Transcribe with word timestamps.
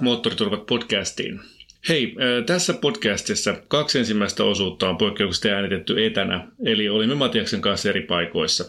Moottoriturvat 0.00 0.66
podcastiin. 0.66 1.40
Hei, 1.88 2.14
tässä 2.46 2.74
podcastissa 2.74 3.54
kaksi 3.68 3.98
ensimmäistä 3.98 4.44
osuutta 4.44 4.88
on 4.88 4.98
poikkeuksesta 4.98 5.48
äänitetty 5.48 6.06
etänä, 6.06 6.48
eli 6.64 6.88
olimme 6.88 7.14
Matiaksen 7.14 7.60
kanssa 7.60 7.88
eri 7.88 8.02
paikoissa. 8.02 8.64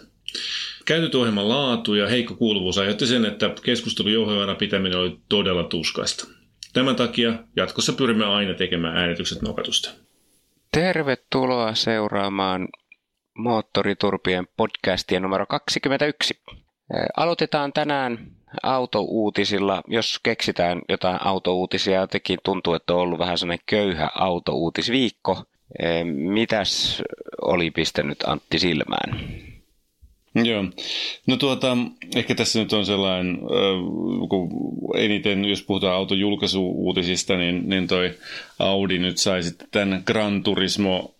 Käytetty 0.85 1.17
ohjelman 1.17 1.50
laatu 1.50 1.95
ja 1.95 2.07
heikko 2.07 2.35
kuuluvuus 2.35 2.77
aiheutti 2.77 3.07
sen, 3.07 3.25
että 3.25 3.55
keskustelu 3.63 4.09
johtajana 4.09 4.55
pitäminen 4.55 5.00
oli 5.00 5.17
todella 5.30 5.63
tuskasta. 5.63 6.27
Tämän 6.73 6.95
takia 6.95 7.33
jatkossa 7.55 7.94
pyrimme 7.94 8.25
aina 8.25 8.53
tekemään 8.53 8.97
äänitykset 8.97 9.41
nokatusta. 9.41 9.89
Tervetuloa 10.72 11.73
seuraamaan 11.73 12.67
Moottoriturpien 13.38 14.47
podcastia 14.57 15.19
numero 15.19 15.45
21. 15.45 16.41
Aloitetaan 17.17 17.73
tänään 17.73 18.31
autouutisilla. 18.64 19.81
Jos 19.88 20.19
keksitään 20.23 20.81
jotain 20.89 21.17
autouutisia, 21.22 22.00
jotenkin 22.00 22.39
tuntuu, 22.44 22.73
että 22.73 22.94
on 22.94 23.00
ollut 23.00 23.19
vähän 23.19 23.38
sellainen 23.38 23.64
köyhä 23.66 24.09
autouutisviikko. 24.16 25.44
Mitäs 26.14 27.02
oli 27.41 27.72
pistänyt 27.72 28.17
Antti 28.28 28.59
silmään? 28.59 29.39
Joo. 30.36 30.66
No 31.28 31.38
tuota, 31.38 31.78
ehkä 32.16 32.36
tässä 32.36 32.59
nyt 32.59 32.73
on 32.73 32.86
sellainen, 32.86 33.39
kun 34.30 34.50
eniten, 34.95 35.45
jos 35.45 35.63
puhutaan 35.63 35.95
autojulkaisuuutisista, 35.95 37.38
niin, 37.38 37.69
niin 37.69 37.88
toi 37.88 38.13
Audi 38.59 39.00
nyt 39.00 39.17
sai 39.17 39.44
sitten 39.44 39.67
tämän 39.72 40.03
Gran 40.06 40.44
Turismo 40.44 41.16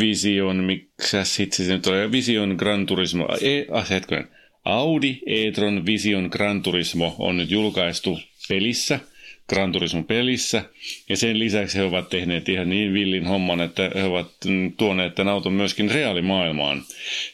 Vision, 0.00 0.56
mikä 0.56 1.24
sitten 1.24 1.66
se 1.66 1.72
nyt 1.72 1.86
oli, 1.86 2.12
Vision 2.12 2.54
Gran 2.58 2.86
Turismo, 2.86 3.28
e, 3.40 3.64
ah, 3.72 3.90
hetken, 3.90 4.28
Audi 4.64 5.18
e-tron 5.26 5.86
Vision 5.86 6.28
Gran 6.32 6.62
Turismo 6.62 7.16
on 7.18 7.36
nyt 7.36 7.50
julkaistu 7.50 8.18
pelissä, 8.48 9.00
Gran 9.48 9.72
Turismo 9.72 10.02
pelissä, 10.02 10.64
ja 11.08 11.16
sen 11.16 11.38
lisäksi 11.38 11.78
he 11.78 11.82
ovat 11.82 12.08
tehneet 12.08 12.48
ihan 12.48 12.68
niin 12.68 12.92
villin 12.92 13.26
homman, 13.26 13.60
että 13.60 13.90
he 13.94 14.04
ovat 14.04 14.28
tuoneet 14.76 15.14
tämän 15.14 15.32
auton 15.32 15.52
myöskin 15.52 15.90
reaalimaailmaan, 15.90 16.82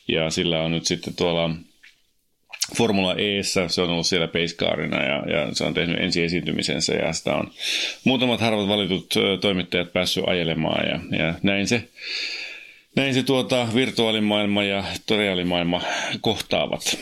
ja 0.09 0.31
sillä 0.31 0.63
on 0.63 0.71
nyt 0.71 0.85
sitten 0.85 1.15
tuolla 1.15 1.51
Formula 2.77 3.15
Eessä, 3.15 3.69
se 3.69 3.83
on 3.83 3.91
ollut 3.91 4.07
siellä 4.07 4.29
peiskaarina 4.29 5.03
ja, 5.03 5.15
ja 5.17 5.55
se 5.55 5.65
on 5.65 5.75
tehnyt 5.75 6.01
ensi 6.01 6.23
esiintymisensä 6.23 6.95
ja 6.95 7.13
sitä 7.13 7.35
on 7.35 7.51
muutamat 8.05 8.41
harvat 8.41 8.69
valitut 8.69 9.15
toimittajat 9.41 9.93
päässyt 9.93 10.25
ajelemaan 10.27 10.87
ja, 10.89 11.19
ja 11.19 11.35
näin 11.43 11.67
se 11.67 11.89
näin 12.97 13.15
se 13.15 13.23
tuota 13.23 13.69
virtuaalimaailma 13.75 14.65
ja 14.65 14.85
reaalimaailma 15.17 15.81
kohtaavat. 16.21 16.99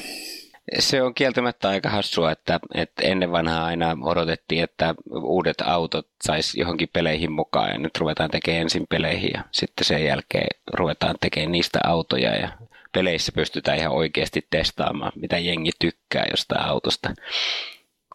Se 0.79 1.03
on 1.03 1.15
kieltämättä 1.15 1.69
aika 1.69 1.91
hassua, 1.91 2.33
että, 2.33 2.61
että 2.75 3.03
ennen 3.03 3.33
vanhaa 3.33 3.65
aina 3.65 3.97
odotettiin, 4.03 4.65
että 4.65 4.95
uudet 5.23 5.61
autot 5.61 6.09
sais 6.25 6.55
johonkin 6.55 6.89
peleihin 6.93 7.33
mukaan 7.33 7.71
ja 7.71 7.79
nyt 7.79 7.99
ruvetaan 7.99 8.31
tekemään 8.31 8.63
ensin 8.63 8.87
peleihin 8.91 9.31
ja 9.35 9.45
sitten 9.51 9.85
sen 9.85 10.05
jälkeen 10.05 10.59
ruvetaan 10.73 11.17
tekemään 11.21 11.53
niistä 11.53 11.79
autoja 11.85 12.37
ja 12.37 12.49
peleissä 12.93 13.33
pystytään 13.33 13.79
ihan 13.79 13.93
oikeasti 13.93 14.47
testaamaan, 14.51 15.13
mitä 15.17 15.39
jengi 15.39 15.71
tykkää 15.79 16.27
jostain 16.31 16.67
autosta. 16.67 17.15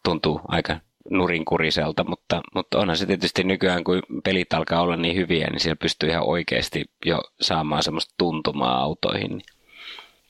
Tuntuu 0.04 0.42
aika 0.48 0.80
nurinkuriselta, 1.09 2.03
mutta, 2.03 2.41
mutta 2.56 2.79
onhan 2.79 2.97
se 2.97 3.06
tietysti 3.06 3.44
nykyään, 3.44 3.84
kun 3.84 4.01
pelit 4.23 4.53
alkaa 4.53 4.81
olla 4.81 4.97
niin 4.97 5.16
hyviä, 5.16 5.47
niin 5.47 5.59
siellä 5.59 5.75
pystyy 5.75 6.09
ihan 6.09 6.28
oikeasti 6.28 6.85
jo 7.06 7.22
saamaan 7.41 7.84
semmoista 7.84 8.13
tuntumaa 8.18 8.81
autoihin. 8.81 9.29
Niin 9.29 9.46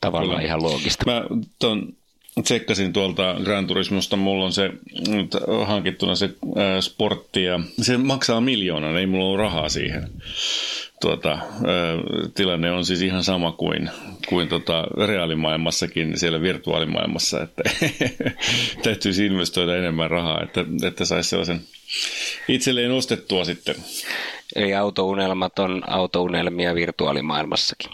tavallaan 0.02 0.38
Kyllä. 0.38 0.48
ihan 0.48 0.64
loogista. 0.64 1.12
Mä 1.12 1.24
ton 1.60 1.94
tsekkasin 2.44 2.94
tuolta 2.94 3.36
Gran 3.44 3.68
Turismosta, 3.68 4.16
mulla 4.16 4.46
on 4.46 4.54
se 4.54 4.72
hankittuna 5.66 6.16
se 6.16 6.26
äh, 6.26 6.80
sportti 6.80 7.44
ja 7.44 7.60
se 7.82 7.98
maksaa 7.98 8.42
miljoonan, 8.42 8.98
ei 8.98 9.08
mulla 9.08 9.26
ole 9.26 9.38
rahaa 9.38 9.70
siihen. 9.70 10.10
Tuota, 11.02 11.40
tilanne 12.36 12.72
on 12.72 12.86
siis 12.86 13.02
ihan 13.02 13.24
sama 13.24 13.52
kuin, 13.52 13.90
kuin 14.30 14.48
tota 14.48 14.84
reaalimaailmassakin 15.08 16.20
siellä 16.20 16.42
virtuaalimaailmassa, 16.42 17.42
että 17.44 17.64
täytyisi 18.84 19.26
investoida 19.26 19.78
enemmän 19.78 20.12
rahaa, 20.12 20.44
että, 20.44 20.66
että 20.88 21.06
saisi 21.06 21.30
sellaisen 21.30 21.62
itselleen 22.48 22.92
ostettua 22.92 23.46
sitten. 23.46 23.76
Eli 24.56 24.76
autounelmat 24.76 25.60
on 25.60 25.84
autounelmia 25.88 26.76
virtuaalimaailmassakin. 26.76 27.92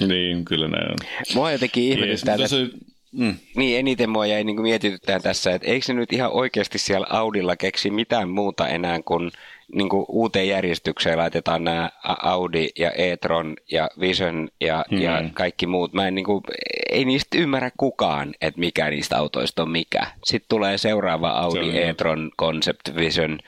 Niin, 0.00 0.44
kyllä 0.44 0.68
näin 0.68 0.90
on. 0.90 0.96
Mua 1.34 1.52
jotenkin 1.52 1.84
ihmetyttää, 1.84 2.36
yes, 2.36 2.52
että... 2.52 2.76
Mm. 3.12 3.34
Niin, 3.56 3.78
eniten 3.78 4.10
mua 4.10 4.26
jäi 4.26 4.44
niin 4.44 4.62
mietityttää 4.62 5.20
tässä, 5.20 5.54
että 5.54 5.68
eikö 5.70 5.86
se 5.86 5.94
nyt 5.94 6.12
ihan 6.12 6.32
oikeasti 6.32 6.78
siellä 6.78 7.06
Audilla 7.10 7.56
keksi 7.56 7.90
mitään 7.90 8.28
muuta 8.28 8.68
enää 8.68 9.00
kuin, 9.04 9.30
niin 9.74 9.88
kuin 9.88 10.06
uuteen 10.08 10.48
järjestykseen 10.48 11.18
laitetaan 11.18 11.64
nämä 11.64 11.90
Audi 12.22 12.68
ja 12.78 12.90
e-tron 12.90 13.56
ja 13.70 13.88
Vision 14.00 14.48
ja, 14.60 14.84
mm. 14.90 14.98
ja 14.98 15.22
kaikki 15.34 15.66
muut. 15.66 15.92
Mä 15.92 16.08
en, 16.08 16.14
niin 16.14 16.24
kuin, 16.24 16.42
ei 16.90 17.04
niistä 17.04 17.38
ymmärrä 17.38 17.70
kukaan, 17.76 18.34
että 18.40 18.60
mikä 18.60 18.90
niistä 18.90 19.18
autoista 19.18 19.62
on 19.62 19.70
mikä. 19.70 20.06
Sitten 20.24 20.48
tulee 20.48 20.78
seuraava 20.78 21.30
Audi 21.30 21.78
e-tron 21.78 22.30
Concept 22.38 22.96
Vision 22.96 23.38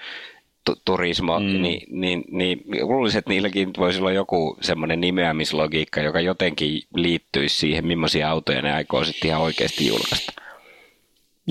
turismo, 0.84 1.40
mm. 1.40 1.46
niin, 1.46 1.86
niin, 1.90 2.24
niin 2.30 2.60
luulisin, 2.80 3.18
että 3.18 3.30
niilläkin 3.30 3.70
voisi 3.78 4.00
olla 4.00 4.12
joku 4.12 4.56
semmoinen 4.60 5.00
nimeämislogiikka, 5.00 6.00
joka 6.00 6.20
jotenkin 6.20 6.82
liittyisi 6.94 7.56
siihen, 7.56 7.86
millaisia 7.86 8.30
autoja 8.30 8.62
ne 8.62 8.72
aikoo 8.72 9.04
sitten 9.04 9.28
ihan 9.28 9.42
oikeasti 9.42 9.86
julkaista. 9.86 10.32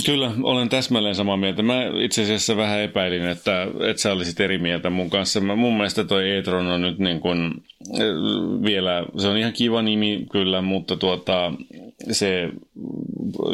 Kyllä, 0.06 0.32
olen 0.44 0.70
täsmälleen 0.70 1.16
samaa 1.16 1.38
mieltä. 1.38 1.64
Mä 1.64 1.82
itse 2.02 2.24
asiassa 2.24 2.58
vähän 2.58 2.82
epäilin, 2.82 3.26
että, 3.26 3.68
että 3.90 4.02
sä 4.02 4.12
olisit 4.12 4.40
eri 4.40 4.58
mieltä 4.58 4.90
mun 4.90 5.10
kanssa. 5.10 5.42
Mä, 5.42 5.56
mun 5.56 5.74
mielestä 5.74 6.04
toi 6.04 6.32
e-tron 6.32 6.68
on 6.68 6.82
nyt 6.82 7.00
niin 7.00 7.20
kuin, 7.20 7.52
vielä, 8.66 9.06
se 9.18 9.28
on 9.28 9.38
ihan 9.38 9.54
kiva 9.54 9.82
nimi 9.82 10.26
kyllä, 10.32 10.62
mutta 10.62 10.98
tuota, 10.98 11.54
se, 12.12 12.50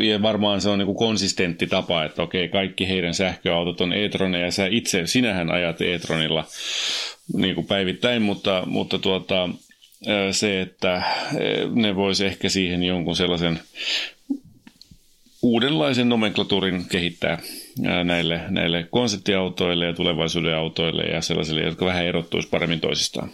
ja 0.02 0.22
varmaan 0.22 0.62
se 0.62 0.70
on 0.70 0.80
niin 0.80 0.96
konsistentti 0.96 1.68
tapa, 1.68 2.04
että 2.04 2.24
okei, 2.24 2.50
kaikki 2.50 2.90
heidän 2.90 3.14
sähköautot 3.14 3.82
on 3.82 3.94
e-troneja 3.94 4.46
ja 4.46 4.52
sä 4.52 4.68
itse, 4.68 5.08
sinähän 5.08 5.52
ajat 5.52 5.82
e-tronilla 5.82 6.46
niin 7.34 7.66
päivittäin, 7.66 8.22
mutta, 8.22 8.64
mutta 8.66 9.00
tuota, 9.00 9.50
se, 10.32 10.62
että 10.62 11.04
ne 11.76 11.96
voisi 11.96 12.26
ehkä 12.26 12.50
siihen 12.50 12.84
jonkun 12.84 13.16
sellaisen 13.16 13.60
uudenlaisen 15.42 16.10
nomenklatuurin 16.10 16.86
kehittää 16.90 17.38
näille, 18.04 18.42
näille 18.50 18.88
konseptiautoille 18.92 19.86
ja 19.86 19.94
tulevaisuuden 19.94 20.56
autoille 20.56 21.04
ja 21.04 21.22
sellaisille, 21.22 21.62
jotka 21.62 21.86
vähän 21.86 22.06
erottuisi 22.06 22.50
paremmin 22.50 22.82
toisistaan. 22.82 23.30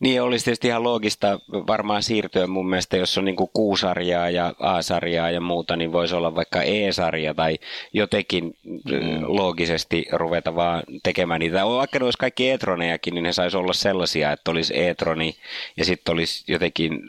Niin 0.00 0.22
olisi 0.22 0.44
tietysti 0.44 0.68
ihan 0.68 0.82
loogista 0.82 1.40
varmaan 1.66 2.02
siirtyä 2.02 2.46
mun 2.46 2.68
mielestä, 2.68 2.96
jos 2.96 3.18
on 3.18 3.24
niin 3.24 3.36
kuin 3.36 3.50
Q-sarjaa 3.58 4.30
ja 4.30 4.54
A-sarjaa 4.58 5.30
ja 5.30 5.40
muuta, 5.40 5.76
niin 5.76 5.92
voisi 5.92 6.14
olla 6.14 6.34
vaikka 6.34 6.62
E-sarja 6.62 7.34
tai 7.34 7.58
jotenkin 7.92 8.56
mm. 8.64 9.22
loogisesti 9.22 10.06
ruveta 10.12 10.54
vaan 10.54 10.82
tekemään 11.02 11.40
niitä. 11.40 11.66
Vaikka 11.66 11.98
ne 11.98 12.04
olisi 12.04 12.18
kaikki 12.18 12.50
e-tronejakin, 12.50 13.14
niin 13.14 13.22
ne 13.22 13.32
saisi 13.32 13.56
olla 13.56 13.72
sellaisia, 13.72 14.32
että 14.32 14.50
olisi 14.50 14.80
e-troni 14.80 15.36
ja 15.76 15.84
sitten 15.84 16.12
olisi 16.12 16.44
jotenkin 16.52 17.00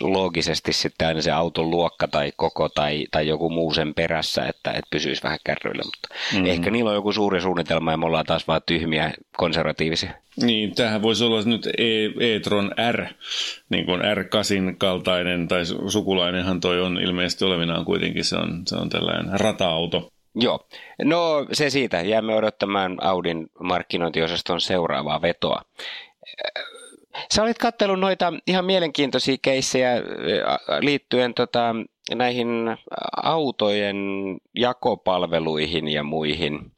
loogisesti 0.00 0.72
sitten 0.72 1.08
aina 1.08 1.22
se 1.22 1.30
auton 1.30 1.70
luokka 1.70 2.08
tai 2.08 2.32
koko 2.36 2.68
tai, 2.68 3.06
tai 3.10 3.28
joku 3.28 3.50
muu 3.50 3.74
sen 3.74 3.94
perässä, 3.94 4.46
että, 4.46 4.70
että 4.70 4.88
pysyisi 4.90 5.22
vähän 5.22 5.38
kärryillä. 5.44 5.82
Mutta 5.84 6.08
mm-hmm. 6.32 6.46
ehkä 6.46 6.70
niillä 6.70 6.90
on 6.90 6.96
joku 6.96 7.12
suuri 7.12 7.40
suunnitelma 7.40 7.90
ja 7.90 7.96
me 7.96 8.06
ollaan 8.06 8.26
taas 8.26 8.48
vaan 8.48 8.60
tyhmiä 8.66 9.12
konservatiivisia. 9.36 10.12
Niin, 10.42 10.74
tähän 10.74 11.02
voisi 11.02 11.24
olla 11.24 11.42
nyt 11.42 11.66
e- 11.66 12.34
e-tron 12.34 12.72
R, 12.92 13.06
niin 13.68 13.86
kuin 13.86 14.00
R8 14.00 14.76
kaltainen, 14.78 15.48
tai 15.48 15.62
sukulainenhan 15.88 16.60
toi 16.60 16.80
on 16.80 16.98
ilmeisesti 16.98 17.44
olevinaan 17.44 17.84
kuitenkin, 17.84 18.24
se 18.24 18.36
on, 18.36 18.62
se 18.66 18.76
on 18.76 18.88
tällainen 18.88 19.40
rata-auto. 19.40 20.08
Joo, 20.34 20.68
no 21.04 21.46
se 21.52 21.70
siitä. 21.70 22.00
Jäämme 22.00 22.34
odottamaan 22.34 23.04
Audin 23.04 23.46
markkinointiosaston 23.60 24.60
seuraavaa 24.60 25.22
vetoa. 25.22 25.62
Sä 27.34 27.42
olit 27.42 27.58
kattellut 27.58 28.00
noita 28.00 28.32
ihan 28.46 28.64
mielenkiintoisia 28.64 29.36
keissejä 29.42 29.92
liittyen 30.80 31.34
tota, 31.34 31.74
näihin 32.14 32.48
autojen 33.22 33.96
jakopalveluihin 34.54 35.88
ja 35.88 36.02
muihin. 36.02 36.73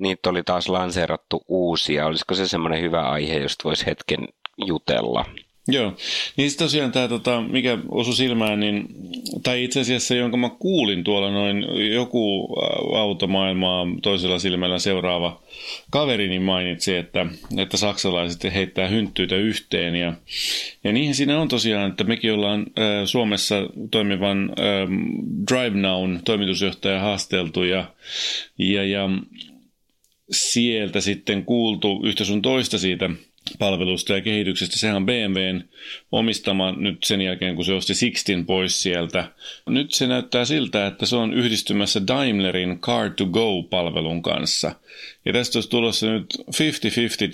Niitä 0.00 0.30
oli 0.30 0.42
taas 0.42 0.68
lanseerattu 0.68 1.44
uusia. 1.48 2.06
Olisiko 2.06 2.34
se 2.34 2.48
semmoinen 2.48 2.80
hyvä 2.80 3.10
aihe, 3.10 3.38
josta 3.38 3.64
voisi 3.64 3.86
hetken 3.86 4.28
jutella? 4.66 5.24
Joo, 5.68 5.96
niin 6.36 6.50
tosiaan 6.58 6.92
tämä, 6.92 7.08
tota, 7.08 7.40
mikä 7.40 7.78
osui 7.88 8.14
silmään, 8.14 8.60
niin, 8.60 8.86
tai 9.42 9.64
itse 9.64 9.80
asiassa 9.80 10.14
jonka 10.14 10.36
mä 10.36 10.50
kuulin 10.58 11.04
tuolla 11.04 11.30
noin 11.30 11.66
joku 11.94 12.48
automaailmaa 12.96 13.86
toisella 14.02 14.38
silmällä 14.38 14.78
seuraava 14.78 15.40
kaveri, 15.90 16.28
niin 16.28 16.42
mainitsi, 16.42 16.96
että, 16.96 17.26
että 17.56 17.76
saksalaiset 17.76 18.54
heittää 18.54 18.88
hynttyitä 18.88 19.36
yhteen. 19.36 19.94
Ja, 19.94 20.12
ja 20.84 20.92
niihin 20.92 21.14
siinä 21.14 21.40
on 21.40 21.48
tosiaan, 21.48 21.90
että 21.90 22.04
mekin 22.04 22.32
ollaan 22.32 22.60
äh, 22.60 22.84
Suomessa 23.04 23.56
toimivan 23.90 24.52
Drive 25.50 25.80
Nown 25.80 26.20
toimitusjohtaja 26.24 27.00
haasteltu 27.00 27.62
ja, 27.62 27.84
ja, 28.58 28.84
ja 28.84 29.08
sieltä 30.30 31.00
sitten 31.00 31.44
kuultu 31.44 32.00
yhtä 32.04 32.24
sun 32.24 32.42
toista 32.42 32.78
siitä 32.78 33.10
palvelusta 33.58 34.12
ja 34.12 34.20
kehityksestä. 34.20 34.78
Sehän 34.78 34.96
on 34.96 35.06
BMWn 35.06 35.62
omistama 36.12 36.72
nyt 36.72 37.04
sen 37.04 37.20
jälkeen, 37.20 37.56
kun 37.56 37.64
se 37.64 37.72
osti 37.72 37.94
Sixtin 37.94 38.46
pois 38.46 38.82
sieltä. 38.82 39.32
Nyt 39.66 39.92
se 39.92 40.06
näyttää 40.06 40.44
siltä, 40.44 40.86
että 40.86 41.06
se 41.06 41.16
on 41.16 41.34
yhdistymässä 41.34 42.06
Daimlerin 42.08 42.78
Car 42.80 43.10
to 43.10 43.26
Go-palvelun 43.26 44.22
kanssa. 44.22 44.74
Ja 45.24 45.32
tästä 45.32 45.58
olisi 45.58 45.70
tulossa 45.70 46.06
nyt 46.10 46.26
50-50 46.40 46.42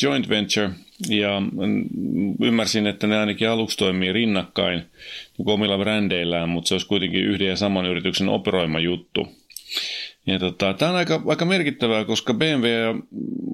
joint 0.03 0.29
venture, 0.29 0.71
ja 1.09 1.43
ymmärsin, 2.43 2.87
että 2.87 3.07
ne 3.07 3.19
ainakin 3.19 3.49
aluksi 3.49 3.79
toimii 3.79 4.13
rinnakkain 4.13 4.83
niin 5.39 5.49
omilla 5.49 5.79
brändeillään, 5.79 6.49
mutta 6.49 6.69
se 6.69 6.75
olisi 6.75 6.87
kuitenkin 6.87 7.25
yhden 7.25 7.49
ja 7.49 7.57
saman 7.57 7.87
yrityksen 7.87 8.29
operoima 8.29 8.81
juttu. 8.81 9.29
Ja 10.27 10.39
tota, 10.39 10.75
tämä 10.75 10.91
on 10.91 10.97
aika, 10.97 11.23
aika 11.27 11.45
merkittävää, 11.45 12.05
koska 12.05 12.35
BMW 12.35 12.67
ja 12.67 12.95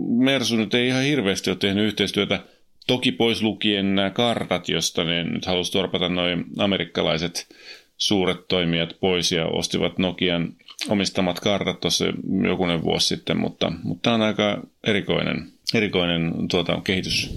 Mersu 0.08 0.56
nyt 0.56 0.74
ei 0.74 0.88
ihan 0.88 1.02
hirveästi 1.02 1.50
ole 1.50 1.56
tehnyt 1.56 1.86
yhteistyötä. 1.86 2.40
Toki 2.86 3.12
pois 3.12 3.42
lukien 3.42 3.94
nämä 3.94 4.10
kartat, 4.10 4.68
josta 4.68 5.04
ne 5.04 5.24
nyt 5.24 5.46
halusi 5.46 5.72
torpata 5.72 6.08
noin 6.08 6.44
amerikkalaiset 6.58 7.46
suuret 7.96 8.48
toimijat 8.48 8.96
pois 9.00 9.32
ja 9.32 9.46
ostivat 9.46 9.98
Nokian 9.98 10.52
omistamat 10.88 11.40
kartat 11.40 11.80
tuossa 11.80 12.04
jokunen 12.48 12.82
vuosi 12.82 13.06
sitten, 13.06 13.36
mutta, 13.36 13.72
mutta 13.82 14.02
tämä 14.02 14.14
on 14.14 14.22
aika 14.22 14.62
erikoinen, 14.86 15.52
erikoinen 15.74 16.48
tuota, 16.50 16.80
kehitys 16.84 17.30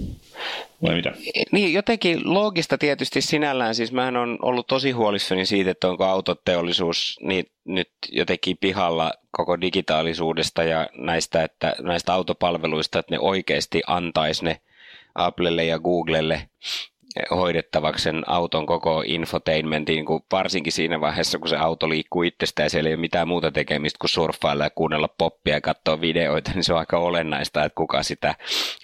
vai 0.82 0.94
mitä? 0.94 1.12
Niin, 1.52 1.72
jotenkin 1.72 2.34
loogista 2.34 2.78
tietysti 2.78 3.20
sinällään. 3.20 3.74
Siis 3.74 3.92
mähän 3.92 4.16
on 4.16 4.38
ollut 4.42 4.66
tosi 4.66 4.90
huolissani 4.90 5.46
siitä, 5.46 5.70
että 5.70 5.88
onko 5.88 6.04
autoteollisuus 6.04 7.18
niin 7.22 7.46
nyt 7.64 7.90
jotenkin 8.08 8.56
pihalla 8.60 9.12
koko 9.30 9.60
digitaalisuudesta 9.60 10.64
ja 10.64 10.88
näistä, 10.98 11.44
että, 11.44 11.74
näistä 11.80 12.12
autopalveluista, 12.14 12.98
että 12.98 13.14
ne 13.14 13.18
oikeasti 13.18 13.82
antaisi 13.86 14.44
ne 14.44 14.60
Applelle 15.14 15.64
ja 15.64 15.78
Googlelle 15.78 16.48
hoidettavaksi 17.30 18.02
sen 18.02 18.22
auton 18.26 18.66
koko 18.66 19.02
infotainmentin, 19.06 20.04
kuin 20.06 20.22
varsinkin 20.32 20.72
siinä 20.72 21.00
vaiheessa, 21.00 21.38
kun 21.38 21.48
se 21.48 21.56
auto 21.56 21.88
liikkuu 21.88 22.22
itsestään 22.22 22.70
siellä 22.70 22.88
ei 22.88 22.94
ole 22.94 23.00
mitään 23.00 23.28
muuta 23.28 23.50
tekemistä 23.50 23.96
kuin 24.00 24.10
surffailla 24.10 24.64
ja 24.64 24.70
kuunnella 24.70 25.08
poppia 25.18 25.54
ja 25.54 25.60
katsoa 25.60 26.00
videoita, 26.00 26.50
niin 26.54 26.64
se 26.64 26.72
on 26.72 26.78
aika 26.78 26.98
olennaista, 26.98 27.64
että 27.64 27.76
kuka 27.76 28.02
sitä 28.02 28.34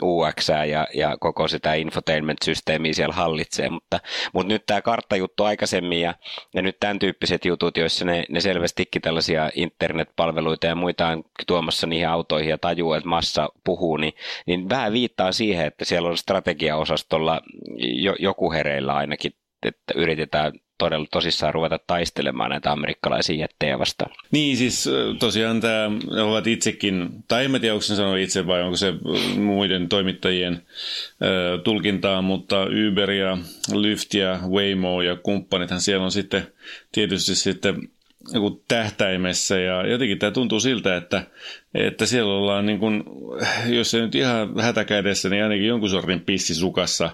UX 0.02 0.49
ja, 0.49 0.87
ja 0.94 1.17
koko 1.20 1.49
sitä 1.49 1.75
infotainment-systeemiä 1.75 2.93
siellä 2.93 3.14
hallitsee. 3.14 3.70
Mutta, 3.70 4.00
mutta 4.32 4.52
nyt 4.52 4.67
tämä 4.67 4.82
karttajuttu 4.82 5.44
aikaisemmin 5.44 6.00
ja, 6.00 6.14
ja 6.55 6.62
nyt 6.62 6.76
tämän 6.81 6.99
tyyppiset 6.99 7.44
jutut, 7.44 7.76
joissa 7.76 8.05
ne, 8.05 8.25
ne 8.29 8.40
selvästikin 8.40 9.02
tällaisia 9.02 9.50
internetpalveluita 9.55 10.67
ja 10.67 10.75
muita 10.75 11.08
on 11.08 11.25
tuomassa 11.46 11.87
niihin 11.87 12.08
autoihin 12.08 12.50
ja 12.50 12.58
tajuu, 12.58 12.93
että 12.93 13.08
massa 13.08 13.49
puhuu, 13.64 13.96
niin, 13.96 14.12
niin 14.46 14.69
vähän 14.69 14.93
viittaa 14.93 15.32
siihen, 15.32 15.67
että 15.67 15.84
siellä 15.84 16.08
on 16.08 16.17
strategiaosastolla 16.17 17.40
jo, 17.79 18.14
joku 18.23 18.53
hereillä 18.53 18.95
ainakin, 18.95 19.33
että 19.67 19.95
yritetään 19.97 20.53
todella 20.79 21.07
tosissaan 21.13 21.55
ruveta 21.55 21.79
taistelemaan 21.87 22.51
näitä 22.51 22.73
amerikkalaisia 22.73 23.37
jättejä 23.37 23.79
vastaan. 23.79 24.11
Niin, 24.31 24.57
siis 24.57 24.89
tosiaan 25.19 25.61
tämä 25.61 25.91
ovat 26.25 26.47
itsekin, 26.47 27.09
tai 27.29 27.45
en 27.45 27.51
tiedä, 27.61 27.75
onko 27.75 27.83
se 27.83 27.97
sanoi 27.97 28.23
itse 28.23 28.47
vai 28.47 28.63
onko 28.63 28.77
se 28.77 28.93
muiden 29.37 29.89
toimittajien 29.89 30.63
tulkintaa, 31.65 32.23
mutta 32.23 32.67
Uber 32.91 33.11
ja 33.11 33.39
Lyft 33.75 34.15
ja 34.15 34.41
Waymo 34.49 35.03
ja 35.03 35.17
kumppanithan 35.17 35.81
siellä 35.81 36.05
on 36.05 36.13
sitten 36.13 36.47
tietysti 36.93 37.35
sitten 37.35 37.89
joku 38.35 38.63
tähtäimessä 38.69 39.61
ja 39.61 39.87
jotenkin 39.87 40.19
tämä 40.19 40.31
tuntuu 40.31 40.61
siltä, 40.61 40.97
että, 40.97 41.23
että 41.75 42.07
siellä 42.07 42.33
ollaan 42.35 42.67
niin 42.67 42.79
kuin, 42.79 43.05
jos 43.67 43.95
ei 43.95 44.01
nyt 44.01 44.15
ihan 44.15 44.61
hätäkädessä, 44.61 45.29
niin 45.29 45.43
ainakin 45.43 45.67
jonkun 45.67 45.91
sortin 45.91 46.21
pissisukassa 46.21 47.11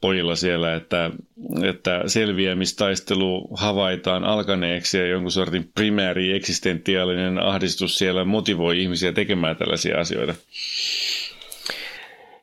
pojilla 0.00 0.36
siellä, 0.36 0.74
että, 0.74 1.10
että 1.62 2.02
selviämistaistelu 2.06 3.48
havaitaan 3.56 4.24
alkaneeksi 4.24 4.98
ja 4.98 5.06
jonkun 5.06 5.32
sortin 5.32 5.70
primääri 5.74 6.32
eksistentiaalinen 6.32 7.38
ahdistus 7.38 7.98
siellä 7.98 8.24
motivoi 8.24 8.82
ihmisiä 8.82 9.12
tekemään 9.12 9.56
tällaisia 9.56 10.00
asioita. 10.00 10.34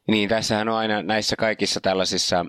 Niin, 0.07 0.29
tässähän 0.29 0.69
on 0.69 0.75
aina 0.75 1.01
näissä 1.03 1.35
kaikissa 1.35 1.81
tällaisissa 1.81 2.45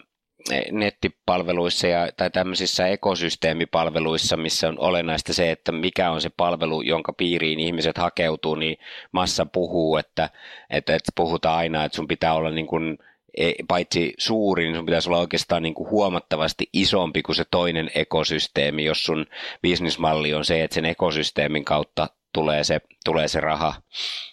nettipalveluissa 0.72 1.86
ja, 1.86 2.08
tai 2.16 2.30
tämmöisissä 2.30 2.86
ekosysteemipalveluissa, 2.86 4.36
missä 4.36 4.68
on 4.68 4.78
olennaista 4.78 5.34
se, 5.34 5.50
että 5.50 5.72
mikä 5.72 6.10
on 6.10 6.20
se 6.20 6.30
palvelu, 6.36 6.82
jonka 6.82 7.12
piiriin 7.12 7.60
ihmiset 7.60 7.98
hakeutuu, 7.98 8.54
niin 8.54 8.76
massa 9.12 9.46
puhuu, 9.46 9.96
että, 9.96 10.30
että, 10.70 10.94
että 10.94 11.12
puhutaan 11.16 11.58
aina, 11.58 11.84
että 11.84 11.96
sun 11.96 12.08
pitää 12.08 12.34
olla 12.34 12.50
niin 12.50 12.66
kuin 12.66 12.98
e, 13.36 13.52
paitsi 13.68 14.14
suuri, 14.18 14.64
niin 14.64 14.76
sun 14.76 14.86
pitäisi 14.86 15.08
olla 15.08 15.18
oikeastaan 15.18 15.62
niin 15.62 15.74
kuin 15.74 15.90
huomattavasti 15.90 16.68
isompi 16.72 17.22
kuin 17.22 17.36
se 17.36 17.44
toinen 17.50 17.90
ekosysteemi, 17.94 18.84
jos 18.84 19.04
sun 19.04 19.26
bisnismalli 19.62 20.34
on 20.34 20.44
se, 20.44 20.64
että 20.64 20.74
sen 20.74 20.84
ekosysteemin 20.84 21.64
kautta 21.64 22.08
tulee 22.32 22.64
se, 22.64 22.80
tulee 23.04 23.28
se 23.28 23.40
raha. 23.40 23.74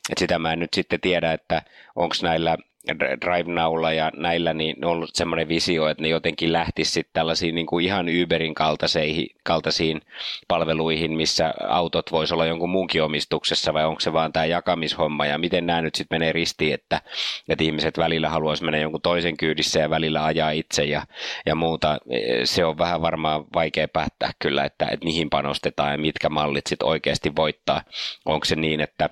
Et 0.10 0.18
sitä 0.18 0.40
mä 0.40 0.54
en 0.54 0.60
nyt 0.60 0.74
sitten 0.74 1.02
tiedä, 1.02 1.34
että 1.34 1.62
onko 1.96 2.16
näillä 2.22 2.58
DriveNowlla 3.00 3.94
ja 3.94 4.12
näillä 4.16 4.54
niin 4.54 4.86
on 4.86 4.92
ollut 4.92 5.10
semmoinen 5.14 5.48
visio, 5.48 5.88
että 5.88 6.04
ne 6.04 6.10
jotenkin 6.10 6.54
lähtisi 6.54 6.92
sitten 6.92 7.14
tällaisiin 7.14 7.56
niin 7.56 7.68
kuin 7.68 7.86
ihan 7.86 8.06
Uberin 8.24 8.54
kaltaisiin, 8.54 9.28
kaltaisiin 9.44 10.02
palveluihin, 10.48 11.12
missä 11.12 11.54
autot 11.68 12.12
voisi 12.12 12.34
olla 12.34 12.46
jonkun 12.46 12.70
muunkin 12.70 13.04
omistuksessa 13.04 13.74
vai 13.74 13.86
onko 13.86 14.00
se 14.00 14.14
vaan 14.14 14.34
tämä 14.34 14.46
jakamishomma 14.46 15.26
ja 15.26 15.38
miten 15.38 15.66
nämä 15.66 15.82
nyt 15.82 15.96
sitten 15.96 16.16
menee 16.16 16.32
ristiin, 16.32 16.74
että, 16.74 17.02
että 17.50 17.64
ihmiset 17.64 17.98
välillä 17.98 18.30
haluaisi 18.30 18.64
mennä 18.64 18.78
jonkun 18.78 19.02
toisen 19.02 19.38
kyydissä 19.38 19.80
ja 19.80 19.90
välillä 19.90 20.26
ajaa 20.26 20.52
itse 20.52 20.84
ja, 20.84 21.04
ja 21.46 21.56
muuta. 21.56 21.98
Se 22.44 22.66
on 22.66 22.78
vähän 22.78 23.02
varmaan 23.02 23.46
vaikea 23.54 23.88
päättää 23.88 24.32
kyllä, 24.40 24.66
että, 24.66 24.86
että 24.86 25.06
mihin 25.06 25.30
panostetaan 25.30 25.92
ja 25.92 25.98
mitkä 25.98 26.30
mallit 26.30 26.68
sitten 26.68 26.88
oikeasti 26.88 27.36
voittaa. 27.36 27.82
Onko 28.26 28.46
se 28.46 28.56
niin, 28.56 28.82
että 28.82 29.10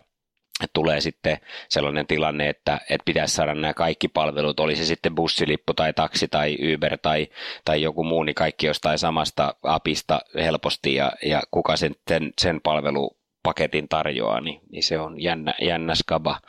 tulee 0.74 1.02
sitten 1.02 1.38
sellainen 1.70 2.08
tilanne, 2.08 2.50
että, 2.50 2.80
että 2.90 3.06
pitäisi 3.06 3.36
saada 3.36 3.56
nämä 3.56 3.74
kaikki 3.74 4.08
palvelut, 4.08 4.60
oli 4.60 4.76
se 4.76 4.86
sitten 4.86 5.16
bussilippu 5.16 5.74
tai 5.74 5.94
taksi 5.94 6.28
tai 6.28 6.58
Uber 6.74 6.98
tai, 7.02 7.28
tai 7.66 7.82
joku 7.82 8.04
muu, 8.04 8.24
niin 8.24 8.36
kaikki 8.36 8.68
jostain 8.68 9.00
samasta 9.00 9.56
apista 9.64 10.20
helposti 10.36 10.96
ja, 10.96 11.12
ja 11.26 11.42
kuka 11.52 11.78
sen, 11.78 11.96
sen, 12.08 12.34
sen 12.42 12.62
palvelupaketin 12.62 13.88
tarjoaa, 13.90 14.42
niin, 14.42 14.62
niin 14.72 14.84
se 14.84 15.00
on 15.00 15.22
jännä, 15.22 15.54
jännä 15.62 15.96
skaba. 15.96 16.40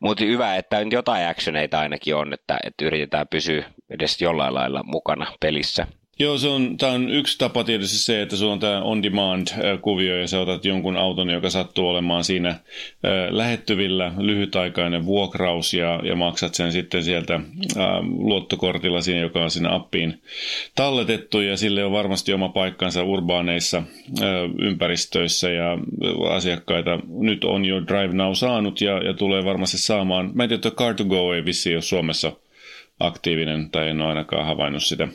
Mutta 0.00 0.24
hyvä, 0.24 0.56
että 0.56 0.84
nyt 0.84 0.92
jotain 0.92 1.28
actioneita 1.28 1.80
ainakin 1.80 2.16
on, 2.16 2.32
että, 2.32 2.58
että 2.64 2.84
yritetään 2.84 3.28
pysyä 3.28 3.64
edes 3.90 4.22
jollain 4.22 4.54
lailla 4.54 4.82
mukana 4.82 5.26
pelissä. 5.40 5.86
Joo, 6.18 6.38
se 6.38 6.48
on, 6.48 6.76
tämä 6.76 6.92
on 6.92 7.10
yksi 7.10 7.38
tapa 7.38 7.64
tietysti 7.64 7.98
se, 7.98 8.22
että 8.22 8.36
sulla 8.36 8.52
on 8.52 8.60
tämä 8.60 8.82
on-demand-kuvio 8.82 10.16
ja 10.16 10.28
sä 10.28 10.40
otat 10.40 10.64
jonkun 10.64 10.96
auton, 10.96 11.30
joka 11.30 11.50
sattuu 11.50 11.88
olemaan 11.88 12.24
siinä 12.24 12.54
lähettyvillä, 13.30 14.12
lyhytaikainen 14.18 15.06
vuokraus 15.06 15.74
ja, 15.74 16.00
ja 16.04 16.16
maksat 16.16 16.54
sen 16.54 16.72
sitten 16.72 17.04
sieltä 17.04 17.40
luottokortilla 18.02 19.00
siinä, 19.00 19.20
joka 19.20 19.42
on 19.42 19.50
siinä 19.50 19.74
appiin 19.74 20.22
talletettu 20.74 21.40
ja 21.40 21.56
sille 21.56 21.84
on 21.84 21.92
varmasti 21.92 22.32
oma 22.32 22.48
paikkansa 22.48 23.02
urbaaneissa 23.02 23.82
ympäristöissä 24.58 25.50
ja 25.50 25.78
asiakkaita 26.30 26.98
nyt 27.08 27.44
on 27.44 27.64
jo 27.64 27.86
Drive 27.86 28.14
Now 28.14 28.32
saanut 28.32 28.80
ja, 28.80 28.98
ja 28.98 29.14
tulee 29.14 29.44
varmasti 29.44 29.78
saamaan. 29.78 30.30
Mä 30.34 30.42
en 30.42 30.48
tiedä, 30.48 30.68
että 30.68 30.84
Car2Go 30.84 31.34
ei 31.34 31.44
vissi 31.44 31.74
ole 31.74 31.82
Suomessa 31.82 32.32
aktiivinen 33.00 33.70
tai 33.70 33.88
en 33.88 34.00
ole 34.00 34.08
ainakaan 34.08 34.46
havainnut 34.46 34.82
sitä. 34.82 35.08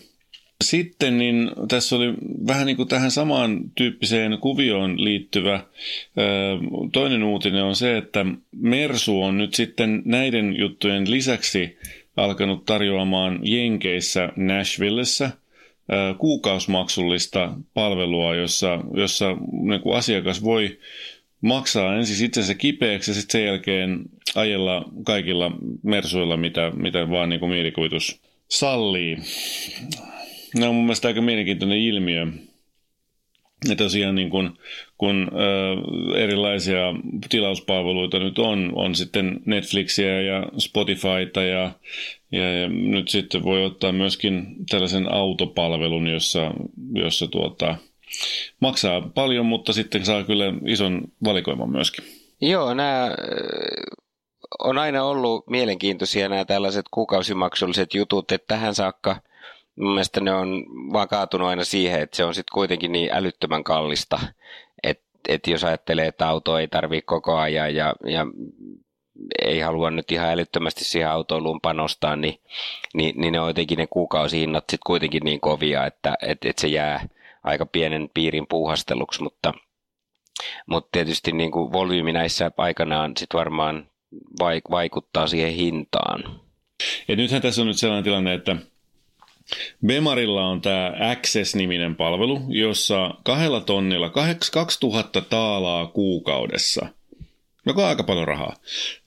Sitten 0.64 1.18
niin 1.18 1.52
tässä 1.68 1.96
oli 1.96 2.14
vähän 2.48 2.66
niin 2.66 2.78
kuin 2.78 2.88
tähän 2.88 3.12
samaan 3.12 3.60
tyyppiseen 3.76 4.38
kuvioon 4.42 5.04
liittyvä 5.04 5.64
toinen 6.94 7.24
uutinen 7.24 7.64
on 7.64 7.76
se, 7.76 7.98
että 7.98 8.26
Mersu 8.52 9.22
on 9.22 9.38
nyt 9.38 9.54
sitten 9.54 10.02
näiden 10.06 10.56
juttujen 10.58 11.12
lisäksi 11.12 11.78
alkanut 12.18 12.66
tarjoamaan 12.66 13.40
Jenkeissä 13.44 14.30
Nashvillessä 14.36 15.32
kuukausimaksullista 16.18 17.54
palvelua, 17.74 18.36
jossa, 18.36 18.80
jossa 18.94 19.38
niin 19.52 19.82
kuin 19.82 19.98
asiakas 19.98 20.44
voi 20.44 20.80
maksaa 21.42 21.96
ensin 21.96 22.26
itsensä 22.26 22.56
kipeäksi 22.56 23.12
ja 23.12 23.16
sitten 23.16 23.32
sen 23.32 23.46
jälkeen 23.46 24.00
ajella 24.36 24.86
kaikilla 25.04 25.52
mersuilla, 25.84 26.38
mitä, 26.38 26.72
mitä 26.76 27.10
vaan 27.10 27.30
niin 27.30 27.40
kuin 27.40 27.52
mielikuvitus 27.52 28.22
sallii. 28.48 29.18
Nämä 30.56 30.70
on 30.70 30.76
mun 30.76 30.84
mielestä 30.84 31.08
aika 31.08 31.22
mielenkiintoinen 31.22 31.78
ilmiö. 31.78 32.28
Ja 33.70 33.76
tosiaan 33.76 34.16
niin 34.16 34.30
kun, 34.30 34.58
kun 34.98 35.32
ö, 35.34 36.18
erilaisia 36.18 36.80
tilauspalveluita 37.30 38.20
nyt 38.20 38.40
on, 38.40 38.72
on 38.76 38.96
sitten 38.96 39.40
Netflixiä 39.46 40.22
ja 40.22 40.46
Spotifyta 40.58 41.44
ja, 41.44 41.72
ja, 42.32 42.60
ja 42.60 42.70
nyt 42.70 43.10
sitten 43.10 43.44
voi 43.44 43.66
ottaa 43.66 43.92
myöskin 43.92 44.56
tällaisen 44.70 45.14
autopalvelun, 45.14 46.08
jossa, 46.08 46.52
jossa 46.94 47.28
tuota, 47.28 47.76
maksaa 48.60 49.02
paljon, 49.02 49.46
mutta 49.46 49.74
sitten 49.74 50.06
saa 50.06 50.24
kyllä 50.24 50.54
ison 50.66 51.02
valikoiman 51.24 51.70
myöskin. 51.70 52.06
Joo, 52.42 52.74
nämä 52.74 53.16
on 54.60 54.78
aina 54.78 55.04
ollut 55.04 55.48
mielenkiintoisia 55.48 56.30
nämä 56.30 56.46
tällaiset 56.46 56.86
kuukausimaksulliset 56.92 57.94
jutut, 57.94 58.32
että 58.32 58.48
tähän 58.48 58.76
saakka– 58.76 59.16
mun 59.80 59.94
mielestä 59.94 60.20
ne 60.20 60.34
on 60.34 60.66
vaan 60.94 61.08
kaatunut 61.08 61.48
aina 61.48 61.64
siihen, 61.64 62.02
että 62.02 62.18
se 62.18 62.26
on 62.26 62.34
sitten 62.34 62.54
kuitenkin 62.54 62.92
niin 62.92 63.10
älyttömän 63.14 63.64
kallista, 63.64 64.20
että 64.84 65.10
et 65.28 65.48
jos 65.48 65.64
ajattelee, 65.64 66.08
että 66.08 66.28
auto 66.28 66.58
ei 66.58 66.68
tarvitse 66.68 67.06
koko 67.06 67.38
ajan 67.38 67.76
ja, 67.76 67.94
ja 68.06 68.26
ei 69.42 69.60
halua 69.60 69.92
nyt 69.92 70.12
ihan 70.12 70.30
älyttömästi 70.30 70.84
siihen 70.84 71.10
autoiluun 71.10 71.62
panostaa, 71.62 72.16
niin, 72.16 72.40
niin, 72.94 73.22
niin 73.22 73.32
ne 73.32 73.40
on 73.40 73.48
jotenkin 73.48 73.78
ne 73.78 73.88
kuukausihinnat 73.88 74.64
sitten 74.64 74.86
kuitenkin 74.86 75.24
niin 75.24 75.40
kovia, 75.40 75.86
että 75.86 76.16
et, 76.22 76.38
et 76.46 76.58
se 76.58 76.68
jää 76.68 77.08
aika 77.44 77.66
pienen 77.66 78.10
piirin 78.14 78.48
puuhasteluksi, 78.48 79.24
mutta, 79.24 79.54
mutta 80.66 80.90
tietysti 80.92 81.32
niin 81.32 81.52
kuin 81.52 81.72
volyymi 81.72 82.14
näissä 82.14 82.52
aikanaan 82.58 83.14
sitten 83.18 83.38
varmaan 83.38 83.90
vaikuttaa 84.72 85.28
siihen 85.28 85.54
hintaan. 85.54 86.42
Ja 87.08 87.16
nythän 87.16 87.42
tässä 87.42 87.62
on 87.62 87.68
nyt 87.68 87.78
sellainen 87.78 88.04
tilanne, 88.04 88.34
että 88.34 88.56
Bemarilla 89.86 90.48
on 90.48 90.62
tämä 90.62 90.94
Access-niminen 91.12 91.96
palvelu, 91.96 92.42
jossa 92.50 93.14
kahdella 93.24 93.62
tonnilla 93.62 94.10
2000 94.52 95.22
taalaa 95.22 95.88
kuukaudessa, 95.88 96.88
joka 97.66 97.82
on 97.82 97.88
aika 97.88 98.04
paljon 98.04 98.28
rahaa, 98.28 98.56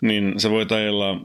niin 0.00 0.40
se 0.40 0.50
voi 0.50 0.66
ajella 0.70 1.20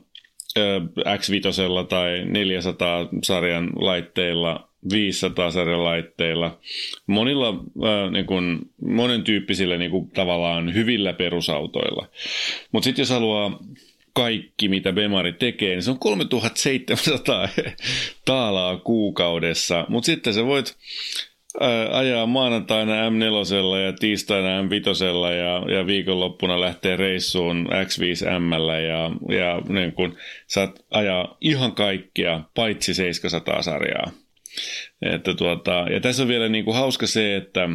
X5 1.00 1.88
tai 1.90 2.26
400 2.26 3.10
sarjan 3.24 3.70
laitteilla 3.76 4.68
500 4.92 5.52
sarjan 5.52 5.84
laitteilla, 5.84 6.60
monilla 7.08 7.50
äh, 7.50 8.12
niin 8.12 8.26
kuin, 8.26 8.60
monen 8.82 9.24
tyyppisillä 9.24 9.78
niin 9.78 9.92
kuin, 9.92 10.10
tavallaan 10.12 10.74
hyvillä 10.74 11.14
perusautoilla. 11.14 12.08
Mutta 12.72 12.86
sitten 12.86 13.02
jos 13.02 13.10
haluaa 13.10 13.60
kaikki, 14.18 14.70
mitä 14.70 14.94
Bemari 14.94 15.34
tekee, 15.34 15.70
niin 15.70 15.84
se 15.84 15.92
on 15.92 16.00
3700 16.00 17.50
taalaa 18.26 18.78
kuukaudessa. 18.78 19.86
Mutta 19.90 20.06
sitten 20.06 20.34
sä 20.34 20.46
voit 20.46 20.76
ajaa 21.92 22.26
maanantaina 22.26 23.10
M4 23.10 23.86
ja 23.86 23.94
tiistaina 23.94 24.62
M5 24.62 25.36
ja, 25.38 25.76
ja 25.76 25.88
viikonloppuna 25.88 26.62
lähtee 26.62 26.96
reissuun 26.96 27.68
X5M 27.68 28.72
ja, 28.88 29.12
ja 29.38 29.62
niin 29.70 29.94
kun, 29.94 30.18
saat 30.48 30.86
ajaa 30.92 31.38
ihan 31.42 31.72
kaikkia 31.72 32.42
paitsi 32.56 32.94
700 32.94 33.62
sarjaa. 33.62 34.12
Että 35.02 35.34
tuota, 35.34 35.86
ja 35.92 36.00
tässä 36.00 36.24
on 36.24 36.30
vielä 36.30 36.50
niin 36.50 36.66
kuin 36.66 36.78
hauska 36.78 37.08
se, 37.08 37.36
että 37.36 37.70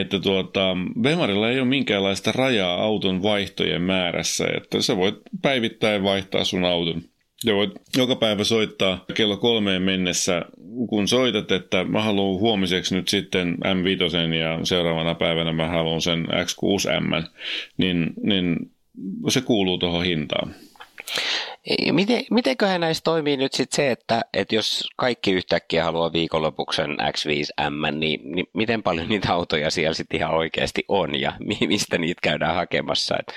että 0.00 0.18
tuota, 0.18 0.76
Bemarilla 1.00 1.50
ei 1.50 1.60
ole 1.60 1.68
minkäänlaista 1.68 2.32
rajaa 2.32 2.82
auton 2.82 3.22
vaihtojen 3.22 3.82
määrässä, 3.82 4.46
että 4.56 4.82
sä 4.82 4.96
voit 4.96 5.14
päivittäin 5.42 6.02
vaihtaa 6.02 6.44
sun 6.44 6.64
auton. 6.64 7.02
Ja 7.44 7.54
voit 7.54 7.70
joka 7.96 8.16
päivä 8.16 8.44
soittaa 8.44 9.04
kello 9.14 9.36
kolmeen 9.36 9.82
mennessä, 9.82 10.42
kun 10.88 11.08
soitat, 11.08 11.52
että 11.52 11.84
mä 11.84 12.02
haluan 12.02 12.40
huomiseksi 12.40 12.94
nyt 12.94 13.08
sitten 13.08 13.54
M5 13.54 14.34
ja 14.36 14.64
seuraavana 14.64 15.14
päivänä 15.14 15.52
mä 15.52 15.68
haluan 15.68 16.00
sen 16.00 16.26
X6M, 16.26 17.28
niin, 17.76 18.12
niin 18.22 18.56
se 19.28 19.40
kuuluu 19.40 19.78
tuohon 19.78 20.04
hintaan. 20.04 20.54
Miten, 21.92 22.24
mitenköhän 22.30 22.80
näissä 22.80 23.04
toimii 23.04 23.36
nyt 23.36 23.52
sitten 23.52 23.76
se, 23.76 23.90
että, 23.90 24.20
että 24.34 24.54
jos 24.54 24.88
kaikki 24.96 25.32
yhtäkkiä 25.32 25.84
haluaa 25.84 26.12
viikonlopuksen 26.12 26.90
X5M, 26.90 27.90
niin, 27.94 28.32
niin 28.32 28.46
miten 28.52 28.82
paljon 28.82 29.08
niitä 29.08 29.32
autoja 29.32 29.70
siellä 29.70 29.94
sitten 29.94 30.20
ihan 30.20 30.34
oikeasti 30.34 30.84
on 30.88 31.20
ja 31.20 31.32
mistä 31.68 31.98
niitä 31.98 32.20
käydään 32.22 32.54
hakemassa? 32.54 33.16
Että, 33.20 33.32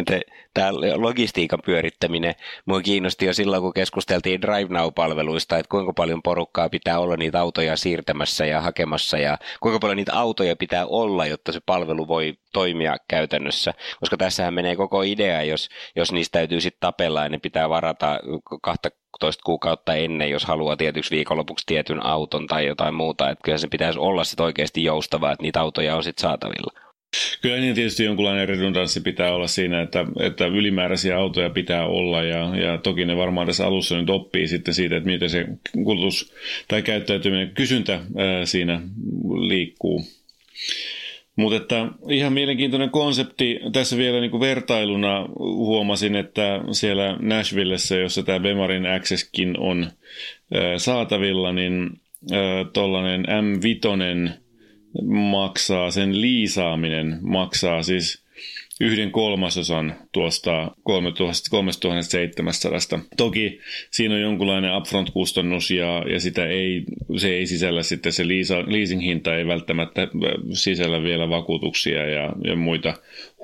että 0.00 0.20
tämä 0.56 0.72
logistiikan 0.96 1.58
pyörittäminen, 1.64 2.34
mua 2.66 2.80
kiinnosti 2.80 3.26
jo 3.26 3.34
silloin, 3.34 3.62
kun 3.62 3.72
keskusteltiin 3.72 4.42
Drive 4.42 4.74
Now-palveluista, 4.74 5.58
että 5.58 5.70
kuinka 5.70 5.92
paljon 5.92 6.22
porukkaa 6.22 6.68
pitää 6.68 6.98
olla 6.98 7.16
niitä 7.16 7.40
autoja 7.40 7.76
siirtämässä 7.76 8.46
ja 8.46 8.60
hakemassa 8.60 9.18
ja 9.18 9.38
kuinka 9.60 9.78
paljon 9.78 9.96
niitä 9.96 10.14
autoja 10.14 10.56
pitää 10.56 10.86
olla, 10.86 11.26
jotta 11.26 11.52
se 11.52 11.60
palvelu 11.66 12.08
voi 12.08 12.34
toimia 12.52 12.96
käytännössä. 13.08 13.74
Koska 14.00 14.16
tässähän 14.16 14.54
menee 14.54 14.76
koko 14.76 15.02
idea, 15.02 15.42
jos, 15.42 15.68
jos 15.96 16.12
niistä 16.12 16.38
täytyy 16.38 16.60
sitten 16.60 16.80
tapella 16.80 17.22
ja 17.22 17.28
ne 17.28 17.38
pitää 17.38 17.68
varata 17.68 18.20
kahta 18.62 18.88
toista 19.20 19.42
kuukautta 19.46 19.94
ennen, 19.94 20.30
jos 20.30 20.44
haluaa 20.44 20.76
tietyksi 20.76 21.10
viikonlopuksi 21.10 21.66
tietyn 21.66 22.06
auton 22.06 22.46
tai 22.46 22.66
jotain 22.66 22.94
muuta. 22.94 23.30
Että 23.30 23.42
kyllä 23.44 23.58
se 23.58 23.68
pitäisi 23.68 23.98
olla 23.98 24.24
sitten 24.24 24.44
oikeasti 24.44 24.84
joustavaa, 24.84 25.32
että 25.32 25.42
niitä 25.42 25.60
autoja 25.60 25.96
on 25.96 26.02
sitten 26.02 26.22
saatavilla. 26.22 26.85
Kyllä 27.42 27.56
niin 27.56 27.74
tietysti 27.74 28.04
jonkunlainen 28.04 28.48
redundanssi 28.48 29.00
pitää 29.00 29.34
olla 29.34 29.46
siinä, 29.46 29.82
että, 29.82 30.04
että 30.20 30.46
ylimääräisiä 30.46 31.18
autoja 31.18 31.50
pitää 31.50 31.86
olla 31.86 32.22
ja, 32.22 32.56
ja 32.56 32.78
toki 32.78 33.04
ne 33.04 33.16
varmaan 33.16 33.46
tässä 33.46 33.66
alussa 33.66 34.00
nyt 34.00 34.10
oppii 34.10 34.48
sitten 34.48 34.74
siitä, 34.74 34.96
että 34.96 35.10
miten 35.10 35.30
se 35.30 35.46
kulutus 35.72 36.34
tai 36.68 36.82
käyttäytyminen, 36.82 37.50
kysyntä 37.54 37.92
ää, 37.92 38.46
siinä 38.46 38.80
liikkuu. 39.48 40.04
Mutta 41.36 41.56
että 41.56 41.86
ihan 42.10 42.32
mielenkiintoinen 42.32 42.90
konsepti. 42.90 43.60
Tässä 43.72 43.96
vielä 43.96 44.20
niin 44.20 44.30
kuin 44.30 44.40
vertailuna 44.40 45.28
huomasin, 45.38 46.16
että 46.16 46.60
siellä 46.72 47.16
Nashvillessä, 47.20 47.96
jossa 47.96 48.22
tämä 48.22 48.40
Bemarin 48.40 48.86
Accesskin 48.86 49.58
on 49.58 49.90
ää, 50.54 50.78
saatavilla, 50.78 51.52
niin 51.52 51.90
tuollainen 52.72 53.24
M5 53.24 54.45
maksaa, 55.04 55.90
sen 55.90 56.20
liisaaminen 56.20 57.18
maksaa 57.22 57.82
siis 57.82 58.26
yhden 58.80 59.10
kolmasosan 59.10 59.94
tuosta 60.12 60.70
3700. 60.82 63.00
Toki 63.16 63.60
siinä 63.90 64.14
on 64.14 64.20
jonkunlainen 64.20 64.76
upfront-kustannus 64.76 65.70
ja, 65.70 66.04
ja 66.12 66.20
sitä 66.20 66.46
ei, 66.46 66.84
se 67.16 67.28
ei 67.28 67.46
sisällä 67.46 67.82
sitten 67.82 68.12
se 68.12 68.22
leasing-hinta 68.66 69.36
ei 69.36 69.46
välttämättä 69.46 70.08
sisällä 70.52 71.02
vielä 71.02 71.28
vakuutuksia 71.28 72.06
ja, 72.06 72.32
ja 72.44 72.56
muita 72.56 72.94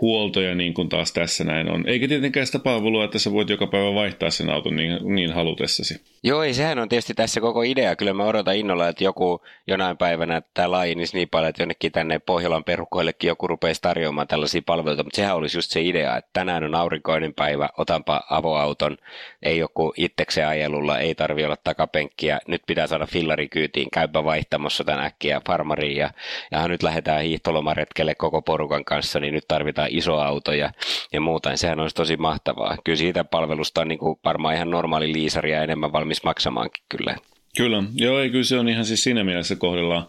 huoltoja 0.02 0.54
niin 0.54 0.74
kuin 0.74 0.88
taas 0.88 1.12
tässä 1.12 1.44
näin 1.44 1.70
on. 1.70 1.88
Eikä 1.88 2.08
tietenkään 2.08 2.46
sitä 2.46 2.58
palvelua, 2.58 3.04
että 3.04 3.18
sä 3.18 3.32
voit 3.32 3.50
joka 3.50 3.66
päivä 3.66 3.94
vaihtaa 3.94 4.30
sen 4.30 4.50
auton 4.50 4.76
niin, 4.76 5.14
niin 5.14 5.32
halutessasi. 5.32 6.00
Joo, 6.22 6.42
ei, 6.42 6.54
sehän 6.54 6.78
on 6.78 6.88
tietysti 6.88 7.14
tässä 7.14 7.40
koko 7.40 7.62
idea. 7.62 7.96
Kyllä 7.96 8.12
mä 8.12 8.24
odotan 8.24 8.56
innolla, 8.56 8.88
että 8.88 9.04
joku 9.04 9.42
jonain 9.66 9.96
päivänä 9.96 10.42
tämä 10.54 10.70
laajenisi 10.70 11.16
niin 11.16 11.28
paljon, 11.28 11.48
että 11.48 11.62
jonnekin 11.62 11.92
tänne 11.92 12.18
Pohjolan 12.18 12.64
perukoillekin 12.64 13.28
joku 13.28 13.46
rupeaisi 13.46 13.82
tarjoamaan 13.82 14.28
tällaisia 14.28 14.62
palveluita. 14.66 15.02
Mutta 15.02 15.16
sehän 15.16 15.36
olisi 15.36 15.58
just 15.58 15.70
se 15.70 15.82
idea, 15.82 16.16
että 16.16 16.30
tänään 16.32 16.64
on 16.64 16.74
aurinkoinen 16.74 17.34
päivä, 17.34 17.68
otanpa 17.78 18.22
avoauton, 18.30 18.96
ei 19.42 19.58
joku 19.58 19.92
itsekseen 19.96 20.48
ajelulla, 20.48 20.98
ei 20.98 21.14
tarvi 21.14 21.44
olla 21.44 21.56
takapenkkiä, 21.64 22.38
nyt 22.48 22.62
pitää 22.66 22.86
saada 22.86 23.06
fillari 23.06 23.48
kyytiin, 23.48 23.88
käypä 23.92 24.24
vaihtamassa 24.24 24.84
tämän 24.84 25.04
äkkiä 25.04 25.40
farmariin 25.46 25.96
ja, 25.96 26.10
ja 26.50 26.68
nyt 26.68 26.82
lähdetään 26.82 27.22
hiihtolomaretkelle 27.22 28.14
koko 28.14 28.42
porukan 28.42 28.84
kanssa, 28.84 29.20
niin 29.20 29.34
nyt 29.34 29.44
tarvitaan 29.48 29.91
iso 29.96 30.14
auto 30.14 30.52
ja, 30.52 30.72
ja 31.12 31.20
muuta, 31.20 31.48
niin 31.48 31.58
sehän 31.58 31.80
olisi 31.80 31.96
tosi 31.96 32.16
mahtavaa. 32.16 32.76
Kyllä 32.84 32.96
siitä 32.96 33.24
palvelusta 33.24 33.80
on 33.80 33.88
niin 33.88 33.98
kuin 33.98 34.18
varmaan 34.24 34.54
ihan 34.54 34.70
normaali 34.70 35.12
liisari 35.12 35.52
ja 35.52 35.62
enemmän 35.62 35.92
valmis 35.92 36.24
maksamaankin 36.24 36.84
kyllä. 36.88 37.16
Kyllä, 37.56 37.82
joo, 37.94 38.20
ei, 38.20 38.30
kyllä 38.30 38.44
se 38.44 38.58
on 38.58 38.68
ihan 38.68 38.84
siis 38.84 39.02
siinä 39.02 39.24
mielessä 39.24 39.56
kohdillaan. 39.56 40.06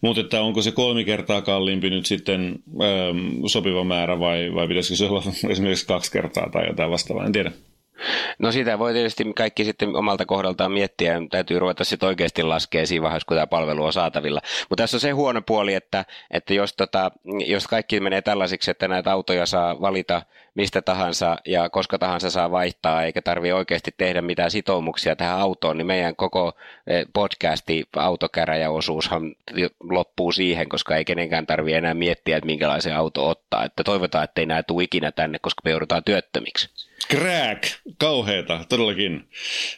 Mutta 0.00 0.20
että 0.20 0.42
onko 0.42 0.62
se 0.62 0.72
kolme 0.72 1.04
kertaa 1.04 1.42
kalliimpi 1.42 1.90
nyt 1.90 2.06
sitten 2.06 2.58
ähm, 2.82 3.46
sopiva 3.46 3.84
määrä 3.84 4.20
vai, 4.20 4.54
vai 4.54 4.68
pitäisikö 4.68 4.96
se 4.96 5.04
olla 5.04 5.22
esimerkiksi 5.50 5.86
kaksi 5.86 6.12
kertaa 6.12 6.50
tai 6.50 6.66
jotain 6.66 6.90
vastaavaa, 6.90 7.26
en 7.26 7.32
tiedä. 7.32 7.52
No 8.38 8.52
sitä 8.52 8.78
voi 8.78 8.92
tietysti 8.92 9.32
kaikki 9.36 9.64
sitten 9.64 9.96
omalta 9.96 10.26
kohdaltaan 10.26 10.72
miettiä, 10.72 11.20
täytyy 11.30 11.58
ruveta 11.58 11.84
sitten 11.84 12.06
oikeasti 12.06 12.42
laskea 12.42 12.86
siinä 12.86 13.02
vaiheessa, 13.02 13.26
kun 13.26 13.36
tämä 13.36 13.46
palvelu 13.46 13.84
on 13.84 13.92
saatavilla. 13.92 14.40
Mutta 14.70 14.82
tässä 14.82 14.96
on 14.96 15.00
se 15.00 15.10
huono 15.10 15.42
puoli, 15.42 15.74
että, 15.74 16.04
että 16.30 16.54
jos, 16.54 16.72
tota, 16.72 17.10
jos 17.46 17.66
kaikki 17.66 18.00
menee 18.00 18.22
tällaisiksi, 18.22 18.70
että 18.70 18.88
näitä 18.88 19.12
autoja 19.12 19.46
saa 19.46 19.80
valita 19.80 20.22
mistä 20.54 20.82
tahansa 20.82 21.36
ja 21.44 21.68
koska 21.70 21.98
tahansa 21.98 22.30
saa 22.30 22.50
vaihtaa, 22.50 23.04
eikä 23.04 23.22
tarvitse 23.22 23.54
oikeasti 23.54 23.94
tehdä 23.96 24.22
mitään 24.22 24.50
sitoumuksia 24.50 25.16
tähän 25.16 25.38
autoon, 25.38 25.78
niin 25.78 25.86
meidän 25.86 26.16
koko 26.16 26.52
eh, 26.86 27.06
podcasti 27.12 27.84
autokäräjäosuushan 27.96 29.34
loppuu 29.90 30.32
siihen, 30.32 30.68
koska 30.68 30.96
ei 30.96 31.04
kenenkään 31.04 31.46
tarvitse 31.46 31.78
enää 31.78 31.94
miettiä, 31.94 32.36
että 32.36 32.46
minkälaisen 32.46 32.96
auto 32.96 33.28
ottaa. 33.28 33.64
Että 33.64 33.84
toivotaan, 33.84 34.24
että 34.24 34.40
ei 34.40 34.46
näe 34.46 34.62
tule 34.62 34.84
ikinä 34.84 35.12
tänne, 35.12 35.38
koska 35.38 35.60
me 35.64 35.70
joudutaan 35.70 36.04
työttömiksi. 36.04 36.70
Crack! 37.10 37.64
Kauheeta, 37.98 38.64
todellakin. 38.68 39.24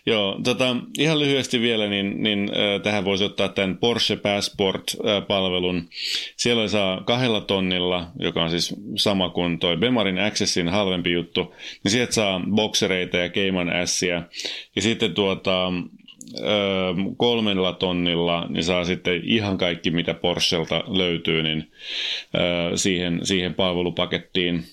Joo, 0.06 0.40
tota, 0.44 0.76
ihan 0.98 1.18
lyhyesti 1.18 1.60
vielä, 1.60 1.88
niin, 1.88 2.22
niin 2.22 2.50
äh, 2.50 2.82
tähän 2.82 3.04
voisi 3.04 3.24
ottaa 3.24 3.48
tämän 3.48 3.78
Porsche 3.78 4.16
Passport-palvelun. 4.16 5.88
Siellä 6.36 6.68
saa 6.68 7.02
kahdella 7.06 7.40
tonnilla, 7.40 8.06
joka 8.18 8.42
on 8.42 8.50
siis 8.50 8.74
sama 8.96 9.28
kuin 9.28 9.58
toi 9.58 9.76
Bemarin 9.76 10.18
Accessin 10.18 10.68
halvempi 10.68 11.12
juttu, 11.12 11.54
niin 11.84 11.92
sieltä 11.92 12.12
saa 12.12 12.40
boksereita 12.54 13.16
ja 13.16 13.28
Cayman 13.28 13.68
Ssia. 13.84 14.22
Ja 14.76 14.82
sitten 14.82 15.14
tuota, 15.14 15.72
kolmella 17.16 17.72
tonnilla 17.72 18.46
niin 18.48 18.64
saa 18.64 18.84
sitten 18.84 19.20
ihan 19.24 19.58
kaikki, 19.58 19.90
mitä 19.90 20.14
Porschelta 20.14 20.84
löytyy, 20.86 21.42
niin 21.42 21.70
siihen, 22.74 23.20
siihen 23.22 23.54
palvelupakettiin 23.54 24.64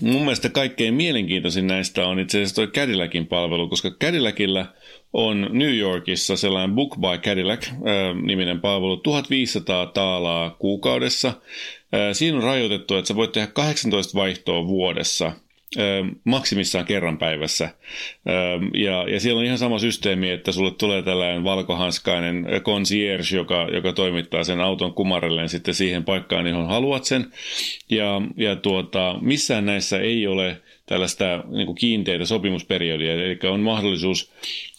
mun 0.00 0.20
mielestä 0.20 0.48
kaikkein 0.48 0.94
mielenkiintoisin 0.94 1.66
näistä 1.66 2.06
on 2.06 2.18
itse 2.18 2.38
asiassa 2.38 2.54
tuo 2.54 2.66
Cadillacin 2.66 3.26
palvelu, 3.26 3.68
koska 3.68 3.90
Cadillacilla 3.90 4.66
on 5.12 5.48
New 5.52 5.76
Yorkissa 5.76 6.36
sellainen 6.36 6.74
Book 6.74 6.96
by 6.96 7.18
Cadillac-niminen 7.30 8.60
palvelu, 8.60 8.96
1500 8.96 9.86
taalaa 9.86 10.50
kuukaudessa. 10.50 11.32
Siinä 12.12 12.36
on 12.36 12.42
rajoitettu, 12.42 12.96
että 12.96 13.08
sä 13.08 13.16
voit 13.16 13.32
tehdä 13.32 13.46
18 13.46 14.18
vaihtoa 14.18 14.66
vuodessa– 14.66 15.32
maksimissaan 16.24 16.84
kerran 16.84 17.18
päivässä. 17.18 17.70
Ja, 18.74 19.08
ja 19.08 19.20
siellä 19.20 19.38
on 19.38 19.44
ihan 19.44 19.58
sama 19.58 19.78
systeemi, 19.78 20.30
että 20.30 20.52
sulle 20.52 20.70
tulee 20.70 21.02
tällainen 21.02 21.44
valkohanskainen 21.44 22.46
concierge, 22.62 23.36
joka, 23.36 23.68
joka 23.72 23.92
toimittaa 23.92 24.44
sen 24.44 24.60
auton 24.60 24.94
kumarelleen 24.94 25.48
sitten 25.48 25.74
siihen 25.74 26.04
paikkaan, 26.04 26.46
johon 26.46 26.68
haluat 26.68 27.04
sen. 27.04 27.26
Ja, 27.90 28.22
ja 28.36 28.56
tuota, 28.56 29.18
missään 29.20 29.66
näissä 29.66 29.98
ei 29.98 30.26
ole 30.26 30.56
tällaista 30.86 31.44
niin 31.48 31.66
kuin 31.66 31.76
kiinteitä 31.76 32.24
sopimusperiodia, 32.24 33.12
eli 33.12 33.38
on 33.50 33.60
mahdollisuus 33.60 34.32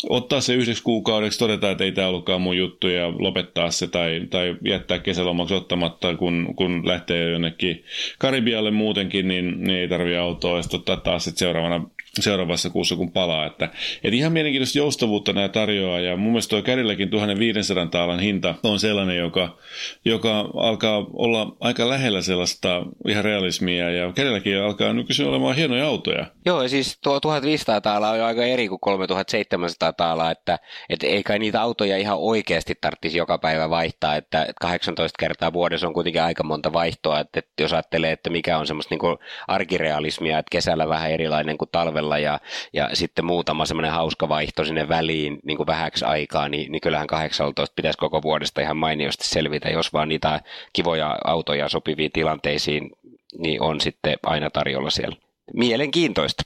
ottaa 0.09 0.41
se 0.41 0.53
yhdeksi 0.53 0.83
kuukaudeksi, 0.83 1.39
todeta, 1.39 1.71
että 1.71 1.83
ei 1.83 1.91
tämä 1.91 2.07
ollutkaan 2.07 2.41
mun 2.41 2.57
juttu 2.57 2.87
ja 2.87 3.13
lopettaa 3.19 3.71
se 3.71 3.87
tai, 3.87 4.21
tai 4.29 4.55
jättää 4.65 4.99
kesälomaksi 4.99 5.53
ottamatta, 5.53 6.15
kun, 6.15 6.53
kun 6.55 6.87
lähtee 6.87 7.31
jonnekin 7.31 7.83
Karibialle 8.19 8.71
muutenkin, 8.71 9.27
niin, 9.27 9.63
niin 9.63 9.79
ei 9.79 9.87
tarvitse 9.87 10.17
autoa. 10.17 10.57
Ja 10.57 10.61
sitten 10.61 10.79
ottaa 10.79 10.97
taas 10.97 11.23
sit 11.23 11.37
seuraavana 11.37 11.89
seuraavassa 12.19 12.69
kuussa, 12.69 12.95
kun 12.95 13.11
palaa. 13.11 13.45
Että, 13.45 13.69
et 14.03 14.13
ihan 14.13 14.31
mielenkiintoista 14.31 14.77
joustavuutta 14.77 15.33
nämä 15.33 15.49
tarjoaa, 15.49 15.99
ja 15.99 16.17
mun 16.17 16.31
mielestä 16.31 16.49
tuo 16.49 16.61
Kärilläkin 16.61 17.09
1500 17.09 17.85
taalan 17.85 18.19
hinta 18.19 18.55
on 18.63 18.79
sellainen, 18.79 19.17
joka, 19.17 19.57
joka 20.05 20.49
alkaa 20.55 21.05
olla 21.13 21.55
aika 21.59 21.89
lähellä 21.89 22.21
sellaista 22.21 22.85
ihan 23.07 23.23
realismia, 23.23 23.91
ja 23.91 24.11
Kärilläkin 24.13 24.61
alkaa 24.61 24.93
nykyisin 24.93 25.27
olemaan 25.27 25.55
hienoja 25.55 25.87
autoja. 25.87 26.25
Joo, 26.45 26.63
ja 26.63 26.69
siis 26.69 26.99
tuo 27.03 27.19
1500 27.19 27.81
taalaa 27.81 28.11
on 28.11 28.17
jo 28.17 28.25
aika 28.25 28.45
eri 28.45 28.67
kuin 28.67 28.79
3700 28.79 29.93
taalaa, 29.93 30.31
että 30.31 30.59
et 30.89 31.03
ei 31.03 31.23
kai 31.23 31.39
niitä 31.39 31.61
autoja 31.61 31.97
ihan 31.97 32.17
oikeasti 32.17 32.73
tarvitsisi 32.81 33.17
joka 33.17 33.37
päivä 33.37 33.69
vaihtaa, 33.69 34.15
että 34.15 34.47
18 34.61 35.17
kertaa 35.19 35.53
vuodessa 35.53 35.87
on 35.87 35.93
kuitenkin 35.93 36.21
aika 36.21 36.43
monta 36.43 36.73
vaihtoa, 36.73 37.19
että, 37.19 37.39
että 37.39 37.63
jos 37.63 37.73
ajattelee, 37.73 38.11
että 38.11 38.29
mikä 38.29 38.57
on 38.57 38.67
semmoista 38.67 38.95
niin 38.95 39.17
arkirealismia, 39.47 40.39
että 40.39 40.49
kesällä 40.51 40.89
vähän 40.89 41.11
erilainen 41.11 41.57
kuin 41.57 41.69
talvella, 41.71 42.04
talvella 42.05 42.17
ja, 42.17 42.39
ja 42.73 42.89
sitten 42.93 43.25
muutama 43.25 43.65
semmoinen 43.65 43.91
hauska 43.91 44.29
vaihto 44.29 44.65
sinne 44.65 44.87
väliin 44.87 45.39
niin 45.43 45.57
kuin 45.57 45.67
vähäksi 45.67 46.05
aikaa, 46.05 46.49
niin, 46.49 46.71
niin 46.71 46.81
kyllähän 46.81 47.07
18 47.07 47.73
pitäisi 47.75 47.97
koko 47.97 48.21
vuodesta 48.21 48.61
ihan 48.61 48.77
mainiosti 48.77 49.27
selvitä, 49.27 49.69
jos 49.69 49.93
vaan 49.93 50.09
niitä 50.09 50.41
kivoja 50.73 51.17
autoja 51.25 51.69
sopiviin 51.69 52.11
tilanteisiin 52.11 52.91
niin 53.37 53.61
on 53.61 53.81
sitten 53.81 54.17
aina 54.25 54.49
tarjolla 54.49 54.89
siellä. 54.89 55.15
Mielenkiintoista. 55.53 56.43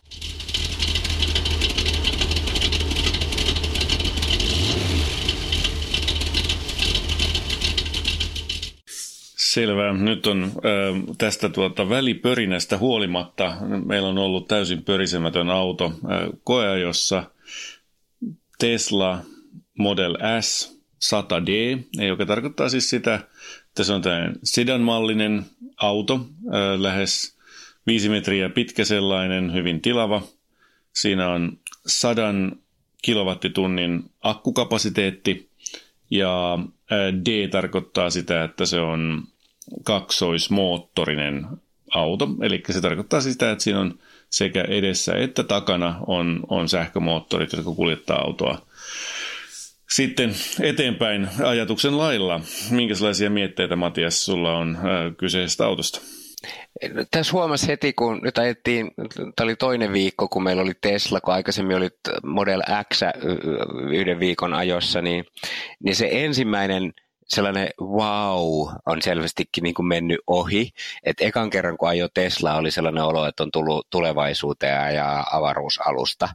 Selvä. 9.60 9.94
Nyt 9.94 10.28
on 10.28 10.44
äh, 10.44 11.16
tästä 11.18 11.50
tuota 11.50 11.90
välipörinästä 11.90 12.78
huolimatta. 12.78 13.58
Meillä 13.86 14.08
on 14.08 14.18
ollut 14.18 14.48
täysin 14.48 14.84
pörisemätön 14.84 15.50
auto 15.50 15.86
äh, 15.86 16.20
koeajossa 16.44 17.24
Tesla 18.60 19.20
Model 19.78 20.18
S 20.42 20.80
100D, 21.06 21.52
joka 22.08 22.26
tarkoittaa 22.26 22.70
siis 22.70 22.90
sitä, 22.90 23.16
että 23.68 23.84
se 23.84 23.94
on 23.94 24.02
tämmöinen 24.02 24.36
sedan-mallinen 24.44 25.46
auto, 25.78 26.14
äh, 26.16 26.82
lähes 26.82 27.38
5 27.88 28.10
metriä 28.10 28.50
pitkä 28.50 28.86
sellainen, 28.86 29.54
hyvin 29.54 29.82
tilava. 29.82 30.22
Siinä 30.94 31.30
on 31.30 31.60
100 31.86 32.22
kilowattitunnin 33.02 34.04
akkukapasiteetti 34.22 35.50
ja 36.12 36.60
D 37.26 37.48
tarkoittaa 37.48 38.10
sitä, 38.10 38.44
että 38.44 38.66
se 38.66 38.80
on 38.80 39.24
kaksoismoottorinen 39.84 41.48
auto. 41.96 42.28
Eli 42.42 42.64
se 42.70 42.82
tarkoittaa 42.82 43.22
sitä, 43.22 43.52
että 43.52 43.64
siinä 43.64 43.80
on 43.80 44.00
sekä 44.30 44.62
edessä 44.62 45.14
että 45.14 45.44
takana 45.44 46.00
on, 46.08 46.40
on 46.48 46.70
sähkömoottorit, 46.70 47.54
jotka 47.54 47.72
kuljettaa 47.72 48.22
autoa 48.22 48.62
sitten 49.90 50.36
eteenpäin 50.62 51.30
ajatuksen 51.44 51.98
lailla. 51.98 52.42
Minkälaisia 52.72 53.30
mietteitä, 53.30 53.76
Matias, 53.76 54.26
sulla 54.26 54.58
on 54.58 54.76
äh, 54.76 54.84
kyseisestä 55.18 55.66
autosta? 55.66 56.02
Tässä 57.12 57.34
huomasi 57.34 57.68
heti, 57.68 57.94
kun 57.94 58.20
nyt 58.24 58.38
ajettiin, 58.38 58.92
tämä 59.16 59.44
oli 59.44 59.56
toinen 59.56 59.94
viikko, 59.94 60.28
kun 60.28 60.44
meillä 60.44 60.62
oli 60.62 60.74
Tesla, 60.82 61.22
kun 61.22 61.34
aikaisemmin 61.34 61.78
oli 61.78 61.90
Model 62.24 62.62
X 62.94 63.02
yhden 63.92 64.20
viikon 64.20 64.54
ajossa, 64.54 65.02
niin, 65.02 65.26
niin 65.84 65.96
se 65.96 66.10
ensimmäinen– 66.12 66.94
sellainen 67.30 67.70
wow 67.82 68.70
on 68.86 69.02
selvästikin 69.02 69.64
niin 69.64 69.74
kuin 69.74 69.86
mennyt 69.86 70.20
ohi. 70.28 70.72
Et 71.04 71.22
ekan 71.22 71.50
kerran 71.50 71.78
kun 71.78 71.90
ajo 71.90 72.08
Tesla 72.14 72.56
oli 72.56 72.72
sellainen 72.72 73.04
olo, 73.04 73.26
että 73.26 73.44
on 73.44 73.52
tullut 73.52 73.88
tulevaisuuteen 73.90 74.96
ja 74.96 75.24
avaruusalusta. 75.32 76.30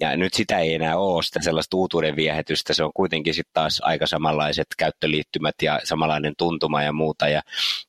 Ja 0.00 0.16
nyt 0.16 0.34
sitä 0.34 0.58
ei 0.58 0.74
enää 0.74 0.98
ole 0.98 1.22
sitä 1.22 1.40
sellaista 1.42 1.76
uutuuden 1.76 2.16
viehätystä. 2.16 2.74
Se 2.74 2.84
on 2.84 2.92
kuitenkin 2.94 3.34
sitten 3.34 3.54
taas 3.54 3.80
aika 3.84 4.06
samanlaiset 4.06 4.66
käyttöliittymät 4.78 5.54
ja 5.62 5.80
samanlainen 5.84 6.34
tuntuma 6.38 6.82
ja 6.82 6.92
muuta. 6.92 7.28
Ja, 7.28 7.42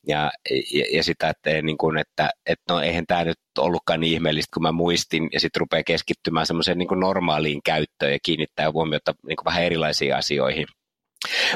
ja, 0.07 0.31
ja, 0.73 0.85
ja 0.93 1.03
sitä, 1.03 1.29
että, 1.29 1.61
niin 1.61 1.77
kuin, 1.77 1.97
että, 1.97 2.29
että 2.45 2.73
no 2.73 2.81
eihän 2.81 3.07
tämä 3.07 3.23
nyt 3.23 3.39
ollutkaan 3.57 3.99
niin 3.99 4.13
ihmeellistä 4.13 4.53
kuin 4.53 4.63
mä 4.63 4.71
muistin, 4.71 5.29
ja 5.33 5.39
sitten 5.39 5.59
rupeaa 5.59 5.83
keskittymään 5.83 6.45
semmoiseen 6.45 6.77
niin 6.77 6.99
normaaliin 6.99 7.61
käyttöön 7.63 8.11
ja 8.11 8.19
kiinnittää 8.23 8.71
huomiota 8.71 9.15
niin 9.27 9.35
kuin 9.35 9.45
vähän 9.45 9.63
erilaisiin 9.63 10.15
asioihin. 10.15 10.67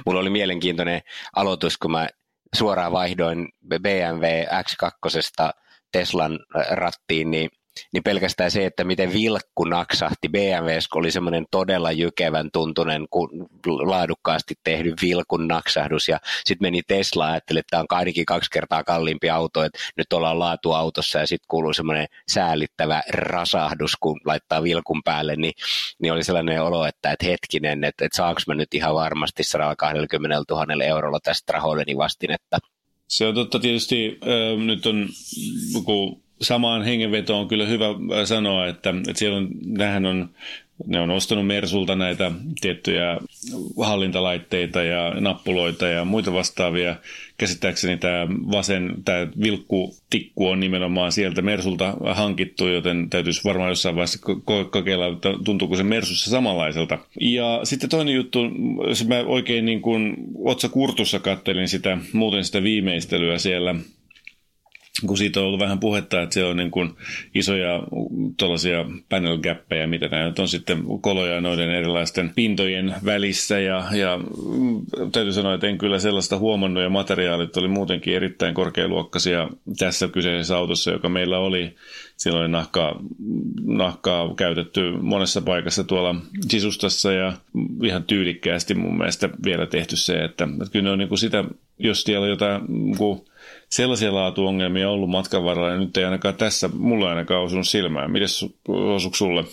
Mulla 0.05 0.19
oli 0.19 0.29
mielenkiintoinen 0.29 1.01
aloitus, 1.35 1.77
kun 1.77 1.91
mä 1.91 2.09
suoraan 2.55 2.91
vaihdoin 2.91 3.49
BMW 3.81 4.23
X2 4.43 5.49
Teslan 5.91 6.39
rattiin, 6.71 7.31
niin 7.31 7.49
niin 7.93 8.03
pelkästään 8.03 8.51
se, 8.51 8.65
että 8.65 8.83
miten 8.83 9.13
vilkku 9.13 9.63
naksahti 9.63 10.29
BMWs, 10.29 10.87
oli 10.95 11.11
semmoinen 11.11 11.45
todella 11.51 11.91
jykevän 11.91 12.49
tuntunen, 12.53 13.05
laadukkaasti 13.65 14.53
tehty 14.63 14.93
vilkun 15.01 15.47
naksahdus, 15.47 16.09
ja 16.09 16.19
sitten 16.45 16.65
meni 16.65 16.81
Tesla, 16.87 17.27
ajatteli, 17.27 17.59
että 17.59 17.69
tämä 17.69 17.81
on 17.81 17.97
ainakin 17.97 18.25
kaksi 18.25 18.49
kertaa 18.51 18.83
kalliimpi 18.83 19.29
auto, 19.29 19.63
että 19.63 19.79
nyt 19.97 20.13
ollaan 20.13 20.39
laatuautossa, 20.39 21.19
ja 21.19 21.27
sitten 21.27 21.45
kuuluu 21.47 21.73
semmoinen 21.73 22.07
säällittävä 22.31 23.03
rasahdus, 23.09 23.95
kun 23.99 24.19
laittaa 24.25 24.63
vilkun 24.63 25.03
päälle, 25.03 25.35
niin, 25.35 25.53
niin 26.01 26.13
oli 26.13 26.23
sellainen 26.23 26.63
olo, 26.63 26.85
että, 26.85 27.11
että 27.11 27.25
hetkinen, 27.25 27.83
että, 27.83 28.05
että 28.05 28.17
saanko 28.17 28.41
mä 28.47 28.55
nyt 28.55 28.73
ihan 28.73 28.95
varmasti 28.95 29.43
120 29.43 30.43
000 30.49 30.83
eurolla 30.83 31.19
tästä 31.19 31.53
rahoilleni 31.53 31.97
vastinetta. 31.97 32.57
Se 33.07 33.27
on 33.27 33.35
totta 33.35 33.59
tietysti, 33.59 34.19
äh, 34.23 34.65
nyt 34.65 34.85
on, 34.85 35.09
kun 35.85 36.24
samaan 36.41 36.83
hengenvetoon 36.83 37.39
on 37.41 37.47
kyllä 37.47 37.65
hyvä 37.65 37.85
sanoa, 38.25 38.67
että, 38.67 38.89
että 38.89 39.19
siellä 39.19 39.37
on, 39.37 39.49
tähän 39.77 40.05
on 40.05 40.29
ne 40.87 40.99
on 40.99 41.09
ostanut 41.11 41.47
Mersulta 41.47 41.95
näitä 41.95 42.31
tiettyjä 42.61 43.17
hallintalaitteita 43.81 44.83
ja 44.83 45.13
nappuloita 45.19 45.87
ja 45.87 46.05
muita 46.05 46.33
vastaavia. 46.33 46.95
Käsittääkseni 47.37 47.97
tämä 47.97 48.27
vasen, 48.51 48.93
tämä 49.05 49.27
vilkkutikku 49.43 50.47
on 50.47 50.59
nimenomaan 50.59 51.11
sieltä 51.11 51.41
Mersulta 51.41 51.93
hankittu, 52.13 52.67
joten 52.67 53.09
täytyisi 53.09 53.43
varmaan 53.43 53.69
jossain 53.69 53.95
vaiheessa 53.95 54.19
kokeilla, 54.71 55.07
että 55.07 55.33
tuntuuko 55.43 55.75
se 55.75 55.83
Mersussa 55.83 56.31
samanlaiselta. 56.31 56.97
Ja 57.21 57.59
sitten 57.63 57.89
toinen 57.89 58.15
juttu, 58.15 58.39
mä 59.07 59.19
oikein 59.25 59.65
niin 59.65 59.81
kuin 59.81 60.15
otsakurtussa 60.43 61.19
kattelin 61.19 61.67
sitä, 61.67 61.97
muuten 62.13 62.45
sitä 62.45 62.63
viimeistelyä 62.63 63.37
siellä– 63.37 63.75
kun 65.07 65.17
siitä 65.17 65.39
on 65.39 65.45
ollut 65.45 65.59
vähän 65.59 65.79
puhetta, 65.79 66.21
että 66.21 66.33
se 66.33 66.43
on 66.43 66.57
niin 66.57 66.71
kuin 66.71 66.91
isoja 67.35 67.83
tuollaisia 68.37 68.85
panel 69.09 69.37
gappeja, 69.37 69.87
mitä 69.87 70.07
nämä 70.07 70.33
on 70.39 70.47
sitten 70.47 70.83
koloja 71.01 71.41
noiden 71.41 71.69
erilaisten 71.69 72.31
pintojen 72.35 72.95
välissä 73.05 73.59
ja, 73.59 73.83
ja 73.93 74.19
täytyy 75.11 75.33
sanoa, 75.33 75.53
että 75.53 75.67
en 75.67 75.77
kyllä 75.77 75.99
sellaista 75.99 76.37
huomannut 76.37 76.83
ja 76.83 76.89
materiaalit 76.89 77.57
oli 77.57 77.67
muutenkin 77.67 78.15
erittäin 78.15 78.53
korkealuokkaisia 78.53 79.49
tässä 79.79 80.07
kyseisessä 80.07 80.57
autossa, 80.57 80.91
joka 80.91 81.09
meillä 81.09 81.39
oli. 81.39 81.75
Siellä 82.17 82.39
oli 82.39 82.47
nahkaa, 82.47 82.99
nahkaa 83.65 84.35
käytetty 84.35 84.91
monessa 84.91 85.41
paikassa 85.41 85.83
tuolla 85.83 86.15
sisustassa 86.49 87.11
ja 87.11 87.33
ihan 87.83 88.03
tyylikkäästi 88.03 88.73
mun 88.73 88.97
mielestä 88.97 89.29
vielä 89.45 89.65
tehty 89.65 89.95
se, 89.95 90.23
että, 90.23 90.47
että 90.61 90.71
kyllä 90.71 90.83
ne 90.83 90.91
on 90.91 90.97
niin 90.97 91.09
kuin 91.09 91.19
sitä, 91.19 91.43
jos 91.79 92.03
siellä 92.03 92.27
jotain 92.27 92.61
niin 92.67 92.97
kuin 92.97 93.21
sellaisia 93.69 94.15
laatuongelmia 94.15 94.89
ollut 94.89 95.09
matkan 95.09 95.43
varrella 95.43 95.69
ja 95.69 95.77
nyt 95.77 95.97
ei 95.97 96.05
ainakaan 96.05 96.35
tässä 96.35 96.69
mulla 96.73 97.09
ainakaan 97.09 97.43
osunut 97.43 97.67
silmään. 97.67 98.11
Mites 98.11 98.45
osuuko 98.67 99.15
sulle? 99.15 99.43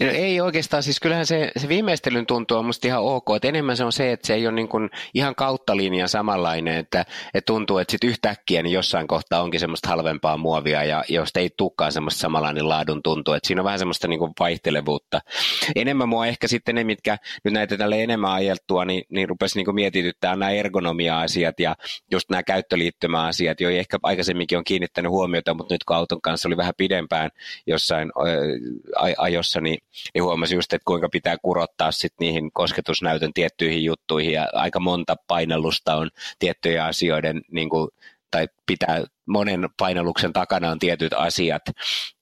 No 0.00 0.06
ei 0.06 0.40
oikeastaan, 0.40 0.82
siis 0.82 1.00
kyllähän 1.00 1.26
se, 1.26 1.52
se 1.56 1.68
viimeistelyn 1.68 2.26
tuntuu 2.26 2.58
on 2.58 2.64
musta 2.64 2.88
ihan 2.88 3.02
ok, 3.02 3.26
että 3.36 3.48
enemmän 3.48 3.76
se 3.76 3.84
on 3.84 3.92
se, 3.92 4.12
että 4.12 4.26
se 4.26 4.34
ei 4.34 4.46
ole 4.46 4.54
niin 4.54 4.68
kuin 4.68 4.90
ihan 5.14 5.34
kautta 5.34 5.76
linjan 5.76 6.08
samanlainen, 6.08 6.76
että, 6.76 7.04
että 7.34 7.46
tuntuu, 7.46 7.78
että 7.78 7.90
sitten 7.90 8.10
yhtäkkiä 8.10 8.62
niin 8.62 8.72
jossain 8.72 9.06
kohtaa 9.06 9.42
onkin 9.42 9.60
semmoista 9.60 9.88
halvempaa 9.88 10.36
muovia 10.36 10.84
ja 10.84 11.04
josta 11.08 11.40
ei 11.40 11.50
tukkaan 11.56 11.92
semmoista 11.92 12.20
samanlainen 12.20 12.68
laadun 12.68 13.02
tuntuu, 13.02 13.34
että 13.34 13.46
siinä 13.46 13.60
on 13.60 13.64
vähän 13.64 13.78
semmoista 13.78 14.08
niin 14.08 14.18
kuin 14.18 14.32
vaihtelevuutta. 14.40 15.20
Enemmän 15.76 16.08
mua 16.08 16.26
ehkä 16.26 16.48
sitten 16.48 16.74
ne, 16.74 16.84
mitkä 16.84 17.18
nyt 17.44 17.54
näitä 17.54 17.76
tälle 17.76 18.02
enemmän 18.02 18.32
ajeltua, 18.32 18.84
niin, 18.84 19.04
niin 19.08 19.28
rupesi 19.28 19.58
niin 19.58 19.64
kuin 19.64 19.74
mietityttää 19.74 20.36
nämä 20.36 20.50
ergonomia-asiat 20.50 21.60
ja 21.60 21.76
just 22.10 22.30
nämä 22.30 22.42
käyttöliittymäasiat, 22.42 23.60
joihin 23.60 23.80
ehkä 23.80 23.98
aikaisemminkin 24.02 24.58
on 24.58 24.64
kiinnittänyt 24.64 25.10
huomiota, 25.10 25.54
mutta 25.54 25.74
nyt 25.74 25.84
kun 25.84 25.96
auton 25.96 26.20
kanssa 26.20 26.48
oli 26.48 26.56
vähän 26.56 26.74
pidempään 26.76 27.30
jossain 27.66 28.12
ajossa, 29.18 29.45
tuossa, 29.46 29.60
niin, 29.60 29.78
niin 30.14 30.24
huomasin 30.24 30.56
just, 30.56 30.72
että 30.72 30.84
kuinka 30.84 31.08
pitää 31.08 31.36
kurottaa 31.42 31.92
sit 31.92 32.12
niihin 32.20 32.50
kosketusnäytön 32.52 33.32
tiettyihin 33.32 33.84
juttuihin 33.84 34.32
ja 34.32 34.48
aika 34.52 34.80
monta 34.80 35.16
painallusta 35.28 35.94
on 35.94 36.10
tiettyjä 36.38 36.84
asioiden 36.84 37.42
niin 37.50 37.70
kuin, 37.70 37.88
tai 38.30 38.48
pitää 38.66 39.04
monen 39.26 39.68
painalluksen 39.78 40.32
takana 40.32 40.70
on 40.70 40.78
tietyt 40.78 41.12
asiat. 41.12 41.62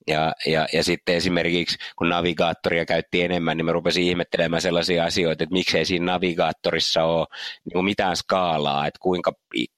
Ja, 0.06 0.32
ja, 0.46 0.66
ja 0.72 0.84
sitten 0.84 1.14
esimerkiksi 1.14 1.76
kun 1.96 2.08
navigaattoria 2.08 2.84
käytti 2.84 3.22
enemmän, 3.22 3.56
niin 3.56 3.64
mä 3.64 3.72
rupesin 3.72 4.04
ihmettelemään 4.04 4.62
sellaisia 4.62 5.04
asioita, 5.04 5.44
että 5.44 5.52
miksei 5.52 5.84
siinä 5.84 6.12
navigaattorissa 6.12 7.04
ole 7.04 7.26
niin 7.74 7.84
mitään 7.84 8.16
skaalaa, 8.16 8.86
että 8.86 8.98
kuinka 9.02 9.32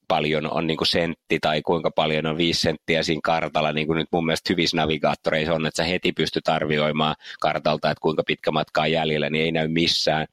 paljon 0.09 0.53
on 0.53 0.67
niin 0.67 0.77
kuin 0.77 0.89
sentti 0.89 1.39
tai 1.41 1.62
kuinka 1.62 1.91
paljon 1.91 2.27
on 2.27 2.37
viisi 2.37 2.61
senttiä 2.61 3.03
siinä 3.03 3.21
kartalla, 3.25 3.73
niin 3.73 3.87
kuin 3.87 3.97
nyt 3.97 4.09
mun 4.12 4.27
mielestä 4.27 4.53
hyvissä 4.53 4.77
navigaattoreissa 4.77 5.55
on, 5.55 5.67
että 5.67 5.83
sä 5.83 5.89
heti 5.89 6.12
pystyt 6.12 6.49
arvioimaan 6.49 7.15
kartalta, 7.41 7.91
että 7.91 8.03
kuinka 8.03 8.23
pitkä 8.27 8.51
matka 8.51 8.81
on 8.81 8.93
jäljellä, 8.93 9.31
niin 9.31 9.45
ei 9.45 9.53
näy 9.53 9.69
missään 9.69 10.27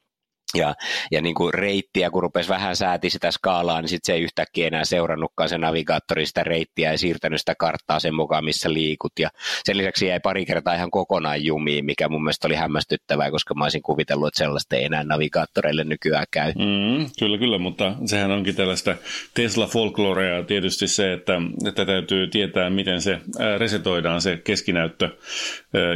ja, 0.55 0.75
ja 1.11 1.21
niin 1.21 1.35
kuin 1.35 1.53
reittiä, 1.53 2.09
kun 2.09 2.23
rupesi 2.23 2.49
vähän 2.49 2.75
sääti 2.75 3.09
sitä 3.09 3.31
skaalaa, 3.31 3.81
niin 3.81 3.89
sitten 3.89 4.05
se 4.05 4.13
ei 4.13 4.21
yhtäkkiä 4.21 4.67
enää 4.67 4.85
seurannutkaan 4.85 5.49
se 5.49 5.57
navigaattori 5.57 6.25
sitä 6.25 6.43
reittiä 6.43 6.91
ja 6.91 6.97
siirtänyt 6.97 7.39
sitä 7.39 7.55
karttaa 7.55 7.99
sen 7.99 8.15
mukaan, 8.15 8.45
missä 8.45 8.73
liikut. 8.73 9.11
Ja 9.19 9.29
sen 9.63 9.77
lisäksi 9.77 10.07
jäi 10.07 10.19
pari 10.19 10.45
kertaa 10.45 10.75
ihan 10.75 10.91
kokonaan 10.91 11.43
jumiin, 11.43 11.85
mikä 11.85 12.09
mun 12.09 12.23
mielestä 12.23 12.47
oli 12.47 12.55
hämmästyttävää, 12.55 13.31
koska 13.31 13.53
mä 13.53 13.65
olisin 13.65 13.81
kuvitellut, 13.81 14.27
että 14.27 14.37
sellaista 14.37 14.75
ei 14.75 14.83
enää 14.83 15.03
navigaattoreille 15.03 15.83
nykyään 15.83 16.25
käy. 16.31 16.53
Mm, 16.53 17.09
kyllä, 17.19 17.37
kyllä, 17.37 17.57
mutta 17.57 17.95
sehän 18.05 18.31
onkin 18.31 18.55
tällaista 18.55 18.95
Tesla-folklorea 19.33 20.43
tietysti 20.43 20.87
se, 20.87 21.13
että, 21.13 21.33
että 21.67 21.85
täytyy 21.85 22.27
tietää, 22.27 22.69
miten 22.69 23.01
se 23.01 23.19
resetoidaan 23.57 24.21
se 24.21 24.37
keskinäyttö. 24.43 25.09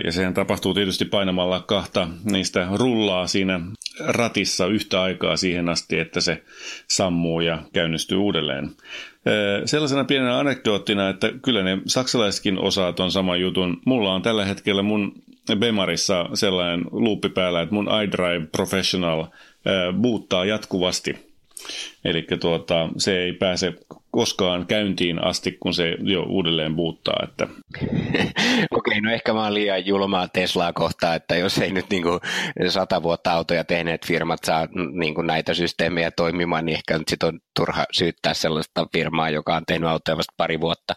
Ja 0.05 0.11
sehän 0.11 0.33
tapahtuu 0.33 0.73
tietysti 0.73 1.05
painamalla 1.05 1.59
kahta 1.59 2.07
niistä 2.31 2.67
rullaa 2.73 3.27
siinä 3.27 3.59
ratissa 3.99 4.46
yhtä 4.71 5.01
aikaa 5.01 5.37
siihen 5.37 5.69
asti, 5.69 5.99
että 5.99 6.21
se 6.21 6.43
sammuu 6.87 7.41
ja 7.41 7.63
käynnistyy 7.73 8.17
uudelleen. 8.17 8.69
Sellaisena 9.65 10.03
pienenä 10.03 10.39
anekdoottina, 10.39 11.09
että 11.09 11.31
kyllä 11.41 11.63
ne 11.63 11.77
saksalaisetkin 11.85 12.59
osaa 12.59 12.93
on 12.99 13.11
saman 13.11 13.41
jutun. 13.41 13.81
Mulla 13.85 14.13
on 14.13 14.21
tällä 14.21 14.45
hetkellä 14.45 14.81
mun 14.81 15.11
Bemarissa 15.55 16.29
sellainen 16.33 16.85
luuppi 16.91 17.29
päällä, 17.29 17.61
että 17.61 17.75
mun 17.75 17.89
iDrive 18.03 18.47
Professional 18.51 19.25
buuttaa 20.01 20.45
jatkuvasti. 20.45 21.27
Eli 22.05 22.27
tuota, 22.39 22.89
se 22.97 23.17
ei 23.19 23.33
pääse 23.33 23.73
koskaan 24.11 24.65
käyntiin 24.65 25.23
asti, 25.23 25.57
kun 25.59 25.73
se 25.73 25.97
jo 26.01 26.23
uudelleen 26.23 26.75
buuttaa. 26.75 27.19
Että. 27.23 27.47
Okei, 28.77 29.01
no 29.01 29.11
ehkä 29.11 29.33
mä 29.33 29.43
oon 29.43 29.53
liian 29.53 29.85
julmaa 29.85 30.27
Teslaa 30.27 30.73
kohtaa, 30.73 31.15
että 31.15 31.35
jos 31.35 31.57
ei 31.57 31.71
nyt 31.71 31.85
niin 31.89 32.03
kuin 32.03 32.19
sata 32.69 33.03
vuotta 33.03 33.31
autoja 33.31 33.63
tehneet 33.63 34.05
firmat 34.05 34.39
saa 34.45 34.67
niin 34.91 35.15
kuin 35.15 35.27
näitä 35.27 35.53
systeemejä 35.53 36.11
toimimaan, 36.11 36.65
niin 36.65 36.75
ehkä 36.75 36.97
nyt 36.97 37.07
sit 37.07 37.23
on 37.23 37.39
turha 37.55 37.85
syyttää 37.91 38.33
sellaista 38.33 38.87
firmaa, 38.93 39.29
joka 39.29 39.55
on 39.55 39.63
tehnyt 39.67 39.89
autoja 39.89 40.17
vasta 40.17 40.33
pari 40.37 40.61
vuotta. 40.61 40.93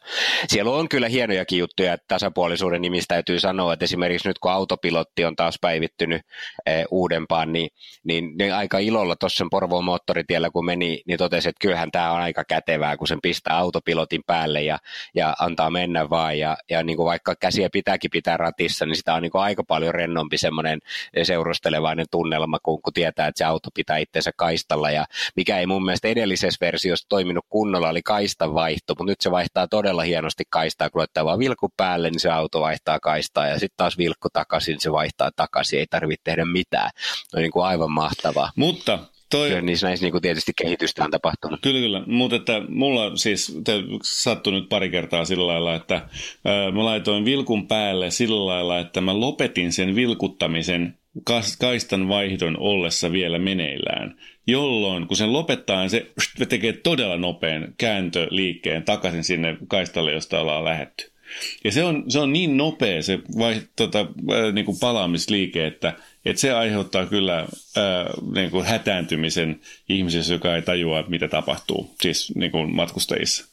Siellä 0.49 0.71
on 0.71 0.89
kyllä 0.89 1.09
hienojakin 1.09 1.59
juttuja, 1.59 1.93
että 1.93 2.05
tasapuolisuuden 2.09 2.83
nimistä 2.83 3.15
täytyy 3.15 3.41
sanoa, 3.41 3.73
että 3.73 3.85
esimerkiksi 3.85 4.29
nyt 4.29 4.39
kun 4.39 4.53
autopilotti 4.53 5.25
on 5.25 5.37
taas 5.37 5.55
päivittynyt 5.61 6.23
eh, 6.67 6.85
uudempaan, 6.91 7.53
niin, 7.53 7.71
niin, 8.05 8.37
niin 8.39 8.55
aika 8.55 8.79
ilolla 8.79 9.17
tuossa 9.17 9.47
Porvoon 9.51 9.85
moottoritiellä 9.85 10.51
kun 10.51 10.65
meni, 10.65 10.90
niin 11.07 11.19
totesi, 11.19 11.49
että 11.49 11.61
kyllähän 11.61 11.91
tämä 11.91 12.13
on 12.13 12.21
aika 12.21 12.45
kätevää, 12.45 12.97
kun 12.97 13.09
sen 13.09 13.19
pistää 13.23 13.57
autopilotin 13.57 14.23
päälle 14.27 14.63
ja, 14.63 14.79
ja 15.15 15.37
antaa 15.41 15.71
mennä 15.71 16.11
vaan. 16.11 16.39
Ja, 16.39 16.57
ja 16.71 16.83
niin 16.83 16.97
kuin 16.97 17.07
vaikka 17.07 17.35
käsiä 17.37 17.69
pitääkin 17.73 18.11
pitää 18.11 18.37
ratissa, 18.37 18.87
niin 18.87 18.97
sitä 18.97 19.15
on 19.15 19.23
niin 19.23 19.33
kuin 19.33 19.43
aika 19.43 19.65
paljon 19.65 19.95
rennompi 19.95 20.39
semmoinen 20.39 20.79
seurustelevainen 21.23 22.07
tunnelma, 22.11 22.59
kun, 22.63 22.83
kun 22.83 22.93
tietää, 22.93 23.27
että 23.27 23.39
se 23.39 23.45
auto 23.45 23.69
pitää 23.75 23.99
itsensä 23.99 24.31
kaistalla. 24.37 24.91
Ja 24.91 25.05
mikä 25.37 25.59
ei 25.59 25.67
mun 25.67 25.85
mielestä 25.85 26.09
edellisessä 26.09 26.67
versiossa 26.67 27.09
toiminut 27.09 27.45
kunnolla, 27.49 27.89
oli 27.89 28.03
kaistan 28.03 28.55
vaihto, 28.55 28.95
mutta 28.99 29.11
nyt 29.11 29.21
se 29.21 29.31
vaihtaa 29.31 29.69
todella 29.69 30.03
hienosti 30.03 30.45
kaistaa, 30.51 30.91
kun 30.91 30.99
laittaa 30.99 31.25
vaan 31.25 31.39
vilkku 31.39 31.73
päälle, 31.77 32.11
niin 32.11 32.21
se 32.21 32.31
auto 32.31 32.61
vaihtaa 32.61 33.01
kaistaa 33.01 33.47
ja 33.47 33.59
sitten 33.59 33.77
taas 33.77 33.99
vilkku 33.99 34.29
takaisin, 34.33 34.73
niin 34.73 34.81
se 34.81 34.93
vaihtaa 34.93 35.31
takaisin, 35.37 35.79
ei 35.79 35.87
tarvitse 35.87 36.25
tehdä 36.25 36.45
mitään. 36.45 36.91
On 37.35 37.43
niin 37.43 37.53
kuin 37.53 37.67
aivan 37.67 37.91
mahtavaa. 37.91 38.51
Mutta 38.57 38.99
Toi... 39.31 39.49
Kyllä 39.49 39.61
niissä 39.61 39.87
näissä 39.87 40.07
niin 40.07 40.13
kuin 40.13 40.23
tietysti 40.23 40.53
kehitystä 40.57 41.05
on 41.05 41.11
tapahtunut. 41.11 41.61
Kyllä, 41.63 41.81
kyllä. 41.81 42.03
Mutta 42.07 42.37
että 42.37 42.63
mulla 42.69 43.17
siis 43.17 43.59
sattui 44.03 44.53
nyt 44.53 44.69
pari 44.69 44.91
kertaa 44.91 45.25
sillä 45.25 45.47
lailla, 45.47 45.75
että 45.75 45.95
ää, 46.45 46.71
mä 46.71 46.85
laitoin 46.85 47.25
vilkun 47.25 47.69
päälle 47.69 48.11
sillä 48.11 48.47
lailla, 48.47 48.79
että 48.79 49.01
mä 49.01 49.21
lopetin 49.21 49.73
sen 49.73 49.95
vilkuttamisen 49.95 50.99
kaistan 51.59 52.09
vaihdon 52.09 52.57
ollessa 52.59 53.13
vielä 53.13 53.39
meneillään, 53.39 54.17
jolloin 54.47 55.07
kun 55.07 55.17
sen 55.17 55.33
lopettaa, 55.33 55.89
se 55.89 56.07
tekee 56.49 56.73
todella 56.73 57.17
nopean 57.17 57.75
kääntöliikkeen 57.79 58.83
takaisin 58.83 59.25
sinne 59.25 59.57
kaistalle, 59.69 60.13
josta 60.13 60.41
ollaan 60.41 60.65
lähetty. 60.65 61.11
Ja 61.65 61.73
se 61.73 61.85
on, 61.85 62.05
se 62.09 62.19
on 62.19 62.33
niin 62.33 62.57
nopea 62.57 63.03
se 63.03 63.19
vai, 63.39 63.61
tota, 63.77 64.07
niin 64.53 64.65
kuin 64.65 64.79
palaamisliike, 64.81 65.67
että, 65.67 65.93
että 66.25 66.41
se 66.41 66.53
aiheuttaa 66.53 67.07
kyllä 67.07 67.37
ää, 67.37 67.47
niin 68.35 68.51
kuin 68.51 68.67
hätääntymisen 68.67 69.61
ihmisessä, 69.89 70.33
joka 70.33 70.57
ei 70.57 70.63
tajua, 70.63 71.05
mitä 71.09 71.29
tapahtuu, 71.29 71.95
siis 72.01 72.33
niin 72.35 72.51
kuin 72.51 72.75
matkustajissa. 72.75 73.50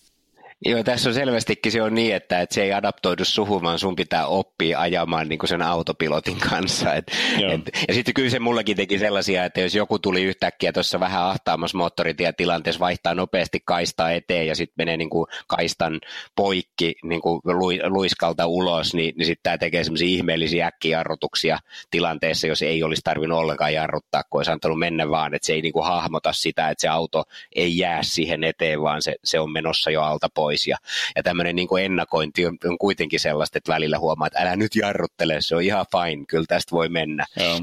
Joo, 0.66 0.84
tässä 0.84 1.10
on 1.10 1.14
selvästikin 1.14 1.72
se 1.72 1.82
on 1.82 1.96
niin, 1.96 2.16
että, 2.16 2.42
että 2.42 2.56
se 2.56 2.64
ei 2.64 2.74
adaptoidu 2.74 3.26
suhun, 3.26 3.64
vaan 3.64 3.80
sun 3.80 3.96
pitää 3.96 4.28
oppia 4.28 4.80
ajamaan 4.80 5.30
niin 5.30 5.40
kuin 5.40 5.50
sen 5.50 5.62
autopilotin 5.62 6.38
kanssa. 6.50 6.94
Et, 6.94 7.12
et, 7.54 7.62
ja 7.88 7.94
sitten 7.94 8.14
kyllä 8.14 8.30
se 8.30 8.40
mullakin 8.40 8.78
teki 8.78 9.00
sellaisia, 9.00 9.46
että 9.46 9.62
jos 9.62 9.76
joku 9.76 10.00
tuli 10.00 10.24
yhtäkkiä 10.24 10.72
tuossa 10.74 11.00
vähän 11.00 11.24
ahtaamassa 11.24 11.78
moottoritietilanteessa, 11.78 12.80
vaihtaa 12.80 13.16
nopeasti 13.16 13.60
kaistaa 13.66 14.12
eteen 14.12 14.48
ja 14.48 14.56
sitten 14.56 14.74
menee 14.78 14.98
niin 14.98 15.10
kuin 15.10 15.28
kaistan 15.48 16.02
poikki 16.36 16.96
niin 17.04 17.22
kuin 17.22 17.42
luiskalta 17.88 18.46
ulos, 18.46 18.94
niin, 18.94 19.14
niin 19.18 19.26
sitten 19.26 19.44
tämä 19.44 19.58
tekee 19.58 19.84
semmoisia 19.84 20.08
ihmeellisiä 20.08 20.68
äkkijarrutuksia 20.68 21.60
tilanteessa, 21.92 22.48
jos 22.48 22.62
ei 22.62 22.84
olisi 22.84 23.02
tarvinnut 23.04 23.40
ollenkaan 23.40 23.74
jarruttaa, 23.74 24.24
kun 24.30 24.40
olisi 24.40 24.52
antanut 24.52 24.80
mennä 24.80 25.10
vaan, 25.10 25.34
että 25.34 25.46
se 25.46 25.54
ei 25.54 25.62
niin 25.62 25.74
kuin 25.74 25.86
hahmota 25.86 26.34
sitä, 26.34 26.70
että 26.70 26.82
se 26.82 26.88
auto 26.88 27.24
ei 27.56 27.78
jää 27.78 28.04
siihen 28.04 28.44
eteen, 28.44 28.82
vaan 28.82 29.02
se, 29.02 29.16
se 29.24 29.40
on 29.40 29.52
menossa 29.52 29.92
jo 29.92 30.02
alta 30.02 30.28
pois 30.34 30.47
pois. 30.48 30.68
Ja, 30.68 30.78
ja 31.16 31.24
tämmöinen 31.24 31.56
niin 31.56 31.68
kuin 31.68 31.86
ennakointi 31.86 32.46
on, 32.46 32.58
on 32.66 32.78
kuitenkin 32.78 33.20
sellaista, 33.20 33.58
että 33.58 33.74
välillä 33.74 34.00
huomaa, 34.00 34.28
että 34.28 34.40
älä 34.40 34.56
nyt 34.56 34.76
jarruttele, 34.76 35.38
se 35.40 35.56
on 35.56 35.64
ihan 35.64 35.86
fine, 35.92 36.26
kyllä 36.26 36.46
tästä 36.48 36.72
voi 36.72 36.90
mennä. 36.90 37.26
Joo. 37.40 37.62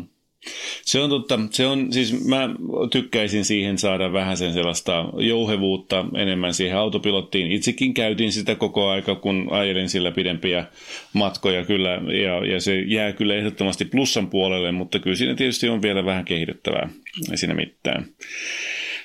Se 0.83 1.01
on 1.01 1.11
totta. 1.11 1.40
Se 1.51 1.66
on, 1.66 1.92
siis 1.92 2.27
mä 2.27 2.49
tykkäisin 2.90 3.44
siihen 3.44 3.79
saada 3.79 4.12
vähän 4.12 4.37
sen 4.37 4.53
sellaista 4.53 5.05
jouhevuutta 5.18 6.05
enemmän 6.14 6.55
siihen 6.55 6.77
autopilottiin. 6.77 7.53
Itsekin 7.53 7.94
käytin 7.94 8.33
sitä 8.33 8.55
koko 8.55 8.88
aika, 8.88 9.14
kun 9.14 9.49
ajelin 9.51 9.88
sillä 9.88 10.11
pidempiä 10.12 10.64
matkoja 11.12 11.64
kyllä, 11.64 11.90
ja, 12.25 12.47
ja 12.53 12.61
se 12.61 12.81
jää 12.81 13.12
kyllä 13.12 13.35
ehdottomasti 13.35 13.85
plussan 13.85 14.31
puolelle, 14.31 14.73
mutta 14.73 14.99
kyllä 14.99 15.16
siinä 15.16 15.35
tietysti 15.35 15.68
on 15.68 15.83
vielä 15.83 16.05
vähän 16.05 16.25
kehitettävää, 16.25 16.88
ei 17.31 17.37
siinä 17.37 17.55
mitään. 17.55 18.07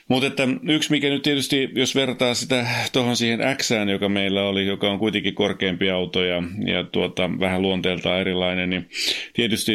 Mutta 0.09 0.27
että 0.27 0.47
yksi, 0.69 0.91
mikä 0.91 1.09
nyt 1.09 1.21
tietysti, 1.21 1.69
jos 1.75 1.95
vertaa 1.95 2.33
sitä 2.33 2.67
tuohon 2.93 3.15
siihen 3.15 3.39
X, 3.57 3.69
joka 3.91 4.09
meillä 4.09 4.43
oli, 4.43 4.65
joka 4.65 4.91
on 4.91 4.99
kuitenkin 4.99 5.35
korkeampi 5.35 5.89
auto 5.89 6.23
ja, 6.23 6.43
ja 6.65 6.83
tuota, 6.83 7.29
vähän 7.39 7.61
luonteeltaan 7.61 8.19
erilainen, 8.19 8.69
niin 8.69 8.89
tietysti 9.33 9.71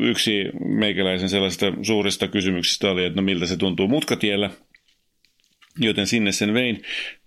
yksi 0.00 0.44
meikäläisen 0.64 1.28
sellaisista 1.28 1.72
suurista 1.82 2.28
kysymyksistä 2.28 2.90
oli, 2.90 3.04
että 3.04 3.20
no 3.20 3.24
miltä 3.24 3.46
se 3.46 3.56
tuntuu 3.56 3.88
mutkatiellä, 3.88 4.50
joten 5.78 6.06
sinne 6.06 6.32
sen 6.32 6.54
vein. 6.54 6.82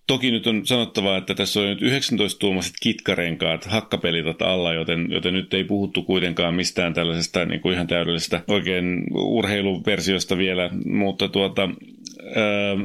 Toki 0.08 0.32
nyt 0.32 0.48
on 0.48 0.68
sanottava, 0.68 1.18
että 1.18 1.34
tässä 1.36 1.60
on 1.60 1.68
nyt 1.68 1.82
19-tuumaiset 1.82 2.74
kitkarenkaat, 2.82 3.66
hakkapelitat 3.66 4.42
alla, 4.42 4.74
joten, 4.74 5.08
joten 5.10 5.34
nyt 5.34 5.54
ei 5.54 5.64
puhuttu 5.64 6.04
kuitenkaan 6.04 6.54
mistään 6.54 6.94
tällaisesta 6.94 7.46
niin 7.46 7.62
kuin 7.62 7.74
ihan 7.74 7.88
täydellisestä 7.88 8.42
oikein 8.48 9.04
urheiluversiosta 9.14 10.38
vielä, 10.38 10.70
mutta 10.86 11.28
tuota, 11.28 11.70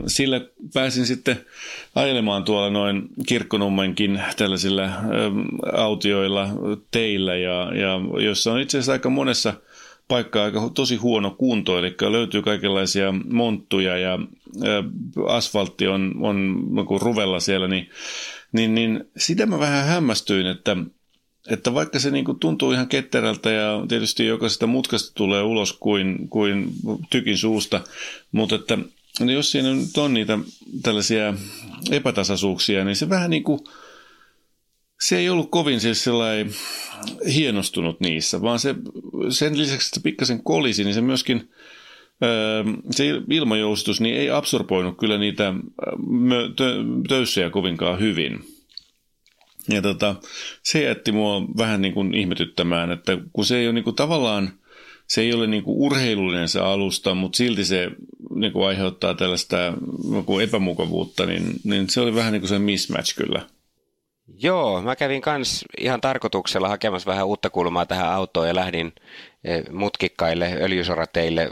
sillä 0.06 0.40
pääsin 0.74 1.06
sitten 1.06 1.40
ajelemaan 1.94 2.44
tuolla 2.44 2.70
noin 2.70 3.02
kirkkonummenkin 3.26 4.22
tällaisilla 4.36 4.88
autioilla 5.72 6.48
teillä, 6.90 7.36
ja, 7.36 7.72
ja 7.74 8.22
jossa 8.24 8.52
on 8.52 8.60
itse 8.60 8.78
asiassa 8.78 8.92
aika 8.92 9.10
monessa 9.10 9.54
paikkaa 10.08 10.44
aika 10.44 10.70
tosi 10.74 10.96
huono 10.96 11.30
kunto, 11.30 11.78
eli 11.78 11.94
löytyy 12.00 12.42
kaikenlaisia 12.42 13.14
monttuja 13.30 13.96
ja 13.96 14.18
asfaltti 15.28 15.86
on, 15.86 16.14
on 16.20 16.64
ruvella 17.00 17.40
siellä, 17.40 17.68
niin, 17.68 17.90
niin, 18.52 18.74
niin 18.74 19.04
sitä 19.16 19.46
mä 19.46 19.58
vähän 19.58 19.86
hämmästyin, 19.86 20.46
että, 20.46 20.76
että 21.48 21.74
vaikka 21.74 21.98
se 21.98 22.10
niin 22.10 22.24
kuin 22.24 22.38
tuntuu 22.38 22.72
ihan 22.72 22.88
ketterältä 22.88 23.50
ja 23.50 23.84
tietysti 23.88 24.26
jokaisesta 24.26 24.66
mutkasta 24.66 25.14
tulee 25.14 25.42
ulos 25.42 25.72
kuin, 25.72 26.28
kuin 26.28 26.72
tykin 27.10 27.38
suusta, 27.38 27.80
mutta 28.32 28.54
että 28.54 28.78
No 29.20 29.32
jos 29.32 29.50
siinä 29.50 29.74
nyt 29.74 29.98
on 29.98 30.14
niitä 30.14 30.38
tällaisia 30.82 31.34
epätasaisuuksia, 31.90 32.84
niin 32.84 32.96
se 32.96 33.08
vähän 33.08 33.30
niin 33.30 33.44
kuin, 33.44 33.60
se 35.00 35.18
ei 35.18 35.28
ollut 35.30 35.50
kovin 35.50 35.80
siis 35.80 36.04
sellainen 36.04 36.54
hienostunut 37.34 38.00
niissä, 38.00 38.42
vaan 38.42 38.58
se, 38.58 38.74
sen 39.28 39.58
lisäksi, 39.58 39.86
että 39.86 39.94
se 39.94 40.02
pikkasen 40.02 40.42
kolisi, 40.42 40.84
niin 40.84 40.94
se 40.94 41.00
myöskin, 41.00 41.50
öö, 42.22 42.64
se 42.90 43.04
ilmajoustus 43.30 44.00
niin 44.00 44.16
ei 44.16 44.30
absorboinut 44.30 44.98
kyllä 44.98 45.18
niitä 45.18 45.54
töyssejä 47.08 47.50
kovinkaan 47.50 48.00
hyvin. 48.00 48.44
Ja 49.68 49.82
tota, 49.82 50.14
se 50.62 50.82
jätti 50.82 51.12
mua 51.12 51.42
vähän 51.56 51.82
niin 51.82 51.94
kuin 51.94 52.14
ihmetyttämään, 52.14 52.90
että 52.90 53.18
kun 53.32 53.44
se 53.44 53.56
ei 53.56 53.66
ole 53.66 53.72
niin 53.72 53.84
kuin 53.84 53.96
tavallaan– 53.96 54.52
se 55.12 55.20
ei 55.20 55.32
ole 55.32 55.46
niin 55.46 55.62
kuin 55.62 55.76
urheilullinen 55.78 56.48
se 56.48 56.60
alusta, 56.60 57.14
mutta 57.14 57.36
silti 57.36 57.64
se 57.64 57.90
niin 58.34 58.52
kuin 58.52 58.66
aiheuttaa 58.66 59.14
tällaista 59.14 59.56
epämukavuutta, 60.42 61.26
niin, 61.26 61.42
niin 61.64 61.90
se 61.90 62.00
oli 62.00 62.14
vähän 62.14 62.32
niin 62.32 62.40
kuin 62.40 62.48
se 62.48 62.58
mismatch 62.58 63.16
kyllä. 63.16 63.46
Joo, 64.42 64.82
mä 64.82 64.96
kävin 64.96 65.20
kans 65.20 65.64
ihan 65.80 66.00
tarkoituksella 66.00 66.68
hakemassa 66.68 67.10
vähän 67.10 67.26
uutta 67.26 67.50
kulmaa 67.50 67.86
tähän 67.86 68.12
autoon 68.12 68.48
ja 68.48 68.54
lähdin 68.54 68.92
mutkikkaille 69.70 70.52
öljysorateille, 70.60 71.50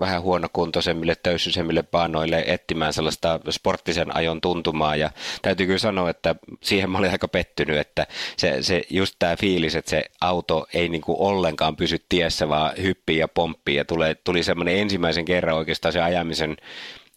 vähän 0.00 0.22
huonokuntoisemmille, 0.22 1.14
töyssysemmille 1.14 1.82
paanoille 1.82 2.44
etsimään 2.46 2.92
sellaista 2.92 3.40
sporttisen 3.50 4.16
ajon 4.16 4.40
tuntumaa. 4.40 4.96
Ja 4.96 5.10
täytyy 5.42 5.66
kyllä 5.66 5.78
sanoa, 5.78 6.10
että 6.10 6.34
siihen 6.60 6.90
mä 6.90 6.98
olin 6.98 7.10
aika 7.10 7.28
pettynyt, 7.28 7.78
että 7.78 8.06
se, 8.36 8.62
se 8.62 8.82
just 8.90 9.16
tämä 9.18 9.36
fiilis, 9.36 9.74
että 9.74 9.90
se 9.90 10.04
auto 10.20 10.66
ei 10.74 10.88
niinku 10.88 11.26
ollenkaan 11.26 11.76
pysy 11.76 12.04
tiessä, 12.08 12.48
vaan 12.48 12.72
hyppii 12.82 13.18
ja 13.18 13.28
pomppii. 13.28 13.76
Ja 13.76 13.84
tulee, 13.84 14.14
tuli 14.14 14.42
semmoinen 14.42 14.78
ensimmäisen 14.78 15.24
kerran 15.24 15.56
oikeastaan 15.56 15.92
se 15.92 16.00
ajamisen 16.00 16.56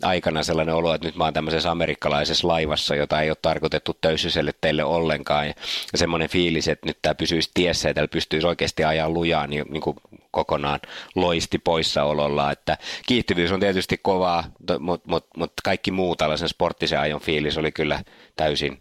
aikana 0.02 0.44
sellainen 0.44 0.76
olo, 0.76 0.94
että 0.94 1.08
nyt 1.08 1.16
mä 1.16 1.24
oon 1.24 1.34
tämmöisessä 1.34 1.72
amerikkalaisessa 1.72 2.48
laivassa, 2.48 2.96
jota 2.96 3.22
ei 3.22 3.30
ole 3.30 3.38
tarkoitettu 3.42 3.98
töysyselle 4.02 4.52
teille 4.62 4.84
ollenkaan. 4.84 5.48
Ja 5.48 5.54
semmoinen 5.96 6.30
fiilis, 6.30 6.68
että 6.68 6.88
nyt 6.88 6.98
tämä 7.02 7.16
pysyisi 7.16 7.52
tiessä 7.54 7.90
ja 7.90 7.94
täällä 7.94 8.08
pystyisi 8.08 8.48
oikeasti 8.48 8.84
ajaa 8.84 9.10
lujaa, 9.10 9.48
niin, 9.48 9.66
niin 9.70 9.82
kuin 9.82 9.98
kokonaan 10.32 10.80
loisti 11.16 11.58
poissaololla. 11.58 12.52
Että 12.52 12.78
kiihtyvyys 13.08 13.52
on 13.52 13.60
tietysti 13.60 13.98
kovaa, 13.98 14.44
mutta 14.60 14.80
mut, 15.06 15.28
mut 15.38 15.54
kaikki 15.64 15.92
muu 15.92 16.16
tällaisen 16.16 16.50
sporttisen 16.50 17.00
ajon 17.00 17.22
fiilis 17.22 17.58
oli 17.58 17.72
kyllä 17.72 18.04
täysin 18.36 18.80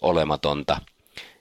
olematonta. 0.00 0.80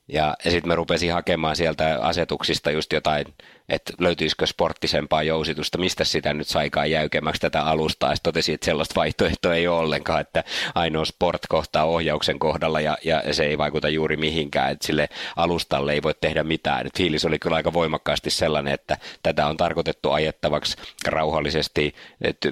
Ja, 0.07 0.37
ja 0.45 0.51
sitten 0.51 0.67
mä 0.67 0.75
rupesin 0.75 1.13
hakemaan 1.13 1.55
sieltä 1.55 1.99
asetuksista 2.01 2.71
just 2.71 2.93
jotain 2.93 3.25
että 3.69 3.93
löytyisikö 3.99 4.47
sporttisempaa 4.47 5.23
jousitusta, 5.23 5.77
mistä 5.77 6.03
sitä 6.03 6.33
nyt 6.33 6.47
saikaan 6.47 6.91
jäykemmäksi 6.91 7.41
tätä 7.41 7.63
alustaa. 7.63 8.11
Ja 8.11 8.15
totesin, 8.23 8.55
että 8.55 8.65
sellaista 8.65 8.95
vaihtoehtoa 8.95 9.55
ei 9.55 9.67
ole 9.67 9.79
ollenkaan, 9.79 10.21
että 10.21 10.43
ainoa 10.75 11.05
sport 11.05 11.41
kohtaa 11.49 11.83
ohjauksen 11.85 12.39
kohdalla 12.39 12.81
ja, 12.81 12.97
ja 13.03 13.33
se 13.33 13.45
ei 13.45 13.57
vaikuta 13.57 13.89
juuri 13.89 14.17
mihinkään, 14.17 14.71
että 14.71 14.87
sille 14.87 15.09
alustalle 15.35 15.93
ei 15.93 16.03
voi 16.03 16.13
tehdä 16.21 16.43
mitään. 16.43 16.87
Et 16.87 16.97
fiilis 16.97 17.25
oli 17.25 17.39
kyllä 17.39 17.55
aika 17.55 17.73
voimakkaasti 17.73 18.29
sellainen, 18.29 18.73
että 18.73 18.97
tätä 19.23 19.47
on 19.47 19.57
tarkoitettu 19.57 20.11
ajettavaksi 20.11 20.77
rauhallisesti 21.07 21.95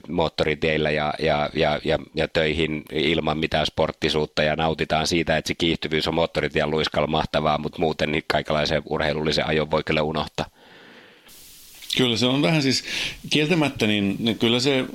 moottoriteillä 0.07 0.91
ja, 0.91 1.13
ja, 1.19 1.49
ja, 1.53 1.79
ja, 1.83 1.99
ja 2.15 2.27
töihin 2.27 2.83
ilman 2.91 3.37
mitään 3.37 3.65
sporttisuutta 3.65 4.43
ja 4.43 4.55
nautitaan 4.55 5.07
siitä, 5.07 5.37
että 5.37 5.47
se 5.47 5.55
kiihtyvyys 5.55 6.07
on 6.07 6.13
moottoritien 6.13 6.71
luiskalla 6.71 7.07
mahtavaa, 7.07 7.57
mutta 7.57 7.79
muuten 7.79 8.11
niin 8.11 8.23
kaikenlaisen 8.27 8.81
urheilullisen 8.85 9.47
ajon 9.47 9.71
voi 9.71 9.83
kyllä 9.83 10.01
unohtaa. 10.01 10.45
Kyllä 11.97 12.17
se 12.17 12.25
on 12.25 12.41
vähän 12.41 12.61
siis 12.61 12.83
kieltämättä, 13.29 13.87
niin, 13.87 14.15
niin 14.19 14.39
kyllä 14.39 14.59
se, 14.59 14.85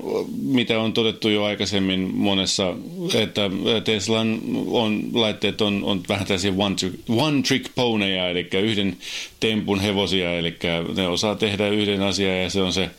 mitä 0.42 0.80
on 0.80 0.92
todettu 0.92 1.28
jo 1.28 1.44
aikaisemmin 1.44 2.00
monessa, 2.14 2.76
että 3.14 3.50
Teslan 3.84 4.40
on, 4.66 5.02
laitteet 5.12 5.60
on, 5.60 5.84
on 5.84 6.00
vähän 6.08 6.26
tällaisia 6.26 6.52
one, 6.56 6.76
one 7.08 7.42
trick 7.42 7.74
ponyja, 7.74 8.28
eli 8.28 8.48
yhden 8.52 8.96
tempun 9.40 9.80
hevosia, 9.80 10.38
eli 10.38 10.56
ne 10.96 11.08
osaa 11.08 11.34
tehdä 11.34 11.68
yhden 11.68 12.02
asian 12.02 12.42
ja 12.42 12.50
se 12.50 12.62
on 12.62 12.72
se 12.72 12.90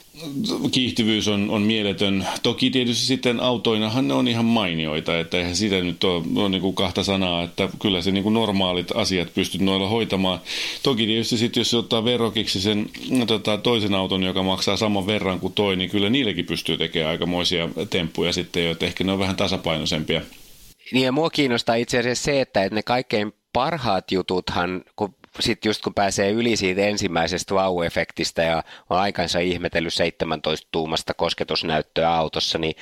kiihtyvyys 0.72 1.28
on, 1.28 1.50
on 1.50 1.62
mieletön. 1.62 2.28
Toki 2.44 2.70
tietysti 2.70 3.06
sitten 3.06 3.40
autoinahan 3.40 4.08
ne 4.08 4.14
on 4.14 4.28
ihan 4.28 4.46
mainioita, 4.46 5.20
että 5.20 5.38
eihän 5.38 5.56
sitä 5.56 5.76
nyt 5.76 6.04
ole, 6.04 6.24
ole 6.36 6.50
niin 6.50 6.62
kuin 6.62 6.76
kahta 6.76 7.04
sanaa, 7.04 7.44
että 7.44 7.70
kyllä 7.82 8.02
se 8.02 8.12
niin 8.12 8.24
kuin 8.24 8.34
normaalit 8.34 8.92
asiat 8.96 9.34
pystyt 9.34 9.62
noilla 9.62 9.88
hoitamaan. 9.88 10.40
Toki 10.84 11.06
tietysti 11.06 11.38
sitten 11.38 11.62
jos 11.62 11.74
ottaa 11.74 12.06
verokiksi 12.06 12.62
sen 12.62 12.90
tota, 13.28 13.58
toisen 13.58 13.94
auton, 13.94 14.24
joka 14.24 14.44
maksaa 14.44 14.78
saman 14.78 15.08
verran 15.08 15.40
kuin 15.40 15.54
toi, 15.54 15.76
niin 15.76 15.90
kyllä 15.90 16.10
niillekin 16.10 16.46
pystyy 16.46 16.78
tekemään 16.78 17.12
aikamoisia 17.12 17.70
temppuja 17.90 18.34
sitten, 18.34 18.66
joita 18.66 18.86
ehkä 18.86 19.04
ne 19.04 19.12
on 19.12 19.20
vähän 19.20 19.36
tasapainoisempia. 19.36 20.22
Niin 20.94 21.06
ja 21.06 21.12
mua 21.12 21.30
kiinnostaa 21.30 21.76
itse 21.76 22.00
asiassa 22.00 22.24
se, 22.24 22.42
että 22.42 22.70
ne 22.72 22.84
kaikkein 22.84 23.34
parhaat 23.54 24.12
jututhan, 24.12 24.84
kun 24.96 25.16
sitten 25.40 25.70
just 25.70 25.82
kun 25.82 25.94
pääsee 25.94 26.32
yli 26.32 26.56
siitä 26.56 26.82
ensimmäisestä 26.82 27.54
wow-efektistä 27.54 28.42
ja 28.42 28.64
on 28.90 29.00
aikansa 29.00 29.40
ihmetellyt 29.40 29.94
17 29.94 30.68
tuumasta 30.72 31.14
kosketusnäyttöä 31.14 32.14
autossa, 32.14 32.58
niin, 32.58 32.76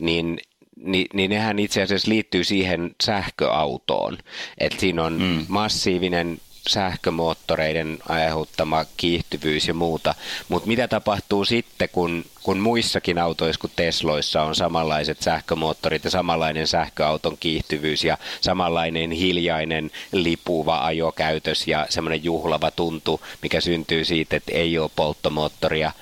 niin 0.00 0.40
niin, 0.76 1.06
niin 1.14 1.30
nehän 1.30 1.58
itse 1.58 1.82
asiassa 1.82 2.08
liittyy 2.08 2.44
siihen 2.44 2.94
sähköautoon. 3.02 4.18
että 4.58 4.80
siinä 4.80 5.04
on 5.04 5.12
mm. 5.22 5.44
massiivinen 5.48 6.38
sähkömoottoreiden 6.66 7.98
aiheuttama 8.08 8.84
kiihtyvyys 8.96 9.68
ja 9.68 9.74
muuta. 9.74 10.14
Mutta 10.48 10.68
mitä 10.68 10.88
tapahtuu 10.88 11.44
sitten, 11.44 11.88
kun, 11.92 12.24
kun 12.42 12.58
muissakin 12.58 13.18
autoissa 13.18 13.60
kuin 13.60 13.72
Tesloissa 13.76 14.42
on 14.42 14.54
samanlaiset 14.54 15.22
sähkömoottorit 15.22 16.04
ja 16.04 16.10
samanlainen 16.10 16.66
sähköauton 16.66 17.36
kiihtyvyys 17.40 18.04
ja 18.04 18.18
samanlainen 18.40 19.10
hiljainen 19.10 19.90
lipuva 20.12 20.84
ajokäytös 20.84 21.68
ja 21.68 21.86
semmoinen 21.90 22.24
juhlava 22.24 22.70
tuntu, 22.70 23.20
mikä 23.42 23.60
syntyy 23.60 24.04
siitä, 24.04 24.36
että 24.36 24.52
ei 24.52 24.78
ole 24.78 24.90
polttomoottoria, 24.96 25.92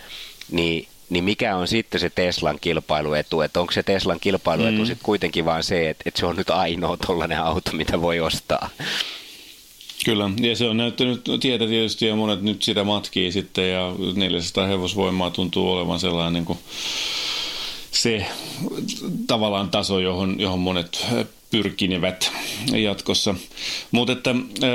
niin 0.51 0.89
niin 1.11 1.25
mikä 1.25 1.57
on 1.57 1.69
sitten 1.69 2.01
se 2.01 2.11
Teslan 2.11 2.59
kilpailuetu, 2.61 3.41
että 3.41 3.61
onko 3.61 3.73
se 3.73 3.83
Teslan 3.83 4.21
kilpailuetu 4.21 4.79
mm. 4.79 4.87
sitten 4.87 5.05
kuitenkin 5.05 5.45
vaan 5.45 5.63
se, 5.63 5.91
että, 5.91 6.03
että 6.07 6.21
se 6.21 6.27
on 6.27 6.37
nyt 6.37 6.51
ainoa 6.51 6.97
tollainen 6.97 7.41
auto, 7.41 7.73
mitä 7.73 8.01
voi 8.01 8.21
ostaa? 8.21 8.71
Kyllä, 10.05 10.31
ja 10.41 10.57
se 10.57 10.69
on 10.69 10.77
näyttänyt 10.77 11.25
tietä 11.41 11.67
tietysti 11.67 12.07
ja 12.07 12.17
monet 12.17 12.43
nyt 12.43 12.63
sitä 12.63 12.85
matkii 12.85 13.33
sitten 13.33 13.71
ja 13.71 13.95
400 14.15 14.67
hevosvoimaa 14.67 15.31
tuntuu 15.31 15.71
olevan 15.73 16.01
sellainen 16.01 16.33
niin 16.33 16.45
kuin 16.45 16.59
se 17.91 18.27
tavallaan 19.27 19.71
taso, 19.71 20.01
johon, 20.01 20.41
johon 20.41 20.61
monet 20.61 21.07
pyrkinevät 21.55 22.33
jatkossa. 22.73 23.35
Mutta 23.91 24.13
että 24.13 24.35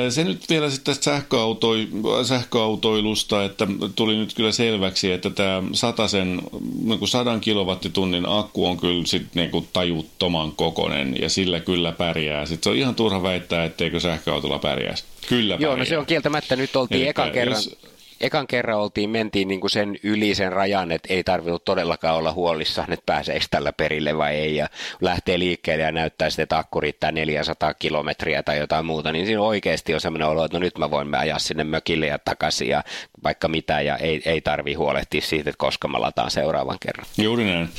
se 0.10 0.24
nyt 0.24 0.50
vielä 0.50 0.70
sitten 0.70 0.94
tästä 0.94 1.04
sähköautoi, 1.04 1.88
sähköautoilusta, 2.24 3.44
että 3.44 3.68
tuli 3.96 4.18
nyt 4.18 4.34
kyllä 4.34 4.52
selväksi, 4.52 5.12
että 5.12 5.30
tämä 5.30 5.64
satasen, 5.74 6.42
niin 6.84 7.00
kuin 7.00 7.10
sadan 7.10 7.42
kilowattitunnin 7.42 8.26
akku 8.28 8.66
on 8.66 8.78
kyllä 8.78 9.06
sitten 9.06 9.42
niin 9.42 9.52
kuin 9.52 9.68
tajuttoman 9.74 10.52
kokonen 10.52 11.16
ja 11.22 11.30
sillä 11.30 11.60
kyllä 11.60 11.92
pärjää. 11.92 12.46
Sitten 12.46 12.64
se 12.64 12.70
on 12.70 12.78
ihan 12.78 12.96
turha 12.96 13.24
väittää, 13.24 13.66
etteikö 13.66 14.00
sähköautolla 14.00 14.60
pärjäisi. 14.60 15.04
Kyllä 15.30 15.58
Joo, 15.60 15.76
no 15.76 15.86
se 15.86 15.98
on 15.98 16.06
kieltämättä. 16.06 16.56
Nyt 16.56 16.76
oltiin 16.76 17.02
Eli 17.02 17.10
ekan 17.10 17.32
kerran... 17.32 17.58
Jos, 17.58 17.78
ekan 18.22 18.48
kerran 18.48 18.80
oltiin, 18.80 19.10
mentiin 19.10 19.48
niin 19.48 19.60
kuin 19.62 19.72
sen 19.72 19.98
yli 20.04 20.36
sen 20.36 20.52
rajan, 20.52 20.92
että 20.92 21.14
ei 21.14 21.24
tarvinnut 21.24 21.66
todellakaan 21.66 22.16
olla 22.16 22.34
huolissaan, 22.34 22.94
että 22.94 23.06
pääseekö 23.06 23.46
tällä 23.50 23.74
perille 23.74 24.18
vai 24.18 24.36
ei. 24.36 24.56
Ja 24.56 24.68
lähtee 25.02 25.40
liikkeelle 25.40 25.84
ja 25.84 25.92
näyttää 25.92 26.30
sitten, 26.30 26.44
että 26.44 26.58
akku 26.58 26.82
riittää 26.82 27.12
400 27.12 27.74
kilometriä 27.74 28.44
tai 28.44 28.58
jotain 28.58 28.86
muuta, 28.86 29.12
niin 29.12 29.26
siinä 29.26 29.42
oikeasti 29.42 29.94
on 29.94 30.02
sellainen 30.02 30.28
olo, 30.28 30.46
että 30.46 30.58
no 30.58 30.60
nyt 30.60 30.78
mä 30.78 30.92
voin 30.92 31.16
ajaa 31.16 31.40
sinne 31.40 31.64
mökille 31.64 32.08
ja 32.08 32.20
takaisin 32.20 32.68
ja 32.68 32.84
vaikka 33.24 33.48
mitä 33.48 33.82
ja 33.82 33.98
ei, 33.98 34.22
ei 34.26 34.42
tarvi 34.42 34.74
huolehtia 34.74 35.22
siitä, 35.22 35.50
että 35.50 35.58
koska 35.58 35.88
mä 35.88 36.02
lataan 36.02 36.32
seuraavan 36.32 36.78
kerran. 36.80 37.06
Juuri 37.18 37.44
näin. 37.44 37.70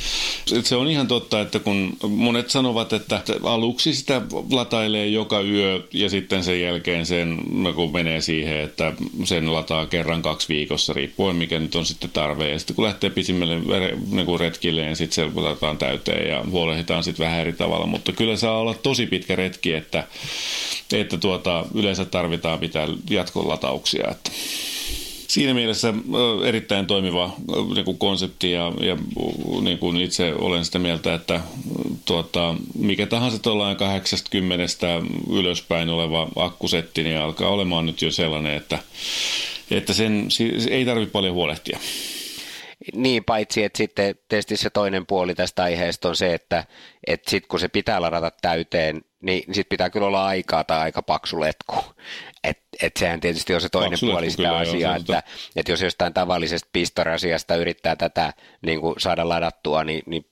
Se 0.63 0.75
on 0.75 0.87
ihan 0.87 1.07
totta, 1.07 1.41
että 1.41 1.59
kun 1.59 1.97
monet 2.09 2.49
sanovat, 2.49 2.93
että 2.93 3.21
aluksi 3.43 3.93
sitä 3.93 4.21
latailee 4.51 5.07
joka 5.07 5.41
yö 5.41 5.81
ja 5.93 6.09
sitten 6.09 6.43
sen 6.43 6.61
jälkeen 6.61 7.05
sen, 7.05 7.37
kun 7.75 7.93
menee 7.93 8.21
siihen, 8.21 8.61
että 8.61 8.93
sen 9.23 9.53
lataa 9.53 9.85
kerran 9.85 10.21
kaksi 10.31 10.47
viikossa, 10.47 10.93
riippuen 10.93 11.35
mikä 11.35 11.59
nyt 11.59 11.75
on 11.75 11.85
sitten 11.85 12.09
tarve. 12.09 12.49
Ja 12.49 12.59
sitten 12.59 12.75
kun 12.75 12.85
lähtee 12.85 13.09
pisimmälle 13.09 13.59
niin 14.11 14.39
retkille, 14.39 14.85
niin 14.85 14.95
sitten 14.95 15.15
se 15.15 15.39
otetaan 15.39 15.77
täyteen 15.77 16.29
ja 16.29 16.43
huolehditaan 16.51 17.03
sitten 17.03 17.25
vähän 17.25 17.39
eri 17.39 17.53
tavalla. 17.53 17.85
Mutta 17.85 18.11
kyllä 18.11 18.37
saa 18.37 18.57
olla 18.59 18.73
tosi 18.73 19.05
pitkä 19.05 19.35
retki, 19.35 19.73
että, 19.73 20.03
että 20.93 21.17
tuota, 21.17 21.65
yleensä 21.73 22.05
tarvitaan 22.05 22.59
pitää 22.59 22.87
jatkolatauksia. 23.09 24.07
Että 24.11 24.31
siinä 25.27 25.53
mielessä 25.53 25.93
erittäin 26.45 26.85
toimiva 26.85 27.33
niin 27.75 27.85
kuin 27.85 27.97
konsepti 27.97 28.51
ja, 28.51 28.71
ja 28.79 28.97
niin 29.61 29.77
kuin 29.77 29.97
itse 29.97 30.33
olen 30.33 30.65
sitä 30.65 30.79
mieltä, 30.79 31.13
että 31.13 31.41
tuota, 32.05 32.55
mikä 32.75 33.05
tahansa 33.05 33.39
tuollainen 33.39 33.77
80 33.77 34.65
ylöspäin 35.29 35.89
oleva 35.89 36.27
akkusetti 36.35 37.03
niin 37.03 37.17
alkaa 37.17 37.49
olemaan 37.49 37.85
nyt 37.85 38.01
jo 38.01 38.11
sellainen, 38.11 38.55
että 38.55 38.79
että 39.71 39.93
sen 39.93 40.27
ei 40.69 40.85
tarvitse 40.85 41.11
paljon 41.11 41.33
huolehtia. 41.33 41.79
Niin, 42.95 43.23
paitsi 43.23 43.63
että 43.63 43.77
sitten 43.77 44.15
tietysti 44.29 44.57
se 44.57 44.69
toinen 44.69 45.05
puoli 45.05 45.35
tästä 45.35 45.63
aiheesta 45.63 46.09
on 46.09 46.15
se, 46.15 46.33
että, 46.33 46.63
että 47.07 47.31
sitten 47.31 47.47
kun 47.47 47.59
se 47.59 47.67
pitää 47.67 48.01
ladata 48.01 48.31
täyteen, 48.41 49.01
niin 49.21 49.43
sitten 49.43 49.69
pitää 49.69 49.89
kyllä 49.89 50.07
olla 50.07 50.25
aikaa 50.25 50.63
tai 50.63 50.79
aika 50.79 51.01
paksu 51.01 51.39
letku. 51.39 51.75
Että 52.43 52.63
et 52.81 52.97
sehän 52.99 53.19
tietysti 53.19 53.53
on 53.53 53.61
se 53.61 53.69
toinen 53.69 53.91
paksu 53.91 54.05
puoli 54.05 54.31
sitä 54.31 54.57
asiaa, 54.57 54.95
että, 54.95 55.23
että 55.55 55.71
jos 55.71 55.81
jostain 55.81 56.13
tavallisesta 56.13 56.69
pistorasiasta 56.73 57.55
yrittää 57.55 57.95
tätä 57.95 58.33
niin 58.61 58.81
kuin 58.81 58.95
saada 58.97 59.29
ladattua, 59.29 59.83
niin, 59.83 60.03
niin 60.05 60.25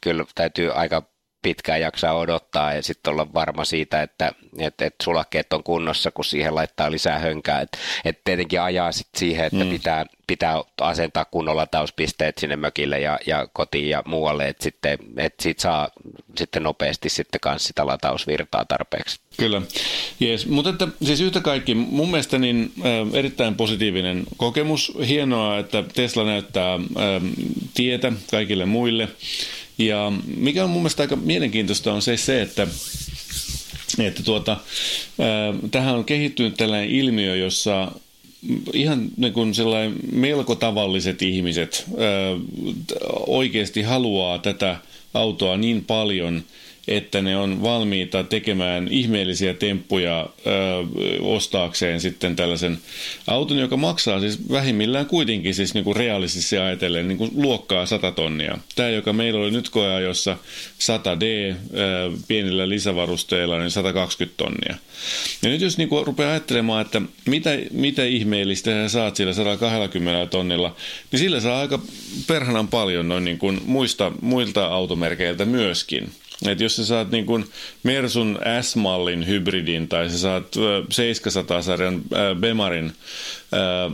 kyllä 0.00 0.24
täytyy 0.34 0.72
aika 0.72 1.11
pitkään 1.42 1.80
jaksaa 1.80 2.14
odottaa 2.14 2.74
ja 2.74 2.82
sitten 2.82 3.10
olla 3.10 3.34
varma 3.34 3.64
siitä, 3.64 4.02
että, 4.02 4.32
että, 4.58 4.84
että 4.84 5.04
sulakkeet 5.04 5.52
on 5.52 5.62
kunnossa, 5.62 6.10
kun 6.10 6.24
siihen 6.24 6.54
laittaa 6.54 6.90
lisää 6.90 7.18
hönkää. 7.18 7.60
Että, 7.60 7.78
että 8.04 8.22
tietenkin 8.24 8.60
ajaa 8.60 8.92
sit 8.92 9.08
siihen, 9.16 9.46
että 9.46 9.64
mm. 9.64 9.70
pitää, 9.70 10.06
pitää 10.26 10.62
asentaa 10.80 11.24
kunnolla 11.24 11.66
tauspisteet 11.66 12.38
sinne 12.38 12.56
mökille 12.56 13.00
ja, 13.00 13.18
ja 13.26 13.48
kotiin 13.52 13.88
ja 13.88 14.02
muualle, 14.06 14.48
että, 14.48 14.62
sitten, 14.62 14.98
että 15.16 15.42
siitä 15.42 15.62
saa 15.62 15.88
sitten 16.38 16.62
nopeasti 16.62 17.08
sitten 17.08 17.40
kanssa 17.40 17.66
sitä 17.66 17.86
latausvirtaa 17.86 18.64
tarpeeksi. 18.64 19.20
Kyllä, 19.36 19.62
yes. 20.22 20.46
mutta 20.46 20.70
että, 20.70 20.88
siis 21.04 21.20
yhtä 21.20 21.40
kaikki 21.40 21.74
mun 21.74 22.10
mielestä 22.10 22.38
niin 22.38 22.72
äh, 22.78 23.18
erittäin 23.18 23.54
positiivinen 23.54 24.24
kokemus. 24.36 24.92
Hienoa, 25.08 25.58
että 25.58 25.84
Tesla 25.94 26.24
näyttää 26.24 26.74
äh, 26.74 26.80
tietä 27.74 28.12
kaikille 28.30 28.66
muille. 28.66 29.08
Ja 29.86 30.12
mikä 30.36 30.64
on 30.64 30.70
mun 30.70 30.82
mielestä 30.82 31.02
aika 31.02 31.16
mielenkiintoista 31.16 31.92
on 31.92 32.02
se, 32.02 32.16
se 32.16 32.42
että 32.42 32.66
että 33.98 34.22
tuota, 34.22 34.56
tähän 35.70 35.94
on 35.94 36.04
kehittynyt 36.04 36.56
tällainen 36.56 36.90
ilmiö, 36.90 37.36
jossa 37.36 37.92
ihan 38.72 39.08
niin 39.16 39.32
kuin 39.32 39.54
sellainen 39.54 39.96
melko 40.12 40.54
tavalliset 40.54 41.22
ihmiset 41.22 41.84
oikeasti 43.26 43.82
haluaa 43.82 44.38
tätä 44.38 44.76
autoa 45.14 45.56
niin 45.56 45.84
paljon– 45.84 46.42
että 46.88 47.22
ne 47.22 47.36
on 47.36 47.62
valmiita 47.62 48.24
tekemään 48.24 48.88
ihmeellisiä 48.90 49.54
temppuja 49.54 50.28
ö, 50.46 50.50
ostaakseen 51.20 52.00
sitten 52.00 52.36
tällaisen 52.36 52.78
auton, 53.26 53.58
joka 53.58 53.76
maksaa 53.76 54.20
siis 54.20 54.50
vähimmillään 54.50 55.06
kuitenkin 55.06 55.54
siis 55.54 55.74
niin 55.74 55.84
kuin 55.84 55.96
realistisesti 55.96 56.58
ajatellen 56.58 57.08
niin 57.08 57.18
kuin 57.18 57.30
luokkaa 57.34 57.86
100 57.86 58.12
tonnia. 58.12 58.58
Tämä, 58.74 58.88
joka 58.88 59.12
meillä 59.12 59.40
oli 59.40 59.50
nyt 59.50 59.68
koeajossa 59.68 60.36
100D 60.78 61.24
ö, 61.24 61.56
pienillä 62.28 62.68
lisävarusteilla, 62.68 63.58
niin 63.58 63.70
120 63.70 64.36
tonnia. 64.36 64.76
Ja 65.42 65.48
nyt 65.48 65.60
jos 65.60 65.78
niin 65.78 65.88
kuin 65.88 66.06
rupeaa 66.06 66.30
ajattelemaan, 66.30 66.80
että 66.80 67.02
mitä, 67.26 67.50
mitä 67.70 68.04
ihmeellistä 68.04 68.70
sä 68.70 68.88
saat 68.88 69.16
sillä 69.16 69.32
120 69.32 70.26
tonnilla, 70.26 70.76
niin 71.12 71.20
sillä 71.20 71.40
saa 71.40 71.60
aika 71.60 71.78
perhanan 72.26 72.68
paljon 72.68 73.08
noin 73.08 73.24
niin 73.24 73.38
kuin 73.38 73.60
muista, 73.64 74.12
muilta 74.20 74.66
automerkeiltä 74.66 75.44
myöskin. 75.44 76.12
Et 76.46 76.60
jos 76.60 76.76
sä 76.76 76.86
saat 76.86 77.10
niin 77.10 77.26
kuin 77.26 77.44
Mersun 77.82 78.38
S-mallin 78.60 79.26
hybridin 79.26 79.88
tai 79.88 80.10
sä 80.10 80.18
saat 80.18 80.56
700-sarjan 80.56 82.02
Bemarin 82.40 82.92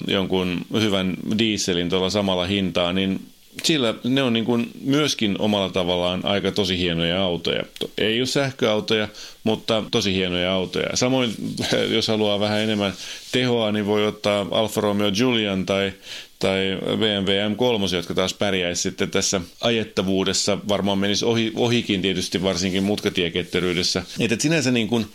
jonkun 0.07 0.61
hyvän 0.73 1.15
dieselin 1.39 1.91
tuolla 1.91 2.11
samalla 2.11 2.47
hintaa, 2.47 2.93
niin 2.93 3.21
sillä 3.63 3.95
ne 4.05 4.23
on 4.23 4.33
niin 4.33 4.45
kuin 4.45 4.71
myöskin 4.81 5.37
omalla 5.39 5.69
tavallaan 5.69 6.25
aika 6.25 6.53
tosi 6.53 6.79
hienoja 6.79 7.23
autoja. 7.23 7.63
Ei 7.99 8.21
ole 8.21 8.27
sähköautoja, 8.27 9.09
mutta 9.45 9.85
tosi 9.91 10.15
hienoja 10.15 10.53
autoja. 10.53 10.89
Samoin, 10.95 11.35
jos 11.95 12.09
haluaa 12.09 12.41
vähän 12.41 12.61
enemmän 12.61 12.93
tehoa, 13.33 13.73
niin 13.73 13.87
voi 13.87 14.07
ottaa 14.07 14.47
Alfa 14.51 14.81
Romeo 14.81 15.11
Julian 15.19 15.67
tai, 15.67 15.93
tai 16.39 16.79
BMW 16.97 17.31
M3, 17.55 17.97
jotka 17.97 18.15
taas 18.15 18.35
pärjäisi 18.35 18.83
sitten 18.83 19.11
tässä 19.11 19.41
ajettavuudessa. 19.61 20.59
Varmaan 20.69 20.99
menisi 20.99 21.25
ohi, 21.25 21.53
ohikin 21.57 22.03
tietysti 22.03 22.43
varsinkin 22.43 22.83
mutkatieketteryydessä. 22.83 24.03
Että 24.21 24.37
sinänsä 24.39 24.71
niin 24.71 24.89
kuin 24.89 25.07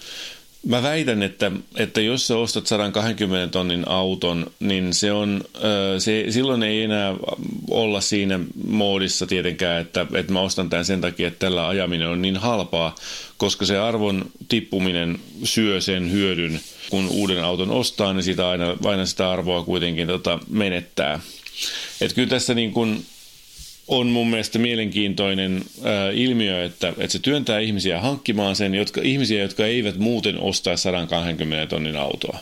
Mä 0.67 0.83
väitän, 0.83 1.23
että, 1.23 1.51
että 1.77 2.01
jos 2.01 2.27
sä 2.27 2.38
ostat 2.38 2.67
120 2.67 3.51
tonnin 3.51 3.88
auton, 3.88 4.51
niin 4.59 4.93
se 4.93 5.12
on, 5.12 5.43
se, 5.99 6.25
silloin 6.29 6.63
ei 6.63 6.83
enää 6.83 7.15
olla 7.69 8.01
siinä 8.01 8.39
moodissa 8.67 9.27
tietenkään, 9.27 9.81
että, 9.81 10.05
että 10.13 10.33
mä 10.33 10.41
ostan 10.41 10.69
tämän 10.69 10.86
sen 10.86 11.01
takia, 11.01 11.27
että 11.27 11.39
tällä 11.39 11.67
ajaminen 11.67 12.07
on 12.07 12.21
niin 12.21 12.38
halpaa, 12.38 12.95
koska 13.38 13.65
se 13.65 13.77
arvon 13.77 14.25
tippuminen 14.47 15.19
syö 15.43 15.81
sen 15.81 16.12
hyödyn, 16.12 16.59
kun 16.89 17.07
uuden 17.07 17.43
auton 17.43 17.71
ostaa, 17.71 18.13
niin 18.13 18.23
sitä 18.23 18.49
aina, 18.49 18.77
aina 18.85 19.05
sitä 19.05 19.31
arvoa 19.31 19.63
kuitenkin 19.63 20.07
tota, 20.07 20.39
menettää. 20.49 21.19
Että 22.01 22.15
kyllä 22.15 22.29
tässä 22.29 22.53
niin 22.53 22.71
kuin 22.71 23.05
on 23.87 24.07
mun 24.07 24.29
mielestä 24.29 24.59
mielenkiintoinen 24.59 25.65
äh, 25.77 26.17
ilmiö, 26.17 26.65
että, 26.65 26.89
että 26.89 27.11
se 27.11 27.19
työntää 27.19 27.59
ihmisiä 27.59 28.01
hankkimaan 28.01 28.55
sen, 28.55 28.75
jotka, 28.75 29.01
ihmisiä, 29.03 29.41
jotka 29.41 29.65
eivät 29.65 29.97
muuten 29.97 30.39
ostaa 30.39 30.77
120 30.77 31.67
tonnin 31.67 31.95
autoa. 31.95 32.39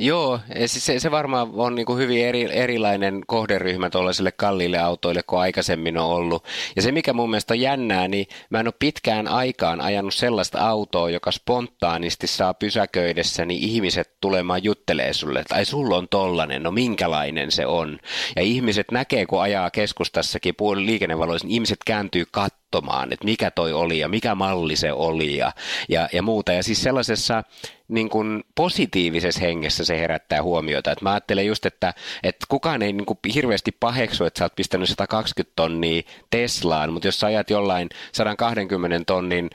Joo, 0.00 0.40
se, 0.66 0.98
se 0.98 1.10
varmaan 1.10 1.48
on 1.52 1.74
niin 1.74 1.86
kuin 1.86 1.98
hyvin 1.98 2.26
eri, 2.26 2.48
erilainen 2.52 3.22
kohderyhmä 3.26 3.90
tuollaisille 3.90 4.32
kalliille 4.32 4.78
autoille 4.78 5.22
kuin 5.22 5.40
aikaisemmin 5.40 5.98
on 5.98 6.04
ollut. 6.04 6.44
Ja 6.76 6.82
se, 6.82 6.92
mikä 6.92 7.12
mun 7.12 7.30
mielestä 7.30 7.54
on 7.54 7.60
jännää, 7.60 8.08
niin 8.08 8.26
mä 8.50 8.60
en 8.60 8.66
ole 8.66 8.74
pitkään 8.78 9.28
aikaan 9.28 9.80
ajanut 9.80 10.14
sellaista 10.14 10.68
autoa, 10.68 11.10
joka 11.10 11.30
spontaanisti 11.30 12.26
saa 12.26 12.54
pysäköidessä 12.54 13.44
niin 13.44 13.62
ihmiset 13.62 14.10
tulemaan 14.20 14.64
juttelee 14.64 15.12
sulle, 15.12 15.40
että 15.40 15.54
ai 15.54 15.64
sulla 15.64 15.96
on 15.96 16.08
tollanen, 16.08 16.62
no 16.62 16.70
minkälainen 16.70 17.50
se 17.50 17.66
on. 17.66 17.98
Ja 18.36 18.42
ihmiset 18.42 18.90
näkee, 18.92 19.26
kun 19.26 19.42
ajaa 19.42 19.70
keskustassakin 19.70 20.54
liikennevaloissa, 20.74 21.46
niin 21.46 21.54
ihmiset 21.54 21.78
kääntyy 21.86 22.24
kat 22.30 22.54
katsomaan, 22.70 23.12
että 23.12 23.24
mikä 23.24 23.50
toi 23.50 23.72
oli 23.72 23.98
ja 23.98 24.08
mikä 24.08 24.34
malli 24.34 24.76
se 24.76 24.92
oli 24.92 25.36
ja, 25.36 25.52
ja, 25.88 26.08
ja 26.12 26.22
muuta. 26.22 26.52
Ja 26.52 26.62
siis 26.62 26.82
sellaisessa 26.82 27.42
niin 27.88 28.08
kuin 28.08 28.44
positiivisessa 28.54 29.40
hengessä 29.40 29.84
se 29.84 30.00
herättää 30.00 30.42
huomiota. 30.42 30.92
Et 30.92 31.02
mä 31.02 31.10
ajattelen 31.10 31.46
just, 31.46 31.66
että, 31.66 31.94
että 32.22 32.46
kukaan 32.48 32.82
ei 32.82 32.92
niin 32.92 33.06
kuin 33.06 33.18
hirveästi 33.34 33.72
paheksu, 33.80 34.24
että 34.24 34.38
sä 34.38 34.44
oot 34.44 34.56
pistänyt 34.56 34.88
120 34.88 35.52
tonnia 35.56 36.02
Teslaan, 36.30 36.92
mutta 36.92 37.08
jos 37.08 37.20
sä 37.20 37.26
ajat 37.26 37.50
jollain 37.50 37.88
120 38.12 39.04
tonnin 39.06 39.50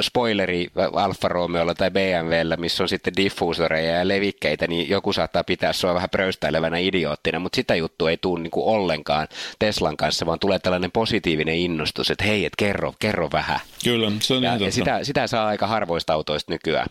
spoileri 0.00 0.70
Alfa 0.92 1.28
Romeolla 1.28 1.74
tai 1.74 1.90
BMWllä, 1.90 2.56
missä 2.56 2.84
on 2.84 2.88
sitten 2.88 3.12
diffuusoreja 3.16 3.92
ja 3.92 4.08
levikkeitä, 4.08 4.66
niin 4.66 4.88
joku 4.88 5.12
saattaa 5.12 5.44
pitää 5.44 5.72
sua 5.72 5.94
vähän 5.94 6.10
pröystäilevänä 6.10 6.78
idioottina, 6.78 7.38
mutta 7.38 7.56
sitä 7.56 7.74
juttua 7.74 8.10
ei 8.10 8.16
tule 8.16 8.40
niinku 8.42 8.70
ollenkaan 8.70 9.28
Teslan 9.58 9.96
kanssa, 9.96 10.26
vaan 10.26 10.38
tulee 10.38 10.58
tällainen 10.58 10.92
positiivinen 10.92 11.54
innostus, 11.54 12.10
että 12.10 12.24
hei, 12.24 12.44
et 12.44 12.56
kerro, 12.58 12.94
kerro 12.98 13.28
vähän. 13.32 13.60
Kyllä, 13.84 14.12
se 14.20 14.34
on 14.34 14.42
ja, 14.42 14.56
ja 14.56 14.72
sitä, 14.72 15.04
sitä 15.04 15.26
saa 15.26 15.46
aika 15.46 15.66
harvoista 15.66 16.12
autoista 16.12 16.52
nykyään. 16.52 16.86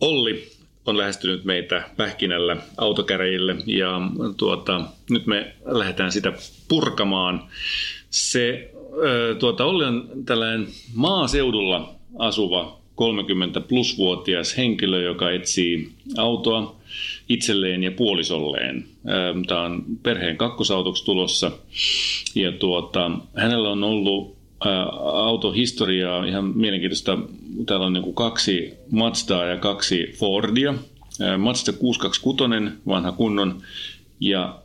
Olli 0.00 0.55
on 0.86 0.98
lähestynyt 0.98 1.44
meitä 1.44 1.82
pähkinällä 1.96 2.56
autokäreille 2.76 3.56
ja 3.66 4.00
tuota, 4.36 4.80
nyt 5.10 5.26
me 5.26 5.54
lähdetään 5.64 6.12
sitä 6.12 6.32
purkamaan. 6.68 7.42
Se, 8.10 8.70
tuota, 9.38 9.64
Olli 9.64 9.84
on 9.84 10.10
tällainen 10.26 10.66
maaseudulla 10.94 11.94
asuva 12.18 12.80
30 12.94 13.60
plus-vuotias 13.60 14.56
henkilö, 14.56 15.02
joka 15.02 15.30
etsii 15.30 15.88
autoa 16.16 16.76
itselleen 17.28 17.82
ja 17.82 17.90
puolisolleen. 17.90 18.84
Tämä 19.46 19.62
on 19.62 19.84
perheen 20.02 20.36
kakkosautoksi 20.36 21.04
tulossa 21.04 21.50
ja 22.34 22.52
tuota, 22.52 23.10
hänellä 23.36 23.70
on 23.70 23.84
ollut 23.84 24.35
autohistoriaa 25.12 26.24
ihan 26.24 26.44
mielenkiintoista. 26.44 27.18
Täällä 27.66 27.86
on 27.86 27.92
niin 27.92 28.02
kuin 28.02 28.14
kaksi 28.14 28.74
Mazdaa 28.90 29.44
ja 29.44 29.56
kaksi 29.56 30.12
Fordia. 30.18 30.74
Mazda 31.38 31.72
626, 31.72 32.72
vanha 32.86 33.12
kunnon, 33.12 33.62
ja 34.20 34.58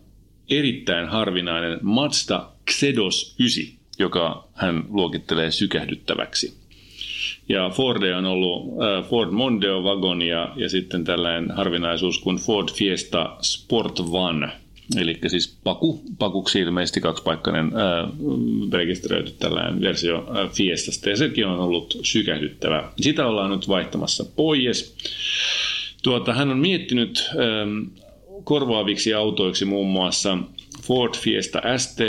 erittäin 0.49 1.07
harvinainen 1.07 1.79
Mazda 1.81 2.49
Xedos 2.71 3.35
9, 3.39 3.63
joka 3.99 4.47
hän 4.53 4.83
luokittelee 4.89 5.51
sykähdyttäväksi. 5.51 6.53
Ja 7.49 7.69
Ford 7.69 8.03
on 8.03 8.25
ollut 8.25 8.65
Ford 9.09 9.31
Mondeo 9.31 9.81
Wagon 9.81 10.21
ja, 10.21 10.53
ja 10.55 10.69
sitten 10.69 11.03
tällainen 11.03 11.51
harvinaisuus 11.51 12.19
kuin 12.19 12.37
Ford 12.37 12.69
Fiesta 12.73 13.37
Sport 13.41 13.99
One– 13.99 14.49
Eli 14.97 15.19
siis 15.27 15.57
Paku, 15.63 16.01
Pakuksi 16.19 16.59
ilmeisesti 16.59 17.01
kaksipaikkainen 17.01 17.71
ää, 17.75 18.07
rekisteröity 18.73 19.31
tällainen 19.39 19.81
versio 19.81 20.27
ää, 20.33 20.47
Fiestasta, 20.47 21.09
ja 21.09 21.17
sekin 21.17 21.47
on 21.47 21.59
ollut 21.59 21.99
sykähdyttävä. 22.03 22.91
Sitä 23.01 23.27
ollaan 23.27 23.51
nyt 23.51 23.67
vaihtamassa 23.67 24.25
pois. 24.35 24.95
Tuota, 26.03 26.33
hän 26.33 26.49
on 26.49 26.57
miettinyt 26.57 27.29
ää, 27.29 27.65
korvaaviksi 28.43 29.13
autoiksi 29.13 29.65
muun 29.65 29.87
muassa 29.87 30.37
Ford 30.83 31.13
Fiesta 31.17 31.61
ST, 31.77 31.99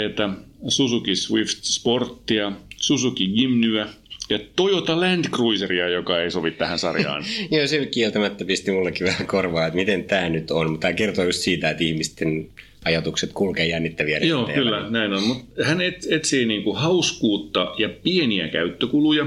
Suzuki 0.69 1.17
Swift 1.17 1.59
Sportia, 1.63 2.53
Suzuki 2.77 3.27
Gimnyä 3.27 3.87
ja 4.31 4.39
Toyota 4.57 5.01
Land 5.01 5.25
Cruiseria, 5.25 5.89
joka 5.89 6.21
ei 6.21 6.31
sovi 6.31 6.51
tähän 6.51 6.79
sarjaan. 6.79 7.25
Joo, 7.51 7.67
se 7.67 7.87
kieltämättä 7.87 8.45
pisti 8.45 8.71
mullekin 8.71 9.07
vähän 9.07 9.27
korvaa, 9.27 9.67
että 9.67 9.77
miten 9.77 10.05
tämä 10.05 10.29
nyt 10.29 10.51
on. 10.51 10.71
Mutta 10.71 10.85
tämä 10.85 10.93
kertoo 10.93 11.25
just 11.25 11.41
siitä, 11.41 11.71
että 11.71 11.85
ihmisten 11.85 12.49
ajatukset 12.85 13.33
kulkee 13.33 13.67
jännittäviä 13.67 14.19
Joo, 14.19 14.45
kyllä, 14.55 14.71
välillä. 14.71 14.91
näin 14.91 15.13
on. 15.13 15.23
Mutta 15.23 15.65
hän 15.65 15.79
etsii 16.11 16.47
niinku 16.47 16.73
hauskuutta 16.73 17.75
ja 17.79 17.89
pieniä 17.89 18.49
käyttökuluja. 18.49 19.27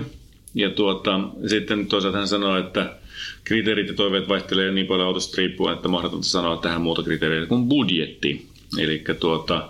Ja 0.56 0.70
tuota, 0.70 1.20
sitten 1.48 1.88
toisaalta 1.88 2.18
hän 2.18 2.28
sanoo, 2.28 2.58
että 2.58 2.96
kriteerit 3.44 3.88
ja 3.88 3.94
toiveet 3.94 4.30
vaihtelee 4.30 4.72
niin 4.72 4.88
paljon 4.88 5.08
autosta 5.08 5.38
riippuen, 5.38 5.76
että 5.76 5.88
mahdotonta 5.88 6.28
sanoa 6.28 6.58
tähän 6.58 6.82
muuta 6.82 7.04
kriteereitä 7.04 7.48
kuin 7.48 7.70
budjetti. 7.70 8.48
Eli 8.80 9.04
tuota, 9.20 9.70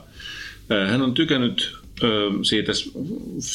hän 0.88 1.02
on 1.02 1.14
tykännyt 1.14 1.78
siitä 2.42 2.72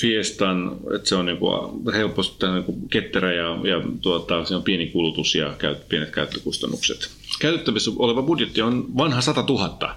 Fiestan, 0.00 0.76
että 0.94 1.08
se 1.08 1.14
on 1.14 1.26
niinku 1.26 1.48
helposti 1.92 2.46
niinku 2.46 2.78
ketterä 2.90 3.32
ja, 3.32 3.44
ja 3.44 3.82
tuota, 4.00 4.44
se 4.44 4.54
on 4.54 4.62
pieni 4.62 4.86
kulutus 4.86 5.34
ja 5.34 5.54
käyt, 5.58 5.88
pienet 5.88 6.10
käyttökustannukset. 6.10 7.10
Käytettävissä 7.40 7.90
oleva 7.96 8.22
budjetti 8.22 8.62
on 8.62 8.96
vanha 8.96 9.20
100 9.20 9.44
000. 9.48 9.96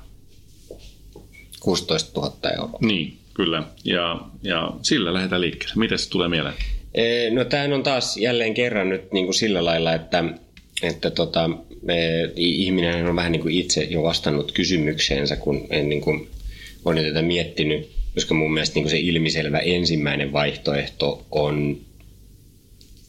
16 1.63 2.21
000 2.21 2.33
euroa. 2.51 2.79
Niin, 2.81 3.17
kyllä. 3.33 3.63
Ja, 3.83 4.21
ja 4.43 4.71
sillä 4.81 5.13
lähdetään 5.13 5.41
liikkeelle. 5.41 5.75
Miten 5.75 5.99
se 5.99 6.09
tulee 6.09 6.29
mieleen? 6.29 6.55
No 7.31 7.45
tämähän 7.45 7.73
on 7.73 7.83
taas 7.83 8.17
jälleen 8.17 8.53
kerran 8.53 8.89
nyt 8.89 9.11
niin 9.11 9.25
kuin 9.25 9.33
sillä 9.33 9.65
lailla, 9.65 9.93
että, 9.93 10.23
että 10.81 11.09
tota, 11.09 11.49
ihminen 12.35 13.07
on 13.09 13.15
vähän 13.15 13.31
niin 13.31 13.41
kuin 13.41 13.55
itse 13.55 13.83
jo 13.83 14.03
vastannut 14.03 14.51
kysymykseensä, 14.51 15.35
kun 15.35 15.67
en 15.69 15.89
niin 15.89 16.01
kuin, 16.01 16.29
olen 16.85 17.05
tätä 17.05 17.21
miettinyt, 17.21 17.89
koska 18.13 18.33
mun 18.33 18.53
mielestä 18.53 18.75
niin 18.75 18.83
kuin 18.83 18.91
se 18.91 18.99
ilmiselvä 18.99 19.59
ensimmäinen 19.59 20.33
vaihtoehto 20.33 21.25
on 21.31 21.77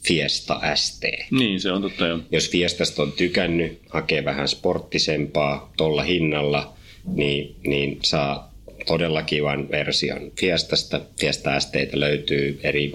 Fiesta 0.06 0.60
ST. 0.74 1.04
Niin, 1.30 1.60
se 1.60 1.72
on 1.72 1.82
totta 1.82 2.06
jo. 2.06 2.18
Jos 2.30 2.50
Fiestasta 2.50 3.02
on 3.02 3.12
tykännyt, 3.12 3.78
hakee 3.88 4.24
vähän 4.24 4.48
sporttisempaa 4.48 5.72
tuolla 5.76 6.02
hinnalla– 6.02 6.74
niin, 7.06 7.56
niin 7.66 7.98
saa 8.02 8.54
todella 8.86 9.22
kivan 9.22 9.70
version 9.70 10.32
Fiestasta. 10.40 11.00
Fiesta 11.20 11.60
STtä 11.60 12.00
löytyy 12.00 12.60
eri 12.62 12.92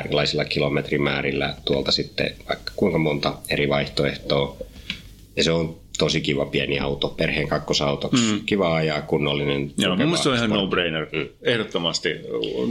erilaisilla 0.00 0.44
kilometrimäärillä 0.44 1.56
tuolta 1.64 1.92
sitten 1.92 2.34
vaikka 2.48 2.72
kuinka 2.76 2.98
monta 2.98 3.34
eri 3.48 3.68
vaihtoehtoa. 3.68 4.56
Ja 5.36 5.44
se 5.44 5.52
on 5.52 5.82
tosi 5.98 6.20
kiva 6.20 6.46
pieni 6.46 6.78
auto, 6.78 7.08
perheen 7.08 7.48
kakkosautoksi. 7.48 8.32
Mm. 8.32 8.40
Kiva 8.46 8.74
ajaa, 8.74 9.02
kunnollinen. 9.02 9.72
Joo, 9.78 9.96
mun 9.96 10.04
mielestä 10.06 10.22
se 10.22 10.28
on 10.28 10.36
ihan 10.36 10.50
no-brainer. 10.50 11.06
Mm. 11.12 11.28
Ehdottomasti. 11.42 12.08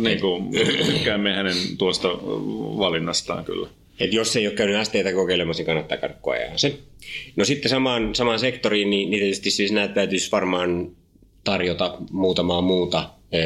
Niin 0.02 0.22
kuin, 0.22 0.52
tykkäämme 0.86 1.34
hänen 1.34 1.56
tuosta 1.78 2.08
valinnastaan 2.78 3.46
kyllä. 3.46 3.68
Et 4.04 4.14
jos 4.14 4.36
ei 4.36 4.48
ole 4.48 4.56
käynyt 4.56 4.86
STtä 4.86 5.14
kokeilemassa, 5.14 5.60
niin 5.60 5.66
kannattaa 5.66 5.98
käydä 5.98 6.16
koeajaa 6.22 6.58
se. 6.58 6.80
No 7.36 7.46
sitten 7.46 7.70
samaan, 7.70 8.16
samaan 8.16 8.40
sektoriin, 8.40 8.90
niin, 8.90 9.10
niin 9.10 9.20
tietysti 9.22 9.52
siis 9.52 9.72
näitä 9.72 9.94
täytyisi 9.94 10.32
varmaan 10.32 10.92
tarjota 11.44 11.98
muutamaa 12.12 12.62
muuta 12.62 13.10
e, 13.32 13.40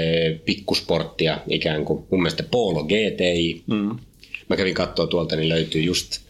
pikkusporttia 0.45 1.39
ikään 1.47 1.85
kuin. 1.85 2.03
Mun 2.11 2.21
mielestä 2.21 2.43
Polo 2.51 2.83
GTI. 2.83 3.63
Mm. 3.67 3.99
Mä 4.49 4.57
kävin 4.57 4.73
katsoa 4.73 5.07
tuolta, 5.07 5.35
niin 5.35 5.49
löytyy 5.49 5.81
just 5.81 6.25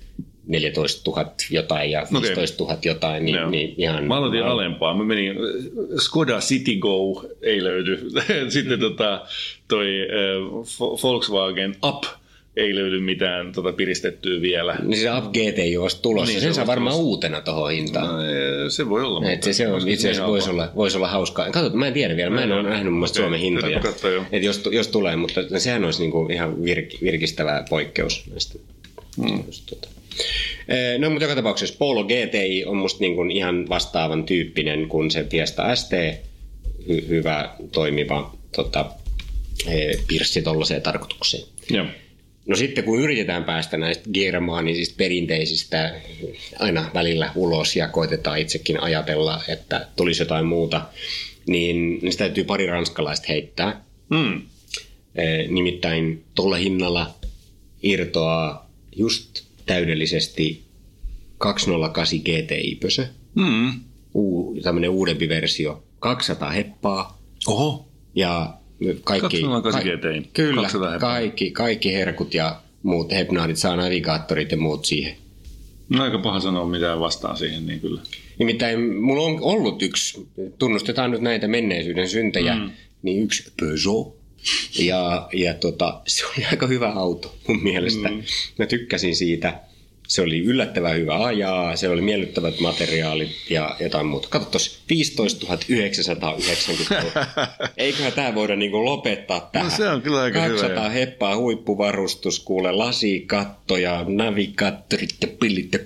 14 0.47 1.11
000 1.11 1.32
jotain 1.49 1.91
ja 1.91 2.07
15 2.21 2.63
000 2.63 2.78
jotain, 2.86 3.26
niin, 3.26 3.51
niin 3.51 3.73
ihan... 3.78 4.03
Mä 4.03 4.17
aloitin 4.17 4.39
mä... 4.39 4.51
alempaa. 4.51 4.97
Mä 4.97 5.03
menin, 5.03 5.36
Skoda 5.99 6.39
City 6.39 6.76
Go 6.76 7.26
ei 7.41 7.63
löydy. 7.63 8.09
Sitten 8.49 8.80
tota, 8.80 9.21
toi 9.67 9.88
äh, 9.88 10.65
Volkswagen 11.03 11.76
Up 11.84 12.03
ei 12.58 12.76
löydy 12.76 12.99
mitään 12.99 13.51
tota, 13.51 13.74
piristettyä 13.74 14.41
vielä. 14.41 14.76
Niin 14.84 15.01
se 15.01 15.14
Up 15.14 15.26
GT 15.26 15.60
ei 15.60 15.78
ole 15.78 15.89
tulossa. 16.01 16.32
Niin, 16.34 16.41
Sen 16.41 16.53
saa 16.53 16.68
varmaan 16.68 16.93
tulossa. 16.93 17.10
uutena 17.10 17.41
tuohon 17.41 17.72
hintaan. 17.72 18.08
No, 18.08 18.70
se 18.70 18.89
voi 18.89 19.01
olla. 19.03 19.32
Et 19.32 19.43
se, 19.43 19.53
se 19.53 19.68
on, 19.68 19.88
itse 19.88 20.10
asiassa 20.10 20.32
voisi 20.32 20.49
olla, 20.49 20.72
voisi 20.76 20.97
olla 20.97 21.08
hauskaa. 21.08 21.51
Katsotaan, 21.51 21.80
mä 21.80 21.88
en 21.88 21.93
tiedä 21.93 22.16
vielä. 22.16 22.30
Mä 22.30 22.43
en 22.43 22.51
ole 22.51 22.70
nähnyt 22.70 22.93
mun 22.93 23.03
okay. 23.03 23.16
Suomen 23.16 23.39
hintoja. 23.39 23.82
Et 24.32 24.43
jos, 24.43 24.62
jos 24.72 24.88
tulee, 24.88 25.16
mutta 25.16 25.60
sehän 25.60 25.86
olisi 25.86 26.01
niinku 26.01 26.28
ihan 26.32 26.64
virk, 26.64 26.89
virkistävä 27.01 27.66
poikkeus 27.70 28.24
näistä. 28.32 28.60
Hmm. 29.18 29.43
Tota. 29.70 29.88
No 30.99 31.10
mutta 31.10 31.24
joka 31.24 31.36
tapauksessa 31.36 31.76
Polo 31.80 32.03
GTI 32.03 32.66
on 32.66 32.78
musta 32.78 32.99
niinku 32.99 33.24
ihan 33.24 33.70
vastaavan 33.70 34.24
tyyppinen 34.24 34.88
kuin 34.88 35.12
se 35.12 35.24
Fiesta 35.24 35.76
ST. 35.76 35.91
Hy- 36.89 37.08
hyvä, 37.08 37.49
toimiva 37.72 38.36
tota, 38.56 38.86
pirssi 40.08 40.41
tuollaiseen 40.41 40.82
tarkoitukseen. 40.82 41.43
Joo. 41.70 41.86
No 42.46 42.56
sitten 42.56 42.84
kun 42.84 43.00
yritetään 43.00 43.43
päästä 43.43 43.78
näistä 43.78 44.10
germaanisista 44.14 44.96
perinteisistä 44.98 45.96
aina 46.60 46.91
välillä 46.93 47.32
ulos 47.36 47.76
ja 47.76 47.88
koitetaan 47.88 48.39
itsekin 48.39 48.80
ajatella, 48.84 49.41
että 49.48 49.88
tulisi 49.96 50.22
jotain 50.22 50.46
muuta, 50.46 50.82
niin, 51.48 52.00
niin 52.02 52.12
sitä 52.12 52.24
täytyy 52.24 52.43
pari 52.43 52.68
ranskalaista 52.68 53.26
heittää. 53.30 53.84
Mm. 54.10 54.41
E, 55.16 55.48
nimittäin 55.48 56.24
tuolla 56.36 56.56
hinnalla 56.56 57.16
irtoaa 57.84 58.70
just 58.96 59.41
täydellisesti 59.66 60.64
208 61.38 62.20
GTI-pösö. 62.20 63.08
Mm. 63.36 63.74
Uu, 64.14 64.58
tämmöinen 64.64 64.89
uudempi 64.89 65.30
versio. 65.30 65.84
200 66.00 66.52
heppaa. 66.52 67.22
Oho. 67.48 67.88
Ja 68.16 68.58
kaikki, 69.03 69.41
ka- 69.41 69.82
kyllä, 70.34 70.69
kaikki, 70.99 71.51
kaikki 71.51 71.93
herkut 71.93 72.34
ja 72.34 72.61
muut 72.84 73.11
hepnaadit 73.11 73.57
saa 73.57 73.76
navigaattorit 73.76 74.51
ja 74.51 74.57
muut 74.57 74.86
siihen. 74.86 75.15
No 75.89 76.03
aika 76.03 76.17
paha 76.17 76.39
sanoa 76.39 76.67
mitään 76.67 76.99
vastaan 76.99 77.38
siihen, 77.38 77.65
niin 77.65 77.80
kyllä. 77.80 78.01
Nimittäin 78.39 78.95
mulla 78.95 79.23
on 79.23 79.38
ollut 79.41 79.82
yksi, 79.82 80.28
tunnustetaan 80.59 81.11
nyt 81.11 81.21
näitä 81.21 81.47
menneisyyden 81.47 82.09
syntejä, 82.09 82.55
mm. 82.55 82.69
niin 83.01 83.23
yksi 83.23 83.51
Peugeot. 83.59 84.15
Ja, 84.80 85.28
ja 85.34 85.53
tota, 85.53 86.01
se 86.07 86.26
oli 86.26 86.45
aika 86.45 86.67
hyvä 86.67 86.89
auto 86.89 87.36
mun 87.47 87.63
mielestä. 87.63 88.09
Mm. 88.09 88.23
Mä 88.59 88.65
tykkäsin 88.65 89.15
siitä. 89.15 89.59
Se 90.08 90.22
oli 90.22 90.39
yllättävän 90.39 90.95
hyvä 90.95 91.26
ajaa, 91.26 91.76
se 91.76 91.89
oli 91.89 92.01
miellyttävät 92.01 92.60
materiaalit 92.60 93.49
ja 93.49 93.76
jotain 93.80 94.06
muuta. 94.06 94.28
Katso 94.30 94.49
tuossa, 94.49 94.80
15 94.89 95.58
990 95.70 97.28
Eiköhän 97.78 98.14
tämä 98.14 98.36
voida 98.36 98.56
niinku 98.56 98.86
lopettaa 98.86 99.49
tähän. 99.51 99.70
No 99.70 99.78
se 99.78 99.89
on 99.89 100.01
kyllä 100.01 100.22
aika 100.22 100.39
200 100.39 100.70
hyvä. 100.70 100.89
heppaa 100.89 101.38
huippuvarustus, 101.38 102.39
kuule 102.39 102.72
lasikattoja, 102.72 104.06
navigaattorit 104.08 105.16
ja 105.22 105.28
pillit 105.39 105.74
ja 105.74 105.80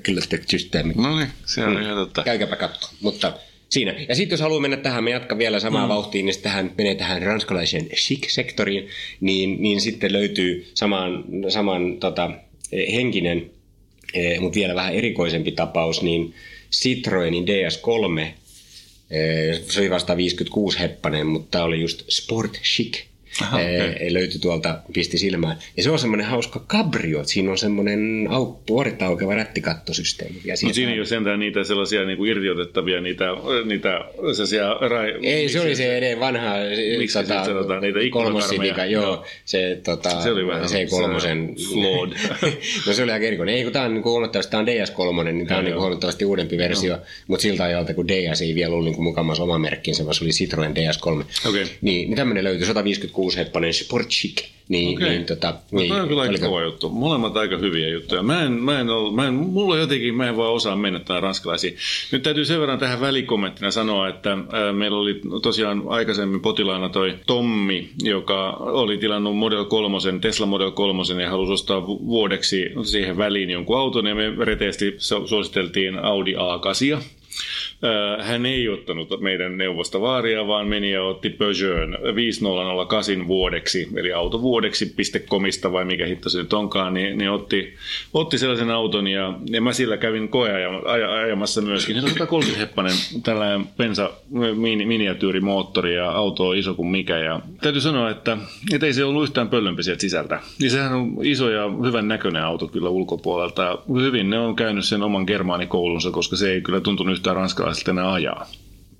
systeemit. 0.47 0.95
No 0.97 1.17
niin, 1.17 1.29
se 1.45 1.65
on 1.65 1.81
ihan 1.81 1.97
totta. 1.97 2.23
Käykääpä 2.23 2.55
katsoa. 2.55 2.89
Mutta 3.01 3.33
siinä. 3.69 3.95
Ja 4.09 4.15
sitten 4.15 4.33
jos 4.33 4.41
haluaa 4.41 4.61
mennä 4.61 4.77
tähän, 4.77 5.03
me 5.03 5.11
jatkan 5.11 5.37
vielä 5.37 5.59
samaa 5.59 5.85
mm. 5.85 5.89
vauhtiin, 5.89 6.25
niin 6.25 6.33
sitten 6.33 6.51
tähän 6.51 6.71
menee 6.77 6.95
tähän 6.95 7.21
ranskalaisen 7.21 7.89
chic-sektoriin, 7.95 8.87
niin, 9.21 9.61
niin 9.61 9.81
sitten 9.81 10.13
löytyy 10.13 10.71
saman, 10.73 11.23
saman 11.49 11.97
tota, 11.99 12.31
henkinen, 12.93 13.37
eh, 13.37 13.58
mutta 14.39 14.55
vielä 14.55 14.75
vähän 14.75 14.93
erikoisempi 14.93 15.51
tapaus, 15.51 16.01
niin 16.01 16.33
Citroenin 16.71 17.45
DS3, 17.47 18.21
eh, 18.21 19.61
se 19.69 19.79
oli 19.79 19.89
vasta 19.89 20.17
56 20.17 20.79
heppanen, 20.79 21.27
mutta 21.27 21.47
tämä 21.51 21.63
oli 21.63 21.81
just 21.81 22.03
Sport 22.09 22.61
Chic. 22.63 22.97
Aha, 23.41 23.61
eh, 23.61 23.89
okei. 23.89 24.13
löytyi 24.13 24.39
tuolta, 24.39 24.79
pisti 24.93 25.17
silmään. 25.17 25.57
Ja 25.77 25.83
se 25.83 25.91
on 25.91 25.99
semmoinen 25.99 26.27
hauska 26.27 26.65
cabrio, 26.67 27.19
että 27.19 27.31
siinä 27.31 27.51
on 27.51 27.57
semmoinen 27.57 28.27
au, 28.29 28.45
puoletta 28.65 29.05
aukeva 29.05 29.35
rättikattosysteemi. 29.35 30.41
Ja 30.45 30.55
Mutta 30.63 30.75
siinä 30.75 30.91
ei 30.91 30.99
ole 30.99 31.05
sentään 31.05 31.39
niitä 31.39 31.63
sellaisia 31.63 32.05
niin 32.05 32.17
kuin 32.17 32.31
irtiotettavia, 32.31 33.01
niitä, 33.01 33.25
niitä 33.65 33.99
sellaisia... 34.33 34.73
Rai... 34.73 35.15
Ei, 35.21 35.49
se 35.49 35.61
oli 35.61 35.75
se 35.75 35.97
edes 35.97 36.19
vanha 36.19 36.53
Miksi 36.97 37.19
tota, 37.19 37.45
sanotaan 37.45 37.81
niitä 37.81 37.99
ikkunakarmeja? 37.99 38.85
joo, 38.85 39.03
Joo. 39.03 39.25
se, 39.45 39.81
tota, 39.83 40.21
Se 40.21 40.31
oli 40.31 40.47
vähän 40.47 40.69
se 40.69 40.85
kolmosen 40.85 41.55
flawed. 41.69 42.11
no 42.87 42.93
se 42.93 43.03
oli 43.03 43.11
aika 43.11 43.25
erikoinen. 43.25 43.55
Ei, 43.55 43.63
kun 43.63 43.73
tämä 43.73 43.85
on 43.85 43.93
niin 43.93 44.03
huomattavasti, 44.03 44.51
tämä 44.51 44.61
on 44.61 44.67
DS3, 44.67 45.31
niin 45.31 45.47
tämä 45.47 45.57
on 45.57 45.65
niin 45.65 45.79
huomattavasti 45.79 46.25
uudempi 46.25 46.57
versio, 46.57 46.97
mutta 47.27 47.43
siltä 47.43 47.63
ajalta, 47.63 47.93
kun 47.93 48.07
DS 48.07 48.41
ei 48.41 48.55
vielä 48.55 48.73
ollut 48.73 48.85
niin 48.85 49.03
mukamassa 49.03 49.43
oma 49.43 49.57
merkkinsä, 49.57 50.05
vaan 50.05 50.15
se 50.15 50.23
oli 50.23 50.31
Citroen 50.31 50.73
DS3. 50.75 51.49
Okei. 51.49 51.63
Niin, 51.63 51.69
niin 51.81 52.15
tämmöinen 52.15 52.43
löytyi, 52.43 52.67
156 52.67 53.28
heppanen 53.37 53.73
Sport 53.73 54.07
Chic. 54.09 54.43
Niin, 54.69 54.97
Okei. 54.97 55.09
niin, 55.09 55.25
tota, 55.25 55.53
No, 55.71 55.79
niin, 55.79 55.89
toi 55.89 55.99
on 56.01 56.07
kyllä 56.07 56.21
aika 56.21 56.31
oliko- 56.31 56.45
kova 56.45 56.61
juttu. 56.63 56.89
Molemmat 56.89 57.37
aika 57.37 57.57
hyviä 57.57 57.89
juttuja. 57.89 58.23
Mä 58.23 58.43
en, 58.43 58.51
mä 58.51 58.79
en 58.79 58.89
ole, 58.89 59.13
mä 59.15 59.27
en, 59.27 59.33
mulla 59.33 59.77
jotenkin, 59.77 60.15
mä 60.15 60.29
en 60.29 60.37
vaan 60.37 60.53
osaa 60.53 60.75
mennä 60.75 60.99
tähän 60.99 61.23
ranskalaisiin. 61.23 61.75
Nyt 62.11 62.23
täytyy 62.23 62.45
sen 62.45 62.59
verran 62.59 62.79
tähän 62.79 63.01
välikommenttina 63.01 63.71
sanoa, 63.71 64.07
että 64.07 64.37
ää, 64.51 64.73
meillä 64.73 64.97
oli 64.97 65.21
tosiaan 65.41 65.83
aikaisemmin 65.87 66.41
potilaana 66.41 66.89
toi 66.89 67.13
Tommi, 67.27 67.89
joka 68.03 68.49
oli 68.59 68.97
tilannut 68.97 69.37
Model 69.37 69.65
3, 69.65 69.97
Tesla 70.21 70.45
Model 70.45 70.71
3 70.71 71.03
ja 71.23 71.29
halusi 71.29 71.51
ostaa 71.53 71.87
vu- 71.87 72.05
vuodeksi 72.07 72.65
siihen 72.83 73.17
väliin 73.17 73.49
jonkun 73.49 73.77
auton 73.77 74.05
ja 74.05 74.15
me 74.15 74.31
reteesti 74.45 74.89
su- 74.91 75.27
suositeltiin 75.27 75.99
Audi 75.99 76.33
A8. 76.33 77.01
Hän 78.21 78.45
ei 78.45 78.69
ottanut 78.69 79.21
meidän 79.21 79.57
neuvosta 79.57 80.01
vaaria, 80.01 80.47
vaan 80.47 80.67
meni 80.67 80.91
ja 80.91 81.03
otti 81.03 81.29
Peugeot 81.29 82.15
5008 82.15 83.27
vuodeksi, 83.27 83.87
eli 83.95 84.13
autovuodeksi.comista 84.13 85.71
vai 85.71 85.85
mikä 85.85 86.05
hitto 86.05 86.29
se 86.29 86.37
nyt 86.37 86.53
onkaan, 86.53 86.93
niin, 86.93 87.17
niin 87.17 87.31
otti, 87.31 87.73
otti 88.13 88.37
sellaisen 88.37 88.71
auton 88.71 89.07
ja, 89.07 89.33
ja 89.49 89.61
mä 89.61 89.73
sillä 89.73 89.97
kävin 89.97 90.29
koeajamassa 90.29 91.61
myöskin. 91.61 91.95
Se 91.95 92.01
on 92.01 92.09
130 92.09 92.59
heppanen 92.59 92.93
tällainen 93.23 93.67
pensa 93.77 94.09
mini, 94.55 94.85
miniatyyrimoottori 94.85 95.95
ja 95.95 96.11
auto 96.11 96.47
on 96.47 96.57
iso 96.57 96.73
kuin 96.73 96.87
mikä. 96.87 97.17
Ja 97.17 97.39
täytyy 97.61 97.81
sanoa, 97.81 98.09
että, 98.09 98.37
että 98.73 98.85
ei 98.85 98.93
se 98.93 99.05
ollut 99.05 99.23
yhtään 99.23 99.49
pöllömpi 99.49 99.83
sieltä 99.83 100.01
sisältä. 100.01 100.39
Niin 100.59 100.71
sehän 100.71 100.93
on 100.93 101.13
iso 101.21 101.49
ja 101.49 101.69
hyvän 101.85 102.07
näköinen 102.07 102.43
auto 102.43 102.67
kyllä 102.67 102.89
ulkopuolelta. 102.89 103.77
Hyvin 104.01 104.29
ne 104.29 104.39
on 104.39 104.55
käynyt 104.55 104.85
sen 104.85 105.03
oman 105.03 105.23
germaanikoulunsa, 105.27 106.11
koska 106.11 106.35
se 106.35 106.51
ei 106.51 106.61
kyllä 106.61 106.81
tuntunut 106.81 107.13
yhtään 107.13 107.35
ranskalaiselta 107.69 107.91
enää 108.01 108.13
ajaa. 108.13 108.51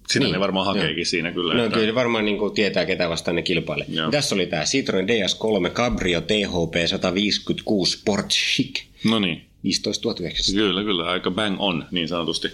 Sitä 0.10 0.26
Niin, 0.26 0.34
ne 0.34 0.40
varmaan 0.40 0.66
hakeekin 0.66 1.06
siinä 1.06 1.32
kyllä. 1.32 1.54
No 1.54 1.66
että- 1.66 1.80
kyllä 1.80 1.96
varmaan 1.96 2.26
niin 2.26 2.38
kuin 2.38 2.54
tietää, 2.54 2.86
ketä 2.86 3.10
vastaan 3.10 3.36
ne 3.36 3.42
kilpailee. 3.42 3.86
Joo. 3.90 4.12
Tässä 4.12 4.36
oli 4.36 4.46
tämä 4.46 4.64
Citroen 4.64 5.08
DS3 5.08 5.70
Cabrio 5.70 6.22
THP 6.22 6.88
156 6.88 7.98
Sport 7.98 8.30
Chic. 8.30 8.82
No 9.06 9.20
niin. 9.20 9.46
15 9.64 10.10
900. 10.20 10.54
Kyllä, 10.64 10.84
kyllä. 10.84 11.06
Aika 11.10 11.32
bang 11.32 11.56
on, 11.60 11.86
niin 11.92 12.08
sanotusti. 12.08 12.48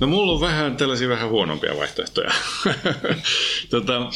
No 0.00 0.06
mulla 0.06 0.32
on 0.32 0.40
vähän 0.40 0.76
tällaisia 0.76 1.08
vähän 1.08 1.28
huonompia 1.28 1.76
vaihtoehtoja. 1.76 2.30
tota, 3.70 4.06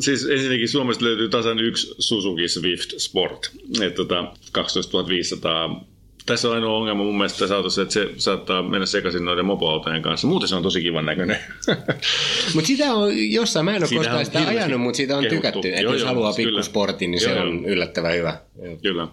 siis 0.00 0.24
ensinnäkin 0.30 0.68
Suomesta 0.68 1.04
löytyy 1.04 1.28
tasan 1.28 1.58
yksi 1.58 1.94
Suzuki 1.98 2.48
Swift 2.48 2.90
Sport. 2.98 3.50
Et, 3.80 3.94
tota, 3.94 4.32
12 4.52 5.08
500 5.08 5.84
tässä 6.28 6.48
on 6.48 6.54
ainoa 6.54 6.76
ongelma 6.76 7.02
mun 7.04 7.16
mielestä 7.16 7.38
tässä 7.38 7.56
autossa, 7.56 7.82
että 7.82 7.94
se 7.94 8.10
saattaa 8.16 8.62
mennä 8.62 8.86
sekaisin 8.86 9.24
noiden 9.24 9.44
mopoautojen 9.44 10.02
kanssa. 10.02 10.26
Muuten 10.26 10.48
se 10.48 10.54
on 10.54 10.62
tosi 10.62 10.82
kivan 10.82 11.06
näköinen. 11.06 11.38
Mutta 12.54 12.66
sitä 12.66 12.94
on 12.94 13.32
jossain, 13.32 13.64
mä 13.64 13.76
en 13.76 13.82
ole 13.82 13.96
koskaan 13.96 14.24
sitä 14.24 14.46
ajanut, 14.48 14.80
mutta 14.80 14.96
siitä 14.96 15.16
on 15.16 15.22
kehuttu. 15.22 15.36
tykätty. 15.36 15.68
Että 15.68 15.82
jos 15.82 16.04
haluaa 16.04 16.32
pikkusportin, 16.32 17.10
niin 17.10 17.20
se 17.20 17.30
Joo, 17.30 17.42
on 17.42 17.64
yllättävän 17.64 18.14
hyvä. 18.14 18.40
Kyllä. 18.82 19.08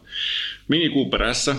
Mini 0.68 0.90
Cooper 0.90 1.34
S. 1.36 1.52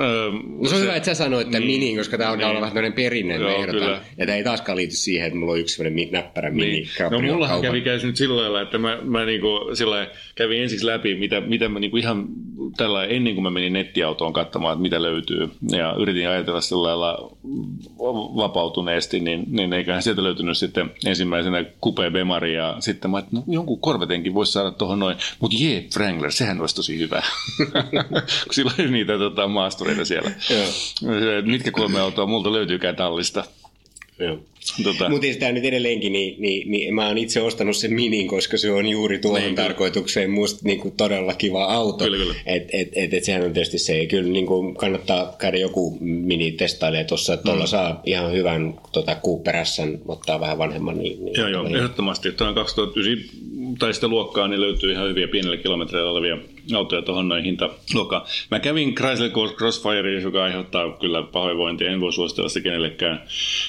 Öö, 0.00 0.30
No 0.60 0.68
se 0.68 0.74
on 0.74 0.80
hyvä, 0.82 0.96
että 0.96 1.06
sä 1.06 1.14
sanoit 1.14 1.50
tämän 1.50 1.66
Niin, 1.68 1.80
mini, 1.80 1.96
koska 1.98 2.18
tämä 2.18 2.30
alkaa 2.30 2.46
niin. 2.46 2.50
olla 2.50 2.60
vähän 2.60 2.74
tämmöinen 2.74 2.92
perinne. 2.92 3.34
Joo, 3.36 3.50
ehdotan. 3.50 3.74
kyllä. 3.80 4.00
Ja 4.18 4.26
tämä 4.26 4.36
ei 4.38 4.44
taaskaan 4.44 4.76
liity 4.78 4.94
siihen, 4.96 5.26
että 5.26 5.38
mulla 5.38 5.52
on 5.52 5.60
yksi 5.60 5.74
sellainen 5.74 5.94
mi- 5.94 6.08
näppärä 6.12 6.50
mini 6.50 6.70
Niin. 6.70 6.88
No 7.00 7.10
Cabrio 7.10 7.32
mullahan 7.32 7.54
kaupan. 7.54 7.70
kävi 7.70 7.80
käy 7.80 7.98
nyt 8.02 8.16
sillä 8.16 8.40
lailla, 8.42 8.60
että 8.60 8.78
mä, 8.78 8.98
mä 9.02 9.24
niinku, 9.24 9.48
sillä 9.74 9.94
lailla 9.96 10.12
kävin 10.34 10.62
ensiksi 10.62 10.86
läpi, 10.86 11.14
mitä, 11.14 11.40
mitä 11.40 11.68
mä 11.68 11.80
niinku 11.80 11.96
ihan 11.96 12.26
tällä 12.76 13.04
ennen 13.04 13.34
kuin 13.34 13.42
mä 13.42 13.50
menin 13.50 13.72
nettiautoon 13.72 14.32
katsomaan, 14.32 14.72
että 14.72 14.82
mitä 14.82 15.02
löytyy. 15.02 15.50
Ja 15.70 15.94
yritin 15.98 16.28
ajatella 16.28 16.60
sillä 16.60 16.82
lailla 16.82 17.36
vapautuneesti, 18.36 19.20
niin, 19.20 19.44
niin 19.48 19.72
eiköhän 19.72 20.02
sieltä 20.02 20.22
löytynyt 20.22 20.58
sitten 20.58 20.90
ensimmäisenä 21.06 21.64
Coupe 21.84 22.10
Bemari 22.10 22.54
ja 22.54 22.76
sitten 22.80 23.10
mä 23.10 23.18
että 23.18 23.30
no, 23.32 23.42
jonkun 23.48 23.80
korvetenkin 23.80 24.34
voisi 24.34 24.52
saada 24.52 24.70
tuohon 24.70 24.98
noin, 24.98 25.16
mutta 25.40 25.56
jee, 25.60 25.84
Wrangler, 25.96 26.32
sehän 26.32 26.60
olisi 26.60 26.74
tosi 26.76 26.98
hyvä. 26.98 27.22
kun 28.44 28.54
sillä 28.54 28.72
oli 28.78 28.90
niitä 28.90 29.18
tota, 29.18 29.48
maastureita 29.64 30.04
siellä. 30.04 30.30
Joo. 30.50 30.66
Se, 31.20 31.42
Mitkä 31.42 31.70
kolme 31.70 32.00
autoa 32.00 32.26
multa 32.26 32.52
löytyykään 32.52 32.96
tallista? 32.96 33.44
Joo. 34.18 34.38
Tota, 34.84 35.08
Mutta 35.08 35.26
sitä 35.26 35.52
nyt 35.52 35.64
edelleenkin, 35.64 36.12
niin, 36.12 36.42
niin, 36.42 36.70
niin 36.70 36.94
mä 36.94 37.06
oon 37.06 37.18
itse 37.18 37.42
ostanut 37.42 37.76
sen 37.76 37.92
minin, 37.92 38.28
koska 38.28 38.56
se 38.56 38.72
on 38.72 38.86
juuri 38.88 39.18
tuohon 39.18 39.40
Niin, 39.40 39.54
tarkoitukseen 39.54 40.30
musta 40.30 40.60
niin 40.64 40.80
kuin 40.80 40.96
todella 40.96 41.34
kiva 41.34 41.64
auto. 41.64 42.04
Kyllä, 42.04 42.16
kyllä. 42.16 42.34
Et, 42.46 42.62
et, 42.72 42.88
et, 42.92 43.14
et 43.14 43.24
sehän 43.24 43.42
on 43.42 43.52
tietysti 43.52 43.78
se, 43.78 44.06
kyllä 44.06 44.28
niin 44.32 44.46
kuin 44.46 44.74
kannattaa 44.74 45.34
käydä 45.38 45.58
joku 45.58 45.98
mini 46.00 46.52
testailee 46.52 47.04
tuossa, 47.04 47.34
että 47.34 47.44
tuolla 47.44 47.64
mm. 47.64 47.68
saa 47.68 48.02
ihan 48.06 48.32
hyvän 48.32 48.74
tota, 48.92 49.16
S:n, 49.64 49.98
ottaa 50.08 50.40
vähän 50.40 50.58
vanhemman. 50.58 50.98
Niin, 50.98 51.24
niin 51.24 51.36
Joo, 51.36 51.48
joo, 51.48 51.62
niin, 51.62 51.76
ehdottomasti. 51.76 52.32
Tuo 52.32 52.46
on 52.46 52.54
2009 52.54 53.44
tai 53.78 53.94
sitä 53.94 54.08
luokkaa, 54.08 54.48
niin 54.48 54.60
löytyy 54.60 54.92
ihan 54.92 55.08
hyviä 55.08 55.28
pienillä 55.28 55.56
kilometreillä 55.56 56.10
olevia 56.10 56.38
autoja 56.74 57.02
tuohon 57.02 57.28
noin 57.28 57.44
hintaluokkaan. 57.44 58.22
Mä 58.50 58.60
kävin 58.60 58.94
Chrysler 58.94 59.30
Crossfire, 59.30 60.20
joka 60.20 60.44
aiheuttaa 60.44 60.96
kyllä 61.00 61.22
pahoinvointia, 61.22 61.90
en 61.90 62.00
voi 62.00 62.12
suositella 62.12 62.48
sitä 62.48 62.64
kenellekään. 62.64 63.22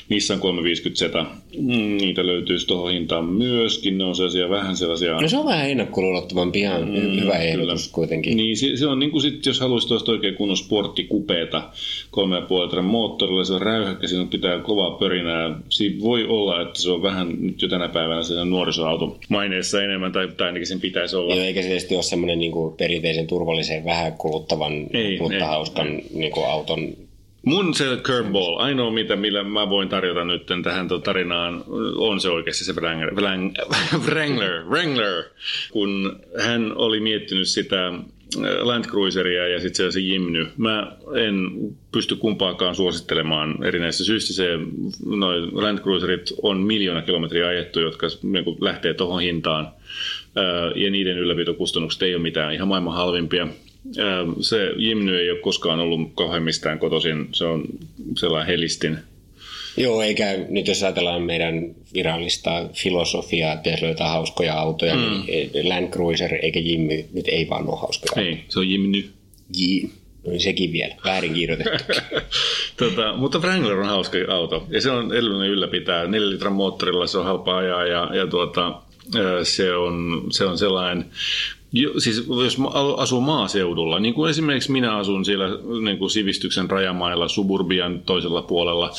Nissan 0.09 0.39
350Z, 0.39 1.25
mm, 1.57 1.97
niitä 1.97 2.25
löytyisi 2.25 2.67
tuohon 2.67 2.91
hintaan 2.91 3.25
myöskin, 3.25 3.97
ne 3.97 4.03
on 4.03 4.15
sellaisia 4.15 4.49
vähän 4.49 4.77
sellaisia... 4.77 5.21
No 5.21 5.27
se 5.27 5.37
on 5.37 5.45
vähän 5.45 5.69
ennakkoluulottomampi, 5.69 6.59
ihan 6.59 6.81
mm, 6.81 7.21
hyvä 7.21 7.33
ehdotus 7.33 7.87
kuitenkin. 7.87 8.37
Niin, 8.37 8.57
se, 8.57 8.77
se 8.77 8.87
on 8.87 8.99
niin 8.99 9.11
kuin 9.11 9.21
sit, 9.21 9.45
jos 9.45 9.59
haluaisit 9.59 9.87
tuosta 9.87 10.11
oikein 10.11 10.35
kunnon 10.35 10.57
sporttikupeeta, 10.57 11.69
3,5 12.17 12.63
litran 12.63 12.85
moottorilla, 12.85 13.43
se 13.43 13.53
on 13.53 13.61
räyhäkkä, 13.61 14.07
siinä 14.07 14.25
pitää 14.25 14.59
kovaa 14.59 14.91
pörinää. 14.91 15.59
Siinä 15.69 16.01
voi 16.01 16.25
olla, 16.27 16.61
että 16.61 16.81
se 16.81 16.91
on 16.91 17.01
vähän 17.01 17.35
nyt 17.39 17.61
jo 17.61 17.67
tänä 17.67 17.87
päivänä 17.87 18.23
sen 18.23 18.49
nuorisoauto 18.49 19.17
maineessa 19.29 19.83
enemmän, 19.83 20.11
tai, 20.11 20.27
tai 20.37 20.47
ainakin 20.47 20.67
sen 20.67 20.81
pitäisi 20.81 21.15
olla. 21.15 21.35
Joo, 21.35 21.43
eikä 21.43 21.61
se 21.61 21.67
tietysti 21.67 21.95
ole 21.95 22.03
semmoinen 22.03 22.39
niin 22.39 22.51
kuin 22.51 22.77
perinteisen 22.85 23.27
turvallisen, 23.27 23.85
vähän 23.85 24.13
kuluttavan, 24.13 24.73
Ei, 24.93 25.19
mutta 25.19 25.35
ei, 25.35 25.41
hauskan 25.41 26.01
niin 26.13 26.31
kuin 26.31 26.45
auton. 26.45 26.79
Mun 27.45 27.73
se 27.73 27.85
curveball, 28.03 28.57
ainoa 28.57 28.91
mitä, 28.91 29.15
millä 29.15 29.43
mä 29.43 29.69
voin 29.69 29.89
tarjota 29.89 30.25
nyt 30.25 30.45
tähän 30.63 30.87
tarinaan, 31.03 31.63
on 31.97 32.19
se 32.19 32.29
oikeasti 32.29 32.65
se 32.65 32.73
Wrangler, 32.73 33.09
Wrang- 33.09 33.75
Wrangler, 34.07 34.65
Wrangler, 34.65 35.23
kun 35.71 36.19
hän 36.45 36.71
oli 36.75 36.99
miettinyt 36.99 37.47
sitä 37.47 37.87
äh, 37.87 37.93
Land 38.61 38.85
Cruiseria 38.85 39.47
ja 39.47 39.59
sitten 39.59 39.91
se 39.91 39.99
Jimny. 39.99 40.47
Mä 40.57 40.91
en 41.15 41.49
pysty 41.91 42.15
kumpaakaan 42.15 42.75
suosittelemaan 42.75 43.63
erinäisistä 43.63 44.03
syistä. 44.03 44.33
Se, 44.33 44.47
noi 45.05 45.51
Land 45.51 45.79
Cruiserit 45.79 46.33
on 46.41 46.57
miljoona 46.57 47.01
kilometriä 47.01 47.47
ajettu, 47.47 47.79
jotka 47.79 48.07
niin 48.23 48.57
lähtee 48.61 48.93
tuohon 48.93 49.21
hintaan. 49.21 49.71
Ja 50.75 50.91
niiden 50.91 51.17
ylläpitokustannukset 51.17 52.01
ei 52.01 52.15
ole 52.15 52.21
mitään 52.21 52.53
ihan 52.53 52.67
maailman 52.67 52.93
halvimpia. 52.93 53.47
Se 54.41 54.71
Jimny 54.77 55.19
ei 55.19 55.31
ole 55.31 55.39
koskaan 55.39 55.79
ollut 55.79 56.11
kauhean 56.15 56.43
mistään 56.43 56.79
kotoisin. 56.79 57.27
Se 57.31 57.45
on 57.45 57.65
sellainen 58.17 58.47
helistin. 58.47 58.97
Joo, 59.77 60.01
eikä 60.01 60.37
nyt 60.49 60.67
jos 60.67 60.83
ajatellaan 60.83 61.21
meidän 61.21 61.75
virallista 61.93 62.69
filosofiaa, 62.73 63.53
että 63.53 63.63
pitäisi 63.63 63.85
löytää 63.85 64.09
hauskoja 64.09 64.53
autoja, 64.53 64.95
mm. 64.95 65.01
niin 65.01 65.69
Land 65.69 65.89
Cruiser 65.91 66.35
eikä 66.41 66.59
Jimmy 66.59 67.05
nyt 67.13 67.27
ei 67.27 67.49
vaan 67.49 67.67
ole 67.67 67.79
hauskoja. 67.79 68.27
Ei, 68.27 68.43
se 68.49 68.59
on 68.59 68.69
Jimny. 68.69 69.09
J- 69.57 69.87
No 70.25 70.39
sekin 70.39 70.71
vielä, 70.71 70.95
väärin 71.05 71.33
kirjoitettu. 71.33 71.93
tota, 72.79 73.13
mutta 73.17 73.39
Wrangler 73.39 73.79
on 73.79 73.85
hauska 73.85 74.17
auto 74.29 74.67
ja 74.69 74.81
se 74.81 74.91
on 74.91 75.13
edullinen 75.13 75.51
ylläpitää. 75.51 76.07
4 76.07 76.29
litran 76.29 76.53
moottorilla 76.53 77.07
se 77.07 77.17
on 77.17 77.25
halpa 77.25 77.57
ajaa 77.57 77.85
ja, 77.85 78.09
ja 78.15 78.27
tuota, 78.27 78.81
se 79.43 79.75
on, 79.75 80.23
se 80.31 80.45
on 80.45 80.57
sellainen 80.57 81.05
siis 81.97 82.27
jos 82.43 82.57
asuu 82.97 83.21
maaseudulla, 83.21 83.99
niin 83.99 84.13
kuin 84.13 84.29
esimerkiksi 84.29 84.71
minä 84.71 84.97
asun 84.97 85.25
siellä 85.25 85.49
niin 85.83 85.97
kuin 85.97 86.09
sivistyksen 86.09 86.69
rajamailla, 86.69 87.27
suburbian 87.27 88.01
toisella 88.05 88.41
puolella, 88.41 88.91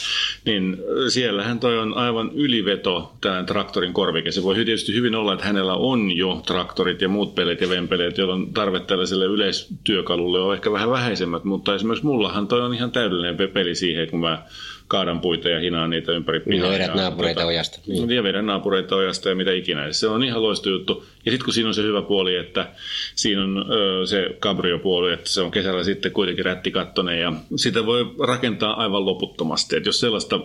niin 0.44 0.76
siellähän 1.08 1.60
toi 1.60 1.78
on 1.78 1.96
aivan 1.96 2.30
yliveto 2.34 3.12
tämän 3.20 3.46
traktorin 3.46 3.92
korvike. 3.92 4.32
Se 4.32 4.42
voi 4.42 4.54
tietysti 4.54 4.94
hyvin 4.94 5.14
olla, 5.14 5.32
että 5.32 5.46
hänellä 5.46 5.74
on 5.74 6.16
jo 6.16 6.42
traktorit 6.46 7.00
ja 7.00 7.08
muut 7.08 7.34
pelit 7.34 7.60
ja 7.60 7.68
vempeleet, 7.68 8.18
jolloin 8.18 8.54
tarve 8.54 8.80
tällaiselle 8.80 9.24
yleistyökalulle 9.24 10.40
on 10.40 10.54
ehkä 10.54 10.72
vähän 10.72 10.90
vähäisemmät, 10.90 11.44
mutta 11.44 11.74
esimerkiksi 11.74 12.06
mullahan 12.06 12.48
toi 12.48 12.60
on 12.60 12.74
ihan 12.74 12.92
täydellinen 12.92 13.36
peli 13.52 13.74
siihen, 13.74 14.10
kun 14.10 14.20
mä 14.20 14.42
kaadan 14.88 15.20
puita 15.20 15.48
ja 15.48 15.60
hinaan 15.60 15.90
niitä 15.90 16.12
ympäri 16.12 16.40
pihaa. 16.40 16.72
Ja 16.72 16.78
vedät 16.78 16.94
naapureita 16.94 17.40
tuota, 17.40 17.46
ojasta. 17.46 17.80
Niin. 17.86 18.10
Ja 18.10 18.22
vedän 18.22 18.46
naapureita 18.46 18.96
ojasta 18.96 19.28
ja 19.28 19.34
mitä 19.34 19.52
ikinä. 19.52 19.92
Se 19.92 20.08
on 20.08 20.24
ihan 20.24 20.42
loisto 20.42 20.70
juttu. 20.70 21.04
Ja 21.26 21.32
sitten 21.32 21.44
kun 21.44 21.54
siinä 21.54 21.68
on 21.68 21.74
se 21.74 21.82
hyvä 21.82 22.02
puoli, 22.02 22.36
että 22.36 22.68
siinä 23.14 23.42
on 23.42 23.64
ö, 23.72 24.06
se 24.06 24.36
cabrio-puoli, 24.40 25.12
että 25.12 25.30
se 25.30 25.40
on 25.40 25.50
kesällä 25.50 25.84
sitten 25.84 26.12
kuitenkin 26.12 26.44
rättikattonen 26.44 27.20
ja 27.20 27.32
sitä 27.56 27.86
voi 27.86 28.14
rakentaa 28.26 28.80
aivan 28.82 29.06
loputtomasti. 29.06 29.76
Että 29.76 29.88
jos 29.88 30.00
sellaista 30.00 30.36
ö, 30.36 30.40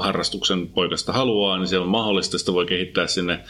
harrastuksen 0.00 0.68
poikasta 0.68 1.12
haluaa, 1.12 1.58
niin 1.58 1.68
se 1.68 1.78
on 1.78 1.88
mahdollista. 1.88 2.38
Sitä 2.38 2.52
voi 2.52 2.66
kehittää 2.66 3.06
sinne 3.06 3.40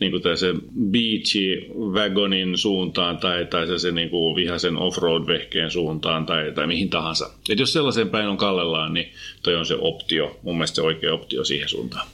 niin 0.00 0.12
se 0.34 0.54
beachy 0.90 1.66
wagonin 1.92 2.58
suuntaan 2.58 3.18
tai, 3.18 3.44
tai 3.44 3.66
se, 3.66 3.78
se 3.78 3.90
niin 3.90 4.10
vihaisen 4.10 4.76
offroad-vehkeen 4.76 5.70
suuntaan 5.70 6.26
tai, 6.26 6.52
tai 6.52 6.66
mihin 6.66 6.90
tahansa. 6.90 7.30
Et 7.50 7.58
jos 7.58 7.72
sellaisen 7.72 8.08
päin 8.08 8.28
on 8.28 8.36
kallellaan, 8.36 8.94
niin 8.94 9.12
toi 9.42 9.56
on 9.56 9.66
se 9.66 9.76
optio, 9.80 10.38
mun 10.42 10.56
mielestä 10.56 10.74
se 10.74 10.82
oikea 10.82 11.14
optio 11.14 11.44
siihen 11.44 11.68
suuntaan. 11.68 12.06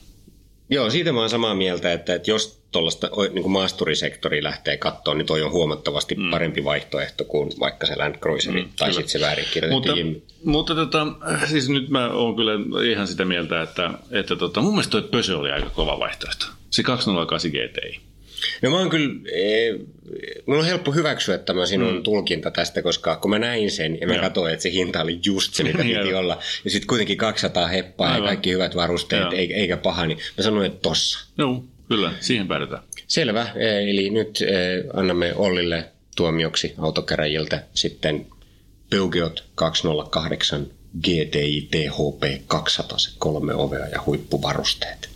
Joo, 0.70 0.90
siitä 0.90 1.12
mä 1.12 1.20
oon 1.20 1.30
samaa 1.30 1.54
mieltä, 1.54 1.92
että, 1.92 2.14
että 2.14 2.30
jos 2.30 2.61
tuollaista 2.72 3.10
niin 3.32 3.50
maasturisektori 3.50 4.42
lähtee 4.42 4.76
kattoon, 4.76 5.18
niin 5.18 5.26
toi 5.26 5.42
on 5.42 5.52
huomattavasti 5.52 6.14
mm. 6.14 6.30
parempi 6.30 6.64
vaihtoehto 6.64 7.24
kuin 7.24 7.50
vaikka 7.60 7.86
se 7.86 7.96
Land 7.96 8.14
Cruiser 8.18 8.52
mm, 8.52 8.68
tai 8.78 8.92
sitten 8.92 9.08
se 9.08 9.20
väärin 9.20 9.44
mutta, 9.70 9.92
mutta 10.44 10.74
tota, 10.74 11.06
siis 11.50 11.68
nyt 11.68 11.88
mä 11.88 12.10
oon 12.10 12.36
kyllä 12.36 12.52
ihan 12.90 13.08
sitä 13.08 13.24
mieltä, 13.24 13.62
että, 13.62 13.90
että 14.10 14.36
tota, 14.36 14.60
mun 14.60 14.72
mielestä 14.72 14.90
toi 14.90 15.02
Pösö 15.02 15.38
oli 15.38 15.50
aika 15.50 15.70
kova 15.70 15.98
vaihtoehto. 15.98 16.46
Se 16.70 16.82
208 16.82 17.50
GTI. 17.50 18.00
No 18.62 18.70
mä 18.70 18.78
oon 18.78 18.90
kyllä, 18.90 19.14
e, 19.32 19.72
mun 20.46 20.58
on 20.58 20.64
helppo 20.64 20.92
hyväksyä 20.92 21.38
tämä 21.38 21.66
sinun 21.66 21.94
mm. 21.94 22.02
tulkinta 22.02 22.50
tästä, 22.50 22.82
koska 22.82 23.16
kun 23.16 23.30
mä 23.30 23.38
näin 23.38 23.70
sen 23.70 24.00
ja 24.00 24.06
mä 24.06 24.18
katsoin, 24.18 24.52
että 24.52 24.62
se 24.62 24.72
hinta 24.72 25.02
oli 25.02 25.20
just 25.24 25.54
se, 25.54 25.62
mitä 25.62 25.78
piti 25.78 26.14
olla, 26.14 26.38
ja 26.64 26.70
sitten 26.70 26.86
kuitenkin 26.86 27.16
200 27.16 27.66
heppaa 27.66 28.06
Aivan. 28.06 28.22
ja 28.22 28.26
kaikki 28.26 28.52
hyvät 28.52 28.76
varusteet, 28.76 29.32
eikä, 29.32 29.54
eikä 29.54 29.76
paha, 29.76 30.06
niin 30.06 30.18
mä 30.38 30.44
sanoin, 30.44 30.66
että 30.66 30.80
tossa. 30.82 31.26
Joo, 31.38 31.64
kyllä, 31.92 32.12
siihen 32.20 32.48
päädytään. 32.48 32.82
Selvä, 33.06 33.46
eli 33.88 34.10
nyt 34.10 34.38
annamme 34.94 35.34
Ollille 35.34 35.92
tuomioksi 36.16 36.74
autokäräjiltä 36.78 37.66
sitten 37.74 38.26
Peugeot 38.90 39.44
208 39.54 40.66
GTI 41.00 41.68
THP 41.70 42.46
200, 42.46 42.98
kolme 43.18 43.54
ovea 43.54 43.86
ja 43.86 44.02
huippuvarusteet. 44.06 45.10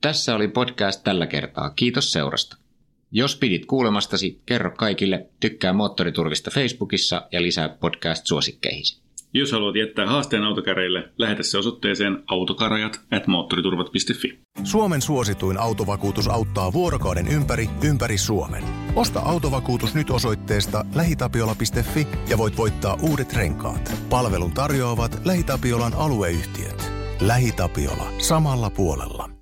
Tässä 0.00 0.34
oli 0.34 0.48
podcast 0.48 1.04
tällä 1.04 1.26
kertaa. 1.26 1.70
Kiitos 1.70 2.12
seurasta. 2.12 2.56
Jos 3.10 3.36
pidit 3.36 3.66
kuulemastasi, 3.66 4.42
kerro 4.46 4.70
kaikille, 4.70 5.26
tykkää 5.40 5.72
Moottoriturvista 5.72 6.50
Facebookissa 6.50 7.28
ja 7.32 7.42
lisää 7.42 7.68
podcast-suosikkeihisi. 7.68 8.99
Jos 9.34 9.52
haluat 9.52 9.76
jättää 9.76 10.06
haasteen 10.06 10.44
autokäreille, 10.44 11.08
lähetä 11.18 11.42
se 11.42 11.58
osoitteeseen 11.58 12.22
autokarajat 12.26 13.00
at 13.10 13.26
moottoriturvat.fi. 13.26 14.40
Suomen 14.64 15.02
suosituin 15.02 15.60
autovakuutus 15.60 16.28
auttaa 16.28 16.72
vuorokauden 16.72 17.28
ympäri, 17.28 17.70
ympäri 17.84 18.18
Suomen. 18.18 18.64
Osta 18.96 19.20
autovakuutus 19.20 19.94
nyt 19.94 20.10
osoitteesta 20.10 20.84
lähitapiola.fi 20.94 22.06
ja 22.28 22.38
voit 22.38 22.56
voittaa 22.56 22.98
uudet 23.10 23.32
renkaat. 23.32 23.92
Palvelun 24.10 24.52
tarjoavat 24.52 25.20
LähiTapiolan 25.24 25.94
alueyhtiöt. 25.94 26.92
LähiTapiola. 27.20 28.12
Samalla 28.18 28.70
puolella. 28.70 29.39